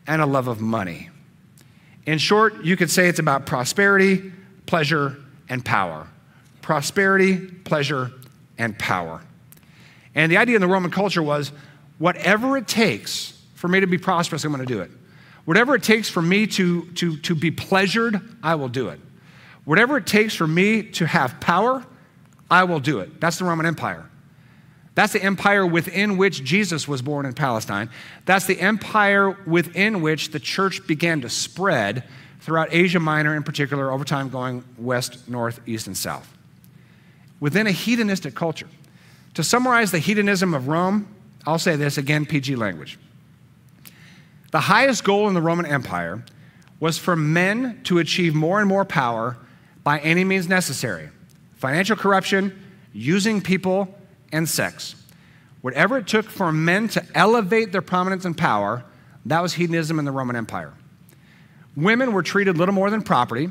and 0.08 0.22
a 0.22 0.26
love 0.26 0.48
of 0.48 0.62
money. 0.62 1.10
In 2.06 2.18
short, 2.18 2.64
you 2.64 2.76
could 2.76 2.90
say 2.90 3.08
it's 3.08 3.20
about 3.20 3.46
prosperity, 3.46 4.32
pleasure, 4.66 5.18
and 5.50 5.64
power. 5.64 6.08
Prosperity, 6.62 7.38
pleasure, 7.38 8.12
and 8.58 8.78
power. 8.78 9.22
And 10.16 10.32
the 10.32 10.38
idea 10.38 10.56
in 10.56 10.62
the 10.62 10.68
Roman 10.68 10.92
culture 10.92 11.24
was 11.24 11.52
whatever 11.98 12.58
it 12.58 12.68
takes 12.68 13.40
for 13.56 13.68
me 13.68 13.80
to 13.80 13.88
be 13.88 13.98
prosperous, 13.98 14.44
I'm 14.44 14.52
going 14.52 14.66
to 14.66 14.74
do 14.74 14.82
it. 14.82 14.92
Whatever 15.46 15.76
it 15.76 15.84
takes 15.84 16.10
for 16.10 16.22
me 16.22 16.48
to, 16.48 16.86
to, 16.94 17.18
to 17.18 17.36
be 17.36 17.52
pleasured, 17.52 18.22
I 18.42 18.56
will 18.56 18.70
do 18.70 18.90
it. 18.90 19.00
Whatever 19.66 19.98
it 19.98 20.06
takes 20.06 20.36
for 20.36 20.48
me 20.48 20.84
to 20.84 21.06
have 21.06 21.40
power, 21.40 21.86
I 22.52 22.66
will 22.66 22.80
do 22.80 23.00
it. 23.00 23.20
That's 23.20 23.40
the 23.40 23.46
Roman 23.46 23.66
Empire. 23.66 24.10
That's 24.96 25.14
the 25.14 25.24
empire 25.24 25.66
within 25.66 26.18
which 26.18 26.44
Jesus 26.44 26.88
was 26.88 27.02
born 27.02 27.26
in 27.26 27.34
Palestine. 27.34 27.90
That's 28.26 28.46
the 28.46 28.60
empire 28.60 29.32
within 29.46 30.02
which 30.02 30.30
the 30.30 30.40
church 30.40 30.86
began 30.86 31.22
to 31.22 31.30
spread 31.30 32.04
throughout 32.42 32.70
Asia 32.72 33.00
Minor, 33.00 33.36
in 33.36 33.44
particular, 33.44 33.92
over 33.92 34.04
time 34.04 34.30
going 34.30 34.64
west, 34.78 35.28
north, 35.28 35.62
east, 35.66 35.88
and 35.88 35.98
south. 35.98 36.32
Within 37.40 37.68
a 37.68 37.72
hedonistic 37.72 38.36
culture. 38.36 38.68
To 39.34 39.44
summarize 39.44 39.92
the 39.92 40.00
hedonism 40.00 40.54
of 40.54 40.68
Rome, 40.68 41.08
I'll 41.46 41.58
say 41.58 41.76
this 41.76 41.98
again, 41.98 42.26
PG 42.26 42.56
language. 42.56 43.00
The 44.52 44.60
highest 44.60 45.04
goal 45.04 45.28
in 45.28 45.34
the 45.34 45.42
Roman 45.42 45.66
Empire 45.66 46.24
was 46.80 46.98
for 47.00 47.16
men 47.16 47.82
to 47.86 47.98
achieve 47.98 48.36
more 48.36 48.60
and 48.60 48.70
more 48.70 48.86
power 48.86 49.38
by 49.84 50.00
any 50.00 50.24
means 50.24 50.48
necessary 50.48 51.10
financial 51.56 51.96
corruption, 51.96 52.62
using 52.92 53.40
people, 53.40 53.88
and 54.34 54.50
sex. 54.50 54.96
Whatever 55.62 55.98
it 56.00 56.08
took 56.08 56.26
for 56.26 56.52
men 56.52 56.90
to 56.90 57.06
elevate 57.16 57.72
their 57.72 57.82
prominence 57.82 58.26
and 58.26 58.38
power, 58.38 58.84
that 59.26 59.42
was 59.42 59.54
hedonism 59.54 60.00
in 60.00 60.04
the 60.04 60.12
Roman 60.12 60.36
Empire. 60.36 60.74
Women 61.78 62.12
were 62.12 62.24
treated 62.24 62.58
little 62.58 62.76
more 62.76 62.90
than 62.90 63.02
property. 63.02 63.50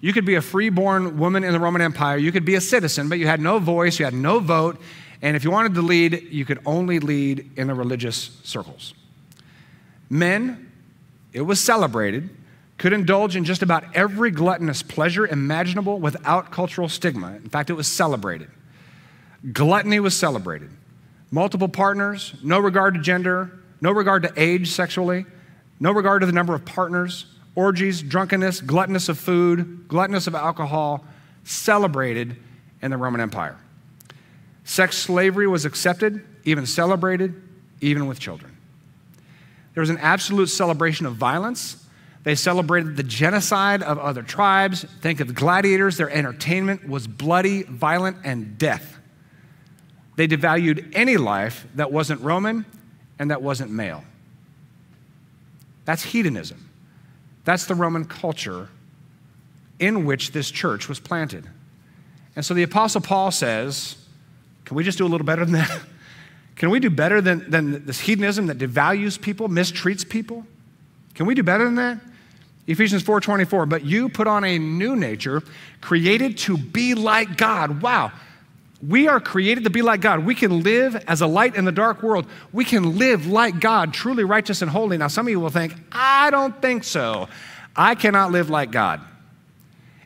You 0.00 0.12
could 0.12 0.26
be 0.26 0.34
a 0.34 0.42
freeborn 0.42 1.18
woman 1.18 1.42
in 1.44 1.52
the 1.52 1.60
Roman 1.60 1.80
Empire, 1.80 2.18
you 2.18 2.30
could 2.30 2.44
be 2.44 2.56
a 2.56 2.60
citizen, 2.60 3.08
but 3.08 3.18
you 3.18 3.26
had 3.26 3.40
no 3.40 3.58
voice, 3.58 3.98
you 3.98 4.04
had 4.04 4.12
no 4.12 4.38
vote, 4.38 4.78
and 5.22 5.34
if 5.34 5.44
you 5.44 5.50
wanted 5.50 5.72
to 5.74 5.80
lead, 5.80 6.28
you 6.30 6.44
could 6.44 6.60
only 6.66 6.98
lead 6.98 7.50
in 7.56 7.68
the 7.68 7.74
religious 7.74 8.38
circles. 8.42 8.92
Men, 10.10 10.70
it 11.32 11.40
was 11.40 11.58
celebrated, 11.58 12.28
could 12.76 12.92
indulge 12.92 13.34
in 13.34 13.44
just 13.44 13.62
about 13.62 13.84
every 13.96 14.30
gluttonous 14.30 14.82
pleasure 14.82 15.26
imaginable 15.26 15.98
without 15.98 16.50
cultural 16.50 16.90
stigma. 16.90 17.36
In 17.36 17.48
fact, 17.48 17.70
it 17.70 17.74
was 17.74 17.86
celebrated. 17.86 18.50
Gluttony 19.52 20.00
was 20.00 20.16
celebrated. 20.16 20.70
Multiple 21.30 21.68
partners, 21.68 22.34
no 22.42 22.58
regard 22.58 22.94
to 22.94 23.00
gender, 23.00 23.58
no 23.80 23.90
regard 23.90 24.22
to 24.22 24.32
age 24.36 24.70
sexually, 24.70 25.26
no 25.80 25.92
regard 25.92 26.20
to 26.20 26.26
the 26.26 26.32
number 26.32 26.54
of 26.54 26.64
partners, 26.64 27.26
orgies, 27.54 28.02
drunkenness, 28.02 28.60
gluttonous 28.60 29.08
of 29.08 29.18
food, 29.18 29.86
gluttonous 29.88 30.26
of 30.26 30.34
alcohol, 30.34 31.04
celebrated 31.44 32.36
in 32.80 32.90
the 32.90 32.96
Roman 32.96 33.20
Empire. 33.20 33.58
Sex 34.64 34.96
slavery 34.96 35.46
was 35.46 35.64
accepted, 35.64 36.24
even 36.44 36.64
celebrated, 36.64 37.40
even 37.80 38.06
with 38.06 38.18
children. 38.18 38.56
There 39.74 39.80
was 39.80 39.90
an 39.90 39.98
absolute 39.98 40.46
celebration 40.46 41.04
of 41.04 41.16
violence. 41.16 41.84
They 42.22 42.34
celebrated 42.34 42.96
the 42.96 43.02
genocide 43.02 43.82
of 43.82 43.98
other 43.98 44.22
tribes. 44.22 44.84
Think 45.02 45.20
of 45.20 45.26
the 45.26 45.34
gladiators. 45.34 45.98
Their 45.98 46.10
entertainment 46.10 46.88
was 46.88 47.06
bloody, 47.06 47.64
violent, 47.64 48.18
and 48.24 48.56
death. 48.56 48.98
They 50.16 50.28
devalued 50.28 50.92
any 50.94 51.16
life 51.16 51.66
that 51.74 51.90
wasn't 51.90 52.20
Roman 52.20 52.64
and 53.18 53.30
that 53.30 53.42
wasn't 53.42 53.70
male. 53.70 54.04
That's 55.84 56.02
hedonism. 56.02 56.70
That's 57.44 57.66
the 57.66 57.74
Roman 57.74 58.04
culture 58.04 58.68
in 59.78 60.04
which 60.04 60.32
this 60.32 60.50
church 60.50 60.88
was 60.88 61.00
planted. 61.00 61.48
And 62.36 62.44
so 62.44 62.54
the 62.54 62.62
Apostle 62.62 63.00
Paul 63.00 63.30
says, 63.30 63.96
Can 64.64 64.76
we 64.76 64.84
just 64.84 64.98
do 64.98 65.06
a 65.06 65.08
little 65.08 65.26
better 65.26 65.44
than 65.44 65.54
that? 65.54 65.80
Can 66.56 66.70
we 66.70 66.78
do 66.78 66.88
better 66.88 67.20
than, 67.20 67.50
than 67.50 67.84
this 67.84 68.00
hedonism 68.00 68.46
that 68.46 68.58
devalues 68.58 69.20
people, 69.20 69.48
mistreats 69.48 70.08
people? 70.08 70.46
Can 71.14 71.26
we 71.26 71.34
do 71.34 71.42
better 71.42 71.64
than 71.64 71.74
that? 71.76 71.98
Ephesians 72.66 73.02
4:24, 73.02 73.68
but 73.68 73.84
you 73.84 74.08
put 74.08 74.26
on 74.26 74.44
a 74.44 74.58
new 74.58 74.96
nature, 74.96 75.42
created 75.80 76.38
to 76.38 76.56
be 76.56 76.94
like 76.94 77.36
God. 77.36 77.82
Wow. 77.82 78.12
We 78.86 79.08
are 79.08 79.20
created 79.20 79.64
to 79.64 79.70
be 79.70 79.82
like 79.82 80.00
God. 80.00 80.26
We 80.26 80.34
can 80.34 80.62
live 80.62 80.96
as 81.06 81.20
a 81.20 81.26
light 81.26 81.54
in 81.54 81.64
the 81.64 81.72
dark 81.72 82.02
world. 82.02 82.26
We 82.52 82.64
can 82.64 82.98
live 82.98 83.26
like 83.26 83.60
God, 83.60 83.94
truly 83.94 84.24
righteous 84.24 84.62
and 84.62 84.70
holy. 84.70 84.98
Now, 84.98 85.08
some 85.08 85.26
of 85.26 85.30
you 85.30 85.40
will 85.40 85.50
think, 85.50 85.74
I 85.92 86.30
don't 86.30 86.60
think 86.60 86.84
so. 86.84 87.28
I 87.74 87.94
cannot 87.94 88.30
live 88.30 88.50
like 88.50 88.70
God. 88.70 89.00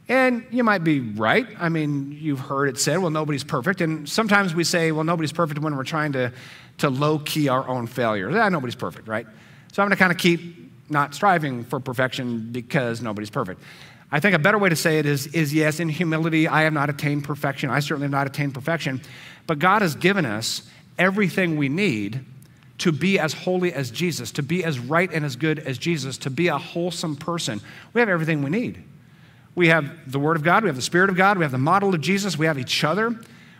And 0.08 0.46
you 0.50 0.64
might 0.64 0.84
be 0.84 1.00
right. 1.00 1.46
I 1.58 1.68
mean, 1.68 2.16
you've 2.18 2.40
heard 2.40 2.68
it 2.68 2.78
said, 2.78 2.98
well, 2.98 3.10
nobody's 3.10 3.44
perfect. 3.44 3.80
And 3.80 4.08
sometimes 4.08 4.54
we 4.54 4.64
say, 4.64 4.90
well, 4.90 5.04
nobody's 5.04 5.32
perfect 5.32 5.60
when 5.60 5.76
we're 5.76 5.84
trying 5.84 6.12
to, 6.12 6.32
to 6.78 6.88
low 6.88 7.18
key 7.18 7.48
our 7.48 7.68
own 7.68 7.86
failures. 7.86 8.34
Ah, 8.34 8.48
nobody's 8.48 8.74
perfect, 8.74 9.06
right? 9.06 9.26
So 9.72 9.82
I'm 9.82 9.88
going 9.88 9.96
to 9.96 10.02
kind 10.02 10.12
of 10.12 10.18
keep 10.18 10.90
not 10.90 11.14
striving 11.14 11.64
for 11.64 11.78
perfection 11.78 12.48
because 12.50 13.02
nobody's 13.02 13.28
perfect. 13.28 13.60
I 14.10 14.20
think 14.20 14.34
a 14.34 14.38
better 14.38 14.58
way 14.58 14.70
to 14.70 14.76
say 14.76 14.98
it 14.98 15.06
is, 15.06 15.26
is 15.28 15.52
yes, 15.52 15.80
in 15.80 15.88
humility, 15.88 16.48
I 16.48 16.62
have 16.62 16.72
not 16.72 16.88
attained 16.88 17.24
perfection. 17.24 17.68
I 17.68 17.80
certainly 17.80 18.04
have 18.04 18.10
not 18.10 18.26
attained 18.26 18.54
perfection. 18.54 19.02
But 19.46 19.58
God 19.58 19.82
has 19.82 19.94
given 19.94 20.24
us 20.24 20.62
everything 20.98 21.56
we 21.56 21.68
need 21.68 22.24
to 22.78 22.92
be 22.92 23.18
as 23.18 23.32
holy 23.34 23.72
as 23.72 23.90
Jesus, 23.90 24.30
to 24.32 24.42
be 24.42 24.64
as 24.64 24.78
right 24.78 25.12
and 25.12 25.24
as 25.24 25.36
good 25.36 25.58
as 25.58 25.78
Jesus, 25.78 26.16
to 26.18 26.30
be 26.30 26.48
a 26.48 26.56
wholesome 26.56 27.16
person. 27.16 27.60
We 27.92 28.00
have 28.00 28.08
everything 28.08 28.42
we 28.42 28.50
need. 28.50 28.82
We 29.54 29.68
have 29.68 30.10
the 30.10 30.20
Word 30.20 30.36
of 30.36 30.44
God, 30.44 30.62
we 30.62 30.68
have 30.68 30.76
the 30.76 30.82
Spirit 30.82 31.10
of 31.10 31.16
God, 31.16 31.36
we 31.36 31.44
have 31.44 31.50
the 31.50 31.58
model 31.58 31.92
of 31.92 32.00
Jesus, 32.00 32.38
we 32.38 32.46
have 32.46 32.58
each 32.58 32.84
other. 32.84 33.18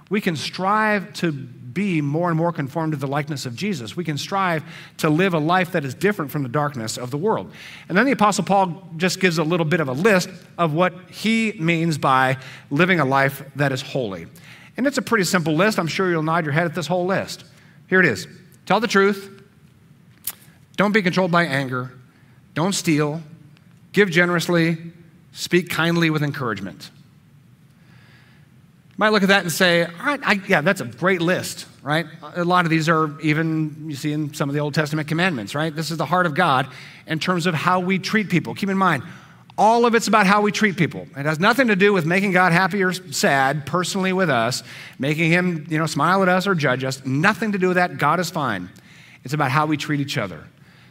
We 0.08 0.20
can 0.20 0.36
strive 0.36 1.12
to 1.14 1.32
be 1.78 2.00
more 2.00 2.28
and 2.28 2.36
more 2.36 2.50
conformed 2.52 2.92
to 2.92 2.98
the 2.98 3.06
likeness 3.06 3.46
of 3.46 3.54
Jesus. 3.54 3.96
We 3.96 4.02
can 4.02 4.18
strive 4.18 4.64
to 4.96 5.08
live 5.08 5.32
a 5.32 5.38
life 5.38 5.70
that 5.70 5.84
is 5.84 5.94
different 5.94 6.32
from 6.32 6.42
the 6.42 6.48
darkness 6.48 6.98
of 6.98 7.12
the 7.12 7.16
world. 7.16 7.52
And 7.88 7.96
then 7.96 8.04
the 8.04 8.10
Apostle 8.10 8.42
Paul 8.42 8.82
just 8.96 9.20
gives 9.20 9.38
a 9.38 9.44
little 9.44 9.64
bit 9.64 9.78
of 9.78 9.86
a 9.86 9.92
list 9.92 10.28
of 10.58 10.74
what 10.74 10.92
he 11.08 11.52
means 11.60 11.96
by 11.96 12.38
living 12.72 12.98
a 12.98 13.04
life 13.04 13.44
that 13.54 13.70
is 13.70 13.80
holy. 13.80 14.26
And 14.76 14.88
it's 14.88 14.98
a 14.98 15.02
pretty 15.02 15.22
simple 15.22 15.54
list. 15.54 15.78
I'm 15.78 15.86
sure 15.86 16.10
you'll 16.10 16.24
nod 16.24 16.44
your 16.44 16.52
head 16.52 16.66
at 16.66 16.74
this 16.74 16.88
whole 16.88 17.06
list. 17.06 17.44
Here 17.86 18.00
it 18.00 18.06
is 18.06 18.26
Tell 18.66 18.80
the 18.80 18.88
truth, 18.88 19.40
don't 20.76 20.90
be 20.90 21.00
controlled 21.00 21.30
by 21.30 21.44
anger, 21.44 21.92
don't 22.54 22.74
steal, 22.74 23.22
give 23.92 24.10
generously, 24.10 24.78
speak 25.30 25.70
kindly 25.70 26.10
with 26.10 26.24
encouragement 26.24 26.90
might 28.98 29.10
look 29.10 29.22
at 29.22 29.28
that 29.28 29.44
and 29.44 29.52
say, 29.52 29.84
all 29.84 30.04
right, 30.04 30.20
I, 30.24 30.40
yeah, 30.48 30.60
that's 30.60 30.80
a 30.80 30.84
great 30.84 31.22
list, 31.22 31.66
right? 31.82 32.04
A 32.34 32.44
lot 32.44 32.66
of 32.66 32.70
these 32.70 32.88
are 32.88 33.18
even, 33.20 33.88
you 33.88 33.94
see 33.94 34.12
in 34.12 34.34
some 34.34 34.50
of 34.50 34.54
the 34.54 34.60
Old 34.60 34.74
Testament 34.74 35.08
commandments, 35.08 35.54
right? 35.54 35.74
This 35.74 35.92
is 35.92 35.96
the 35.96 36.04
heart 36.04 36.26
of 36.26 36.34
God 36.34 36.68
in 37.06 37.20
terms 37.20 37.46
of 37.46 37.54
how 37.54 37.78
we 37.78 38.00
treat 38.00 38.28
people. 38.28 38.54
Keep 38.54 38.70
in 38.70 38.76
mind, 38.76 39.04
all 39.56 39.86
of 39.86 39.94
it's 39.94 40.08
about 40.08 40.26
how 40.26 40.40
we 40.40 40.50
treat 40.50 40.76
people. 40.76 41.06
It 41.16 41.26
has 41.26 41.38
nothing 41.38 41.68
to 41.68 41.76
do 41.76 41.92
with 41.92 42.06
making 42.06 42.32
God 42.32 42.52
happy 42.52 42.82
or 42.82 42.92
sad 42.92 43.66
personally 43.66 44.12
with 44.12 44.30
us, 44.30 44.64
making 44.98 45.30
him, 45.30 45.66
you 45.70 45.78
know, 45.78 45.86
smile 45.86 46.22
at 46.22 46.28
us 46.28 46.48
or 46.48 46.56
judge 46.56 46.82
us. 46.82 47.04
Nothing 47.06 47.52
to 47.52 47.58
do 47.58 47.68
with 47.68 47.76
that. 47.76 47.98
God 47.98 48.18
is 48.18 48.30
fine. 48.30 48.68
It's 49.22 49.34
about 49.34 49.52
how 49.52 49.66
we 49.66 49.76
treat 49.76 50.00
each 50.00 50.18
other. 50.18 50.44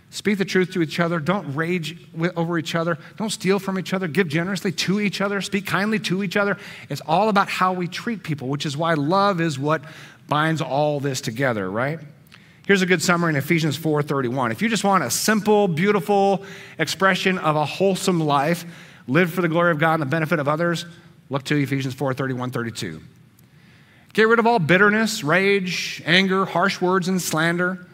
Speak 0.09 0.37
the 0.37 0.45
truth 0.45 0.71
to 0.71 0.81
each 0.81 0.99
other. 0.99 1.19
Don't 1.19 1.53
rage 1.53 1.97
over 2.35 2.57
each 2.57 2.75
other. 2.75 2.97
Don't 3.17 3.29
steal 3.29 3.59
from 3.59 3.77
each 3.77 3.93
other. 3.93 4.07
Give 4.07 4.27
generously 4.27 4.71
to 4.71 4.99
each 4.99 5.19
other. 5.19 5.41
Speak 5.41 5.65
kindly 5.65 5.99
to 5.99 6.23
each 6.23 6.37
other. 6.37 6.57
It's 6.89 7.01
all 7.01 7.29
about 7.29 7.49
how 7.49 7.73
we 7.73 7.87
treat 7.87 8.23
people, 8.23 8.47
which 8.47 8.65
is 8.65 8.77
why 8.77 8.93
love 8.93 9.41
is 9.41 9.59
what 9.59 9.83
binds 10.27 10.61
all 10.61 10.99
this 10.99 11.19
together, 11.19 11.69
right? 11.69 11.99
Here's 12.65 12.81
a 12.81 12.85
good 12.85 13.01
summary 13.01 13.29
in 13.29 13.35
Ephesians 13.35 13.77
4:31. 13.77 14.51
If 14.51 14.61
you 14.61 14.69
just 14.69 14.83
want 14.83 15.03
a 15.03 15.09
simple, 15.09 15.67
beautiful 15.67 16.43
expression 16.79 17.37
of 17.37 17.55
a 17.55 17.65
wholesome 17.65 18.19
life, 18.19 18.65
live 19.07 19.31
for 19.31 19.41
the 19.41 19.47
glory 19.47 19.71
of 19.71 19.79
God 19.79 19.95
and 19.95 20.01
the 20.01 20.07
benefit 20.07 20.39
of 20.39 20.47
others, 20.47 20.85
look 21.29 21.43
to 21.43 21.55
Ephesians 21.55 21.93
4:31, 21.93 22.51
32. 22.51 23.01
Get 24.13 24.27
rid 24.27 24.39
of 24.39 24.47
all 24.47 24.59
bitterness, 24.59 25.23
rage, 25.23 26.01
anger, 26.05 26.45
harsh 26.45 26.81
words, 26.81 27.07
and 27.07 27.21
slander 27.21 27.87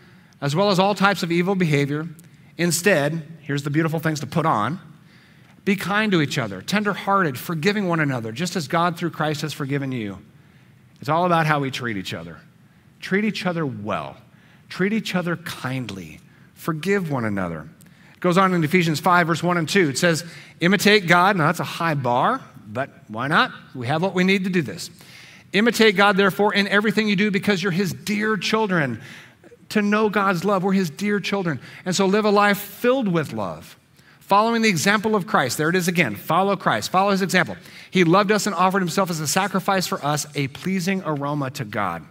as 0.43 0.55
well 0.55 0.69
as 0.69 0.77
all 0.77 0.93
types 0.93 1.23
of 1.23 1.31
evil 1.31 1.55
behavior. 1.55 2.05
Instead, 2.57 3.23
here's 3.41 3.63
the 3.63 3.69
beautiful 3.69 3.97
things 3.97 4.19
to 4.19 4.27
put 4.27 4.45
on 4.45 4.79
be 5.65 5.77
kind 5.77 6.11
to 6.11 6.21
each 6.21 6.37
other, 6.37 6.61
tenderhearted, 6.61 7.39
forgiving 7.39 7.87
one 7.87 8.01
another, 8.01 8.33
just 8.33 8.57
as 8.57 8.67
God 8.67 8.97
through 8.97 9.11
Christ 9.11 9.41
has 9.41 9.53
forgiven 9.53 9.93
you. 9.93 10.19
It's 10.99 11.07
all 11.07 11.25
about 11.25 11.45
how 11.45 11.61
we 11.61 11.71
treat 11.71 11.95
each 11.95 12.13
other. 12.13 12.37
Treat 12.99 13.23
each 13.23 13.45
other 13.45 13.65
well, 13.65 14.17
treat 14.67 14.91
each 14.91 15.15
other 15.15 15.37
kindly, 15.37 16.19
forgive 16.53 17.09
one 17.09 17.23
another. 17.23 17.69
It 18.13 18.19
goes 18.19 18.37
on 18.37 18.53
in 18.53 18.61
Ephesians 18.61 18.99
5, 18.99 19.27
verse 19.27 19.41
1 19.41 19.57
and 19.57 19.69
2. 19.69 19.89
It 19.89 19.97
says, 19.97 20.25
imitate 20.59 21.07
God. 21.07 21.37
Now, 21.37 21.45
that's 21.45 21.61
a 21.61 21.65
high 21.65 21.93
bar, 21.93 22.41
but 22.67 22.89
why 23.07 23.29
not? 23.29 23.53
We 23.73 23.87
have 23.87 24.01
what 24.01 24.13
we 24.13 24.25
need 24.25 24.43
to 24.43 24.49
do 24.49 24.61
this. 24.61 24.89
Imitate 25.53 25.95
God, 25.95 26.17
therefore, 26.17 26.53
in 26.53 26.67
everything 26.67 27.07
you 27.07 27.15
do 27.15 27.29
because 27.29 27.61
you're 27.61 27.71
his 27.71 27.93
dear 27.93 28.35
children. 28.37 29.01
To 29.73 29.81
know 29.81 30.07
God's 30.07 30.45
love, 30.45 30.63
we're 30.63 30.73
his 30.73 30.91
dear 30.91 31.19
children. 31.19 31.59
And 31.83 31.95
so 31.95 32.05
live 32.05 32.25
a 32.25 32.29
life 32.29 32.59
filled 32.59 33.07
with 33.07 33.33
love, 33.33 33.75
following 34.19 34.61
the 34.61 34.69
example 34.69 35.15
of 35.15 35.25
Christ. 35.25 35.57
There 35.57 35.67
it 35.67 35.75
is 35.75 35.87
again 35.87 36.15
follow 36.15 36.55
Christ, 36.55 36.91
follow 36.91 37.09
his 37.09 37.23
example. 37.23 37.57
He 37.89 38.03
loved 38.03 38.31
us 38.31 38.45
and 38.45 38.55
offered 38.55 38.81
himself 38.81 39.09
as 39.09 39.19
a 39.19 39.27
sacrifice 39.27 39.87
for 39.87 40.03
us, 40.05 40.27
a 40.35 40.47
pleasing 40.49 41.01
aroma 41.03 41.49
to 41.49 41.65
God 41.65 42.05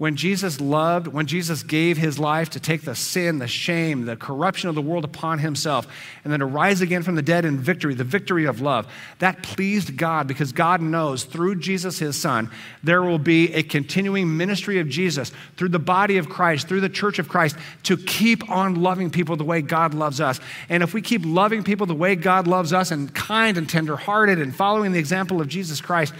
when 0.00 0.16
Jesus 0.16 0.62
loved, 0.62 1.08
when 1.08 1.26
Jesus 1.26 1.62
gave 1.62 1.98
his 1.98 2.18
life 2.18 2.48
to 2.50 2.58
take 2.58 2.86
the 2.86 2.94
sin, 2.94 3.38
the 3.38 3.46
shame, 3.46 4.06
the 4.06 4.16
corruption 4.16 4.70
of 4.70 4.74
the 4.74 4.80
world 4.80 5.04
upon 5.04 5.40
himself, 5.40 5.86
and 6.24 6.32
then 6.32 6.40
to 6.40 6.46
rise 6.46 6.80
again 6.80 7.02
from 7.02 7.16
the 7.16 7.22
dead 7.22 7.44
in 7.44 7.58
victory, 7.58 7.92
the 7.92 8.02
victory 8.02 8.46
of 8.46 8.62
love, 8.62 8.90
that 9.18 9.42
pleased 9.42 9.98
God 9.98 10.26
because 10.26 10.52
God 10.52 10.80
knows 10.80 11.24
through 11.24 11.56
Jesus, 11.56 11.98
his 11.98 12.18
son, 12.18 12.50
there 12.82 13.02
will 13.02 13.18
be 13.18 13.52
a 13.52 13.62
continuing 13.62 14.38
ministry 14.38 14.78
of 14.78 14.88
Jesus 14.88 15.32
through 15.58 15.68
the 15.68 15.78
body 15.78 16.16
of 16.16 16.30
Christ, 16.30 16.66
through 16.66 16.80
the 16.80 16.88
church 16.88 17.18
of 17.18 17.28
Christ, 17.28 17.58
to 17.82 17.98
keep 17.98 18.48
on 18.48 18.76
loving 18.76 19.10
people 19.10 19.36
the 19.36 19.44
way 19.44 19.60
God 19.60 19.92
loves 19.92 20.18
us. 20.18 20.40
And 20.70 20.82
if 20.82 20.94
we 20.94 21.02
keep 21.02 21.26
loving 21.26 21.62
people 21.62 21.84
the 21.84 21.94
way 21.94 22.14
God 22.14 22.46
loves 22.46 22.72
us 22.72 22.90
and 22.90 23.14
kind 23.14 23.58
and 23.58 23.68
tenderhearted 23.68 24.38
and 24.40 24.56
following 24.56 24.92
the 24.92 24.98
example 24.98 25.42
of 25.42 25.48
Jesus 25.48 25.82
Christ, 25.82 26.14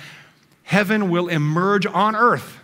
heaven 0.64 1.08
will 1.08 1.28
emerge 1.28 1.86
on 1.86 2.14
earth 2.14 2.59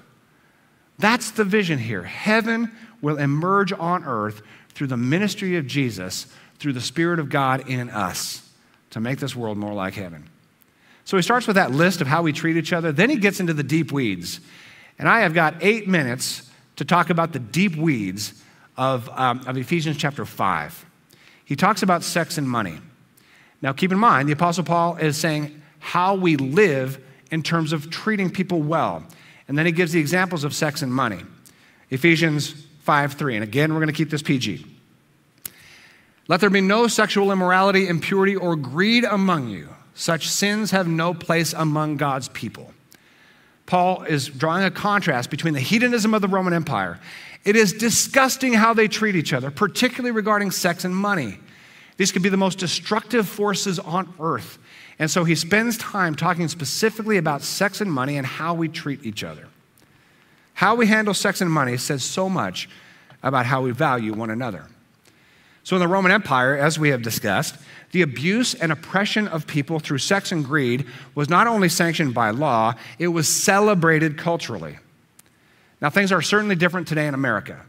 that's 0.99 1.33
the 1.33 1.45
vision 1.45 1.79
here. 1.79 2.03
Heaven 2.03 2.73
will 3.03 3.19
emerge 3.19 3.73
on 3.73 4.05
earth 4.05 4.43
through 4.71 4.87
the 4.89 4.97
ministry 4.97 5.57
of 5.57 5.67
Jesus, 5.67 6.27
through 6.59 6.73
the 6.73 6.81
Spirit 6.81 7.19
of 7.19 7.29
God 7.29 7.69
in 7.69 7.91
us 7.91 8.49
to 8.91 9.01
make 9.01 9.19
this 9.19 9.37
world 9.37 9.59
more 9.59 9.75
like 9.75 9.95
heaven. 9.95 10.29
So 11.05 11.17
he 11.17 11.23
starts 11.23 11.47
with 11.47 11.57
that 11.57 11.71
list 11.71 12.01
of 12.01 12.07
how 12.07 12.23
we 12.23 12.33
treat 12.33 12.57
each 12.57 12.73
other. 12.73 12.93
Then 12.93 13.11
he 13.11 13.17
gets 13.17 13.41
into 13.41 13.55
the 13.55 13.63
deep 13.63 13.93
weeds. 13.93 14.41
And 14.99 15.09
I 15.09 15.21
have 15.21 15.35
got 15.35 15.63
eight 15.63 15.87
minutes 15.87 16.51
to 16.77 16.85
talk 16.85 17.11
about 17.11 17.33
the 17.33 17.39
deep 17.39 17.77
weeds 17.77 18.43
of, 18.77 19.09
um, 19.11 19.43
of 19.47 19.57
Ephesians 19.57 19.97
chapter 19.97 20.25
5. 20.25 20.87
He 21.45 21.57
talks 21.57 21.83
about 21.83 22.03
sex 22.03 22.39
and 22.39 22.49
money. 22.49 22.81
Now, 23.63 23.73
keep 23.73 23.93
in 23.93 23.99
mind, 23.99 24.29
the 24.29 24.33
Apostle 24.33 24.65
Paul 24.65 24.97
is 24.97 25.17
saying 25.17 25.63
how 25.79 26.15
we 26.15 26.37
live 26.37 27.03
in 27.31 27.43
terms 27.43 27.73
of 27.73 27.91
treating 27.91 28.31
people 28.31 28.61
well. 28.61 29.05
And 29.49 29.57
then 29.57 29.67
he 29.67 29.73
gives 29.73 29.93
the 29.93 30.01
examples 30.01 30.45
of 30.45 30.55
sex 30.55 30.83
and 30.83 30.93
money. 30.93 31.21
Ephesians 31.91 32.51
5 32.81 33.15
3. 33.15 33.37
And 33.37 33.45
again, 33.45 33.73
we're 33.73 33.81
going 33.81 33.89
to 33.89 33.93
keep 33.93 34.11
this 34.11 34.23
PG. 34.23 34.67
Let 36.29 36.41
there 36.41 36.51
be 36.51 36.61
no 36.61 36.89
sexual 36.89 37.31
immorality, 37.31 37.87
impurity, 37.87 38.35
or 38.35 38.57
greed 38.57 39.05
among 39.05 39.49
you. 39.49 39.69
Such 39.95 40.29
sins 40.29 40.73
have 40.73 40.89
no 40.89 41.15
place 41.15 41.53
among 41.53 41.97
God's 41.97 42.29
people. 42.29 42.73
Paul 43.65 44.03
is 44.03 44.29
drawing 44.29 44.65
a 44.65 44.71
contrast 44.71 45.31
between 45.31 45.55
the 45.55 45.61
hedonism 45.61 46.15
of 46.15 46.23
the 46.23 46.29
Roman 46.29 46.53
Empire. 46.53 47.01
It 47.45 47.57
is 47.57 47.73
disgusting 47.73 48.53
how 48.53 48.75
they 48.75 48.89
treat 48.89 49.17
each 49.17 49.33
other, 49.33 49.51
particularly 49.51 50.11
regarding 50.11 50.51
sex 50.51 50.85
and 50.85 50.95
money. 50.95 51.39
These 51.97 52.13
could 52.13 52.23
be 52.23 52.29
the 52.29 52.37
most 52.37 52.59
destructive 52.59 53.29
forces 53.29 53.79
on 53.79 54.13
earth. 54.21 54.59
And 54.99 55.11
so 55.11 55.25
he 55.25 55.35
spends 55.35 55.77
time 55.77 56.15
talking 56.15 56.49
specifically 56.49 57.19
about 57.19 57.43
sex 57.43 57.81
and 57.81 57.93
money 57.93 58.17
and 58.17 58.27
how 58.27 58.55
we 58.55 58.69
treat 58.69 59.05
each 59.05 59.23
other. 59.23 59.49
How 60.55 60.75
we 60.75 60.87
handle 60.87 61.13
sex 61.13 61.41
and 61.41 61.51
money 61.51 61.77
says 61.77 62.03
so 62.03 62.29
much 62.29 62.69
about 63.23 63.45
how 63.45 63.63
we 63.63 63.73
value 63.73 64.15
one 64.15 64.31
another. 64.31 64.65
So, 65.65 65.75
in 65.75 65.81
the 65.81 65.89
Roman 65.89 66.13
Empire, 66.13 66.57
as 66.57 66.79
we 66.79 66.91
have 66.91 67.03
discussed, 67.03 67.57
the 67.91 68.03
abuse 68.03 68.55
and 68.55 68.71
oppression 68.71 69.27
of 69.27 69.47
people 69.47 69.81
through 69.81 69.99
sex 69.99 70.31
and 70.31 70.45
greed 70.45 70.87
was 71.15 71.29
not 71.29 71.47
only 71.47 71.69
sanctioned 71.69 72.15
by 72.15 72.31
law, 72.31 72.75
it 72.99 73.09
was 73.09 73.29
celebrated 73.29 74.17
culturally. 74.17 74.79
Now, 75.81 75.91
things 75.91 76.13
are 76.13 76.23
certainly 76.23 76.55
different 76.55 76.87
today 76.87 77.07
in 77.07 77.15
America. 77.15 77.67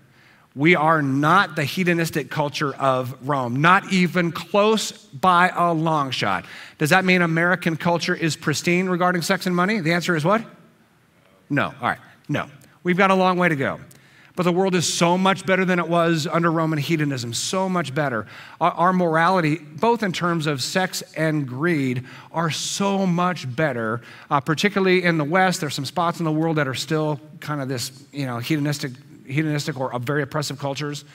We 0.57 0.75
are 0.75 1.03
not 1.03 1.55
the 1.55 1.63
hedonistic 1.63 2.31
culture 2.31 2.73
of 2.73 3.15
Rome, 3.27 3.61
not 3.61 3.93
even 3.93 4.31
close 4.31 4.91
by 4.91 5.49
a 5.49 5.71
long 5.71 6.09
shot. 6.09 6.45
Does 6.79 6.89
that 6.89 7.05
mean 7.05 7.21
American 7.21 7.77
culture 7.77 8.15
is 8.15 8.35
pristine 8.35 8.89
regarding 8.89 9.21
sex 9.21 9.45
and 9.45 9.55
money? 9.55 9.81
The 9.81 9.93
answer 9.93 10.15
is 10.15 10.25
what? 10.25 10.43
No. 11.47 11.65
All 11.65 11.73
right, 11.79 11.99
no. 12.27 12.47
We've 12.81 12.97
got 12.97 13.11
a 13.11 13.15
long 13.15 13.37
way 13.37 13.49
to 13.49 13.55
go. 13.55 13.79
But 14.35 14.43
the 14.43 14.51
world 14.51 14.73
is 14.73 14.91
so 14.91 15.15
much 15.17 15.45
better 15.45 15.63
than 15.63 15.77
it 15.77 15.87
was 15.87 16.25
under 16.25 16.51
Roman 16.51 16.79
hedonism, 16.79 17.33
so 17.33 17.69
much 17.69 17.93
better. 17.93 18.25
Our, 18.59 18.71
our, 18.71 18.93
morality, 18.93 19.57
both 19.57 20.03
in 20.03 20.11
terms 20.11 20.45
of 20.45 20.61
sex 20.61 21.01
and 21.15 21.47
greed, 21.47 22.05
are 22.31 22.51
so 22.51 23.05
much 23.05 23.53
better. 23.55 24.01
Uh, 24.29 24.39
particularly 24.39 25.03
in 25.03 25.17
the 25.17 25.23
West, 25.23 25.61
there's 25.61 25.73
some 25.73 25.85
spots 25.85 26.19
in 26.19 26.25
the 26.25 26.31
world 26.31 26.57
that 26.57 26.67
are 26.67 26.75
still 26.75 27.19
kind 27.39 27.61
of 27.61 27.67
this, 27.67 27.91
you 28.11 28.27
know, 28.27 28.37
hedonistic 28.37 28.91
hedonistic 29.27 29.79
or 29.79 29.97
very 29.99 30.21
oppressive 30.23 30.59
cultures, 30.59 31.05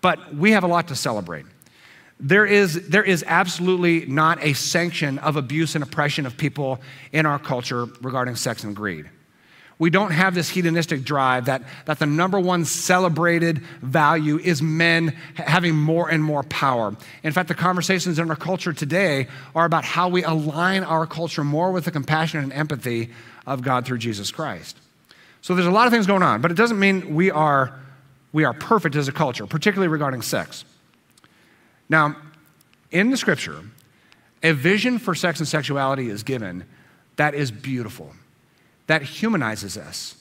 but 0.00 0.34
we 0.34 0.52
have 0.52 0.64
a 0.64 0.66
lot 0.66 0.88
to 0.88 0.96
celebrate. 0.96 1.46
There 2.20 2.46
is, 2.46 2.88
there 2.88 3.02
is 3.02 3.24
absolutely 3.26 4.06
not 4.06 4.42
a 4.44 4.52
sanction 4.52 5.18
of 5.18 5.36
abuse 5.36 5.74
and 5.74 5.82
oppression 5.82 6.24
of 6.24 6.36
people 6.36 6.80
in 7.12 7.26
our 7.26 7.38
culture 7.38 7.86
regarding 8.00 8.36
sex 8.36 8.62
and 8.62 8.76
greed. 8.76 9.08
We 9.82 9.90
don't 9.90 10.12
have 10.12 10.32
this 10.32 10.48
hedonistic 10.48 11.02
drive 11.02 11.46
that, 11.46 11.62
that 11.86 11.98
the 11.98 12.06
number 12.06 12.38
one 12.38 12.64
celebrated 12.64 13.58
value 13.80 14.38
is 14.38 14.62
men 14.62 15.08
having 15.34 15.74
more 15.74 16.08
and 16.08 16.22
more 16.22 16.44
power. 16.44 16.94
In 17.24 17.32
fact, 17.32 17.48
the 17.48 17.54
conversations 17.54 18.20
in 18.20 18.30
our 18.30 18.36
culture 18.36 18.72
today 18.72 19.26
are 19.56 19.64
about 19.64 19.84
how 19.84 20.08
we 20.08 20.22
align 20.22 20.84
our 20.84 21.04
culture 21.04 21.42
more 21.42 21.72
with 21.72 21.84
the 21.84 21.90
compassion 21.90 22.44
and 22.44 22.52
empathy 22.52 23.10
of 23.44 23.62
God 23.62 23.84
through 23.84 23.98
Jesus 23.98 24.30
Christ. 24.30 24.78
So 25.42 25.54
there's 25.54 25.66
a 25.66 25.72
lot 25.72 25.86
of 25.86 25.92
things 25.92 26.06
going 26.06 26.22
on, 26.22 26.40
but 26.40 26.50
it 26.50 26.54
doesn't 26.54 26.78
mean 26.78 27.14
we 27.14 27.30
are, 27.30 27.78
we 28.32 28.44
are 28.44 28.54
perfect 28.54 28.96
as 28.96 29.08
a 29.08 29.12
culture, 29.12 29.46
particularly 29.46 29.88
regarding 29.88 30.22
sex. 30.22 30.64
Now, 31.88 32.16
in 32.90 33.10
the 33.10 33.16
scripture, 33.16 33.60
a 34.42 34.52
vision 34.52 34.98
for 34.98 35.14
sex 35.14 35.40
and 35.40 35.48
sexuality 35.48 36.08
is 36.08 36.22
given 36.22 36.64
that 37.16 37.34
is 37.34 37.50
beautiful, 37.50 38.12
that 38.86 39.02
humanizes 39.02 39.76
us. 39.76 40.16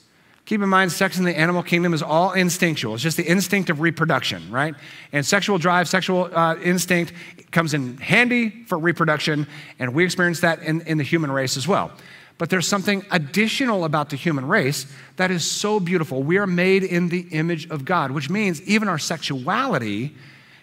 Keep 0.45 0.63
in 0.63 0.69
mind, 0.69 0.91
sex 0.91 1.17
in 1.17 1.23
the 1.23 1.37
animal 1.37 1.63
kingdom 1.63 1.93
is 1.93 2.01
all 2.01 2.33
instinctual. 2.33 2.95
It's 2.95 3.03
just 3.03 3.15
the 3.15 3.23
instinct 3.23 3.69
of 3.69 3.79
reproduction, 3.79 4.51
right? 4.51 4.75
And 5.13 5.25
sexual 5.25 5.57
drive, 5.57 5.87
sexual 5.87 6.29
uh, 6.35 6.57
instinct 6.57 7.13
comes 7.51 7.73
in 7.73 7.97
handy 7.97 8.65
for 8.65 8.77
reproduction, 8.77 9.47
and 9.79 9.93
we 9.93 10.03
experience 10.03 10.41
that 10.41 10.61
in, 10.63 10.81
in 10.81 10.97
the 10.97 11.03
human 11.03 11.31
race 11.31 11.57
as 11.57 11.67
well. 11.67 11.91
But 12.37 12.49
there's 12.49 12.67
something 12.67 13.05
additional 13.11 13.85
about 13.85 14.09
the 14.09 14.15
human 14.15 14.47
race 14.47 14.87
that 15.17 15.31
is 15.31 15.49
so 15.49 15.79
beautiful. 15.79 16.23
We 16.23 16.37
are 16.37 16.47
made 16.47 16.83
in 16.83 17.09
the 17.09 17.27
image 17.31 17.69
of 17.69 17.85
God, 17.85 18.11
which 18.11 18.29
means 18.29 18.61
even 18.63 18.87
our 18.87 18.97
sexuality 18.97 20.15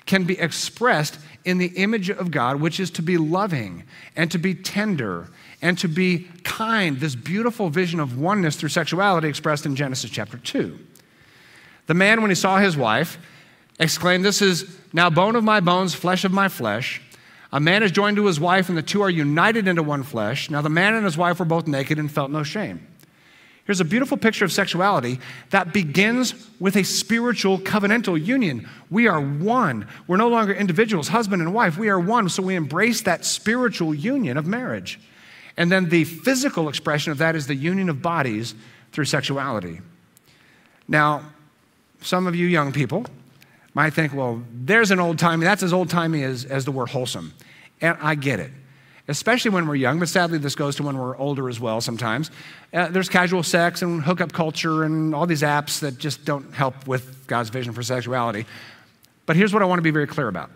can 0.06 0.24
be 0.24 0.38
expressed 0.38 1.18
in 1.44 1.58
the 1.58 1.68
image 1.76 2.10
of 2.10 2.30
God, 2.30 2.60
which 2.60 2.80
is 2.80 2.90
to 2.92 3.02
be 3.02 3.16
loving 3.16 3.84
and 4.16 4.30
to 4.30 4.38
be 4.38 4.54
tender 4.54 5.28
and 5.62 5.78
to 5.78 5.88
be 5.88 6.28
kind. 6.44 6.98
This 6.98 7.14
beautiful 7.14 7.68
vision 7.68 8.00
of 8.00 8.18
oneness 8.18 8.56
through 8.56 8.70
sexuality 8.70 9.28
expressed 9.28 9.66
in 9.66 9.76
Genesis 9.76 10.10
chapter 10.10 10.38
2. 10.38 10.78
The 11.86 11.94
man, 11.94 12.20
when 12.20 12.30
he 12.30 12.34
saw 12.34 12.58
his 12.58 12.76
wife, 12.76 13.18
exclaimed, 13.78 14.24
This 14.24 14.42
is 14.42 14.78
now 14.92 15.10
bone 15.10 15.36
of 15.36 15.44
my 15.44 15.60
bones, 15.60 15.94
flesh 15.94 16.24
of 16.24 16.32
my 16.32 16.48
flesh. 16.48 17.00
A 17.52 17.60
man 17.60 17.82
is 17.82 17.90
joined 17.90 18.16
to 18.16 18.26
his 18.26 18.38
wife, 18.38 18.68
and 18.68 18.76
the 18.76 18.82
two 18.82 19.00
are 19.00 19.10
united 19.10 19.68
into 19.68 19.82
one 19.82 20.02
flesh. 20.02 20.50
Now, 20.50 20.60
the 20.60 20.68
man 20.68 20.94
and 20.94 21.04
his 21.04 21.16
wife 21.16 21.38
were 21.38 21.46
both 21.46 21.66
naked 21.66 21.98
and 21.98 22.10
felt 22.10 22.30
no 22.30 22.42
shame. 22.42 22.86
Here's 23.64 23.80
a 23.80 23.84
beautiful 23.84 24.16
picture 24.16 24.46
of 24.46 24.52
sexuality 24.52 25.20
that 25.50 25.74
begins 25.74 26.34
with 26.58 26.74
a 26.76 26.84
spiritual 26.84 27.58
covenantal 27.58 28.22
union. 28.22 28.66
We 28.90 29.08
are 29.08 29.20
one. 29.20 29.86
We're 30.06 30.16
no 30.16 30.28
longer 30.28 30.54
individuals, 30.54 31.08
husband 31.08 31.42
and 31.42 31.52
wife. 31.52 31.76
We 31.76 31.90
are 31.90 32.00
one. 32.00 32.30
So 32.30 32.42
we 32.42 32.54
embrace 32.54 33.02
that 33.02 33.26
spiritual 33.26 33.94
union 33.94 34.38
of 34.38 34.46
marriage. 34.46 34.98
And 35.58 35.70
then 35.70 35.90
the 35.90 36.04
physical 36.04 36.70
expression 36.70 37.12
of 37.12 37.18
that 37.18 37.36
is 37.36 37.46
the 37.46 37.54
union 37.54 37.90
of 37.90 38.00
bodies 38.00 38.54
through 38.92 39.04
sexuality. 39.04 39.80
Now, 40.86 41.24
some 42.00 42.26
of 42.26 42.34
you 42.34 42.46
young 42.46 42.72
people 42.72 43.04
might 43.74 43.92
think, 43.94 44.14
well, 44.14 44.42
there's 44.52 44.90
an 44.90 45.00
old 45.00 45.18
timey, 45.18 45.44
that's 45.44 45.62
as 45.62 45.72
old 45.72 45.90
timey 45.90 46.22
as, 46.22 46.44
as 46.44 46.64
the 46.64 46.72
word 46.72 46.88
wholesome. 46.88 47.34
And 47.80 47.96
I 48.00 48.14
get 48.14 48.40
it, 48.40 48.50
especially 49.06 49.50
when 49.50 49.68
we're 49.68 49.76
young, 49.76 49.98
but 49.98 50.08
sadly, 50.08 50.38
this 50.38 50.54
goes 50.54 50.76
to 50.76 50.82
when 50.82 50.98
we're 50.98 51.16
older 51.16 51.48
as 51.48 51.60
well 51.60 51.80
sometimes. 51.80 52.30
Uh, 52.72 52.88
there's 52.88 53.08
casual 53.08 53.42
sex 53.42 53.82
and 53.82 54.02
hookup 54.02 54.32
culture 54.32 54.84
and 54.84 55.14
all 55.14 55.26
these 55.26 55.42
apps 55.42 55.80
that 55.80 55.98
just 55.98 56.24
don't 56.24 56.52
help 56.52 56.86
with 56.86 57.26
God's 57.26 57.50
vision 57.50 57.72
for 57.72 57.82
sexuality. 57.82 58.46
But 59.26 59.36
here's 59.36 59.52
what 59.52 59.62
I 59.62 59.66
want 59.66 59.78
to 59.78 59.82
be 59.82 59.90
very 59.90 60.06
clear 60.06 60.28
about 60.28 60.50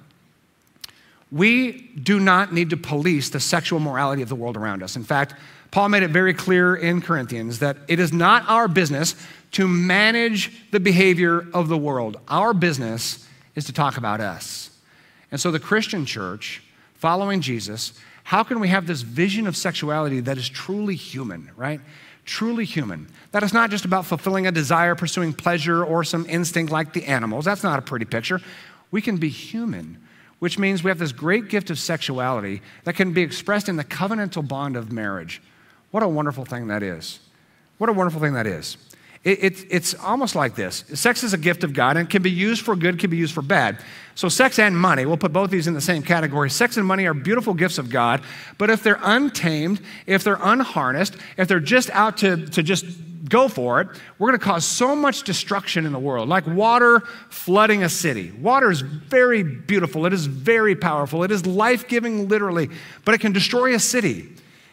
we 1.31 1.91
do 2.03 2.21
not 2.21 2.53
need 2.53 2.71
to 2.71 2.77
police 2.77 3.31
the 3.31 3.41
sexual 3.41 3.81
morality 3.81 4.21
of 4.21 4.29
the 4.29 4.37
world 4.37 4.57
around 4.57 4.83
us. 4.83 4.97
In 4.97 5.03
fact, 5.03 5.35
Paul 5.73 5.89
made 5.89 6.03
it 6.03 6.11
very 6.11 6.35
clear 6.35 6.77
in 6.77 7.01
Corinthians 7.01 7.59
that 7.61 7.79
it 7.89 7.99
is 7.99 8.13
not 8.13 8.47
our 8.47 8.69
business 8.69 9.17
to 9.53 9.67
manage 9.67 10.71
the 10.71 10.79
behavior 10.79 11.47
of 11.55 11.69
the 11.69 11.79
world. 11.79 12.19
Our 12.29 12.53
business 12.53 13.27
is 13.55 13.65
to 13.65 13.73
talk 13.73 13.97
about 13.97 14.21
us. 14.21 14.71
And 15.31 15.41
so, 15.41 15.51
the 15.51 15.59
Christian 15.59 16.05
church, 16.05 16.63
following 16.95 17.41
Jesus, 17.41 17.99
how 18.25 18.43
can 18.43 18.61
we 18.61 18.69
have 18.69 18.87
this 18.87 19.01
vision 19.01 19.47
of 19.47 19.57
sexuality 19.57 20.21
that 20.21 20.37
is 20.37 20.49
truly 20.49 20.95
human, 20.95 21.51
right? 21.57 21.81
Truly 22.27 22.67
human. 22.67 23.09
That 23.33 23.43
is 23.43 23.55
not 23.55 23.71
just 23.71 23.87
about 23.87 24.05
fulfilling 24.05 24.47
a 24.47 24.53
desire, 24.53 24.95
pursuing 24.95 25.33
pleasure, 25.33 25.83
or 25.83 26.05
some 26.05 26.27
instinct 26.29 26.71
like 26.71 26.93
the 26.93 27.07
animals. 27.07 27.47
That's 27.47 27.63
not 27.63 27.79
a 27.79 27.83
pretty 27.83 28.05
picture. 28.05 28.41
We 28.91 29.01
can 29.01 29.17
be 29.17 29.31
human, 29.31 30.07
which 30.39 30.59
means 30.59 30.85
we 30.85 30.91
have 30.91 30.99
this 30.99 31.13
great 31.13 31.49
gift 31.49 31.71
of 31.71 31.79
sexuality 31.79 32.61
that 32.85 32.95
can 32.95 33.15
be 33.15 33.23
expressed 33.23 33.71
in 33.71 33.77
the 33.77 33.85
covenantal 33.85 34.47
bond 34.47 34.77
of 34.77 34.93
marriage. 34.93 35.41
What 35.93 36.03
a 36.03 36.09
wonderful 36.09 36.45
thing 36.45 36.67
that 36.69 36.83
is. 36.83 37.21
What 37.79 37.89
a 37.89 37.93
wonderful 37.93 38.21
thing 38.21 38.33
that 38.33 38.47
is. 38.47 38.77
It, 39.25 39.45
it, 39.45 39.67
it's 39.71 39.95
almost 39.95 40.35
like 40.35 40.57
this 40.57 40.85
sex 40.95 41.23
is 41.23 41.33
a 41.33 41.39
gift 41.39 41.63
of 41.63 41.73
God 41.73 41.97
and 41.97 42.11
can 42.11 42.23
be 42.23 42.31
used 42.31 42.65
for 42.65 42.75
good, 42.75 42.99
can 42.99 43.09
be 43.09 43.17
used 43.17 43.35
for 43.35 43.43
bad. 43.43 43.79
So, 44.17 44.29
sex 44.29 44.59
and 44.59 44.77
money, 44.77 45.07
we'll 45.07 45.17
put 45.17 45.33
both 45.33 45.51
these 45.51 45.69
in 45.69 45.75
the 45.75 45.81
same 45.81 46.03
category. 46.03 46.51
Sex 46.51 46.77
and 46.77 46.85
money 46.85 47.07
are 47.07 47.15
beautiful 47.15 47.55
gifts 47.55 47.79
of 47.79 47.89
God, 47.89 48.21
but 48.59 48.69
if 48.69 48.83
they're 48.83 48.99
untamed, 49.01 49.81
if 50.07 50.25
they're 50.25 50.41
unharnessed, 50.43 51.17
if 51.37 51.47
they're 51.47 51.61
just 51.61 51.89
out 51.91 52.17
to, 52.19 52.47
to 52.49 52.65
just 52.65 52.85
go 53.29 53.47
for 53.47 53.81
it, 53.81 53.89
we're 54.19 54.29
going 54.29 54.39
to 54.39 54.45
cause 54.45 54.65
so 54.65 54.97
much 54.97 55.23
destruction 55.23 55.87
in 55.87 55.93
the 55.93 55.99
world, 56.01 56.29
like 56.29 56.47
water 56.47 57.01
flooding 57.31 57.85
a 57.85 57.89
city. 57.89 58.33
Water 58.33 58.73
is 58.73 58.81
very 58.81 59.45
beautiful, 59.45 60.05
it 60.05 60.13
is 60.13 60.27
very 60.27 60.75
powerful, 60.75 61.23
it 61.23 61.31
is 61.31 61.47
life 61.47 61.87
giving, 61.87 62.29
literally, 62.29 62.71
but 63.05 63.15
it 63.15 63.21
can 63.21 63.33
destroy 63.33 63.75
a 63.75 63.79
city 63.79 64.31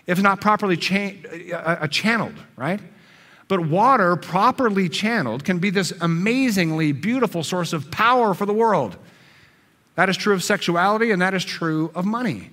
if 0.10 0.20
not 0.20 0.42
properly 0.42 0.76
cha- 0.76 1.14
uh, 1.52 1.56
uh, 1.56 1.88
channeled, 1.88 2.34
right? 2.56 2.80
But 3.48 3.60
water, 3.68 4.16
properly 4.16 4.90
channeled, 4.90 5.44
can 5.46 5.60
be 5.60 5.70
this 5.70 5.94
amazingly 6.02 6.94
beautiful 6.94 7.44
source 7.44 7.74
of 7.74 7.92
power 7.92 8.34
for 8.34 8.48
the 8.48 8.54
world. 8.54 8.98
That 9.94 10.10
is 10.10 10.18
true 10.18 10.34
of 10.34 10.44
sexuality, 10.44 11.12
and 11.12 11.22
that 11.22 11.36
is 11.36 11.46
true 11.46 11.92
of 11.94 12.08
money. 12.08 12.50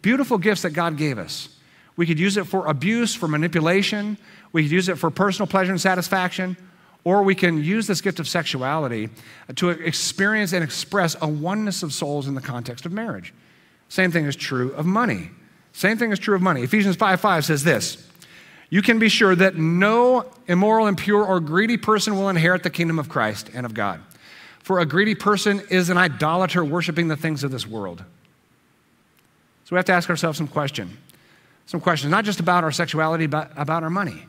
Beautiful 0.00 0.38
gifts 0.38 0.62
that 0.62 0.70
God 0.70 0.96
gave 0.96 1.18
us. 1.18 1.48
We 1.96 2.06
could 2.06 2.20
use 2.20 2.36
it 2.36 2.46
for 2.46 2.68
abuse, 2.68 3.16
for 3.16 3.26
manipulation. 3.26 4.16
We 4.52 4.62
could 4.62 4.70
use 4.70 4.88
it 4.88 4.96
for 4.96 5.10
personal 5.10 5.48
pleasure 5.48 5.72
and 5.72 5.80
satisfaction. 5.80 6.56
Or 7.02 7.24
we 7.24 7.34
can 7.34 7.64
use 7.64 7.88
this 7.88 8.00
gift 8.00 8.20
of 8.20 8.28
sexuality 8.28 9.08
to 9.56 9.70
experience 9.70 10.52
and 10.52 10.62
express 10.62 11.16
a 11.20 11.26
oneness 11.26 11.82
of 11.82 11.92
souls 11.92 12.28
in 12.28 12.34
the 12.34 12.40
context 12.40 12.86
of 12.86 12.92
marriage. 12.92 13.34
Same 13.88 14.12
thing 14.12 14.26
is 14.26 14.36
true 14.36 14.72
of 14.74 14.86
money. 14.86 15.30
Same 15.76 15.98
thing 15.98 16.10
is 16.10 16.18
true 16.18 16.34
of 16.34 16.40
money. 16.40 16.62
Ephesians 16.62 16.96
5 16.96 17.20
5 17.20 17.44
says 17.44 17.62
this 17.62 18.02
you 18.70 18.80
can 18.80 18.98
be 18.98 19.10
sure 19.10 19.34
that 19.36 19.56
no 19.56 20.24
immoral, 20.48 20.86
impure, 20.86 21.22
or 21.22 21.38
greedy 21.38 21.76
person 21.76 22.16
will 22.16 22.30
inherit 22.30 22.62
the 22.62 22.70
kingdom 22.70 22.98
of 22.98 23.10
Christ 23.10 23.50
and 23.52 23.66
of 23.66 23.74
God. 23.74 24.00
For 24.60 24.80
a 24.80 24.86
greedy 24.86 25.14
person 25.14 25.62
is 25.68 25.90
an 25.90 25.98
idolater 25.98 26.64
worshiping 26.64 27.08
the 27.08 27.16
things 27.16 27.44
of 27.44 27.50
this 27.50 27.66
world. 27.66 28.02
So 29.64 29.76
we 29.76 29.76
have 29.76 29.84
to 29.84 29.92
ask 29.92 30.08
ourselves 30.08 30.38
some 30.38 30.48
question. 30.48 30.96
Some 31.66 31.80
questions, 31.80 32.10
not 32.10 32.24
just 32.24 32.40
about 32.40 32.64
our 32.64 32.72
sexuality, 32.72 33.26
but 33.26 33.52
about 33.54 33.82
our 33.82 33.90
money. 33.90 34.24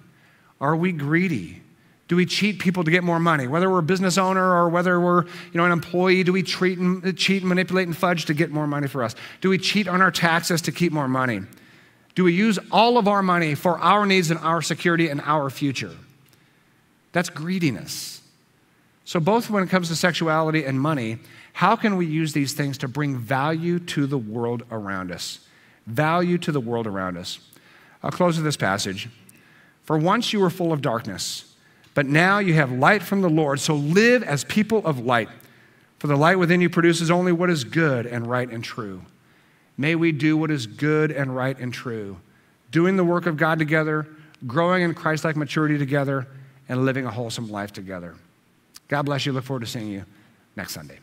Are 0.59 0.75
we 0.75 0.91
greedy? 0.91 1.61
Do 2.07 2.15
we 2.15 2.25
cheat 2.25 2.59
people 2.59 2.83
to 2.83 2.91
get 2.91 3.03
more 3.03 3.19
money? 3.19 3.47
Whether 3.47 3.69
we're 3.69 3.79
a 3.79 3.83
business 3.83 4.17
owner 4.17 4.43
or 4.43 4.69
whether 4.69 4.99
we're 4.99 5.23
you 5.23 5.55
know, 5.55 5.65
an 5.65 5.71
employee, 5.71 6.23
do 6.23 6.31
we 6.31 6.41
treat 6.41 6.77
and, 6.77 7.05
uh, 7.05 7.11
cheat 7.11 7.41
and 7.41 7.49
manipulate 7.49 7.87
and 7.87 7.97
fudge 7.97 8.25
to 8.25 8.33
get 8.33 8.49
more 8.49 8.67
money 8.67 8.87
for 8.87 9.03
us? 9.03 9.13
Do 9.41 9.49
we 9.49 9.57
cheat 9.57 9.87
on 9.87 10.01
our 10.01 10.11
taxes 10.11 10.61
to 10.63 10.71
keep 10.71 10.93
more 10.93 11.09
money? 11.09 11.41
Do 12.15 12.23
we 12.23 12.33
use 12.33 12.57
all 12.71 12.97
of 12.97 13.07
our 13.07 13.21
money 13.21 13.55
for 13.55 13.77
our 13.79 14.05
needs 14.05 14.31
and 14.31 14.39
our 14.39 14.61
security 14.61 15.09
and 15.09 15.21
our 15.21 15.49
future? 15.49 15.91
That's 17.11 17.29
greediness. 17.29 18.21
So, 19.03 19.19
both 19.19 19.49
when 19.49 19.63
it 19.63 19.69
comes 19.69 19.87
to 19.89 19.95
sexuality 19.95 20.65
and 20.65 20.79
money, 20.79 21.19
how 21.53 21.75
can 21.75 21.95
we 21.95 22.05
use 22.05 22.33
these 22.33 22.53
things 22.53 22.77
to 22.79 22.87
bring 22.87 23.17
value 23.17 23.79
to 23.79 24.05
the 24.05 24.17
world 24.17 24.63
around 24.71 25.11
us? 25.11 25.39
Value 25.85 26.37
to 26.39 26.51
the 26.51 26.59
world 26.59 26.87
around 26.87 27.17
us. 27.17 27.39
I'll 28.03 28.11
close 28.11 28.35
with 28.37 28.45
this 28.45 28.57
passage. 28.57 29.09
For 29.83 29.97
once 29.97 30.33
you 30.33 30.39
were 30.39 30.49
full 30.49 30.73
of 30.73 30.81
darkness, 30.81 31.55
but 31.97 32.05
now 32.05 32.37
you 32.37 32.53
have 32.53 32.71
light 32.71 33.01
from 33.01 33.21
the 33.21 33.29
Lord, 33.29 33.59
so 33.59 33.73
live 33.73 34.21
as 34.21 34.43
people 34.43 34.85
of 34.85 34.99
light. 34.99 35.29
For 35.97 36.05
the 36.05 36.15
light 36.15 36.37
within 36.37 36.61
you 36.61 36.69
produces 36.69 37.09
only 37.09 37.31
what 37.31 37.49
is 37.49 37.63
good 37.63 38.05
and 38.05 38.27
right 38.27 38.47
and 38.47 38.63
true. 38.63 39.01
May 39.79 39.95
we 39.95 40.11
do 40.11 40.37
what 40.37 40.51
is 40.51 40.67
good 40.67 41.09
and 41.09 41.35
right 41.35 41.57
and 41.57 41.73
true, 41.73 42.17
doing 42.69 42.97
the 42.97 43.03
work 43.03 43.25
of 43.25 43.35
God 43.35 43.57
together, 43.57 44.05
growing 44.45 44.83
in 44.83 44.93
Christ 44.93 45.25
like 45.25 45.35
maturity 45.35 45.79
together, 45.79 46.27
and 46.69 46.85
living 46.85 47.07
a 47.07 47.09
wholesome 47.09 47.49
life 47.49 47.73
together. 47.73 48.13
God 48.89 49.01
bless 49.01 49.25
you. 49.25 49.33
Look 49.33 49.45
forward 49.45 49.61
to 49.61 49.65
seeing 49.65 49.87
you 49.87 50.05
next 50.55 50.73
Sunday. 50.73 50.99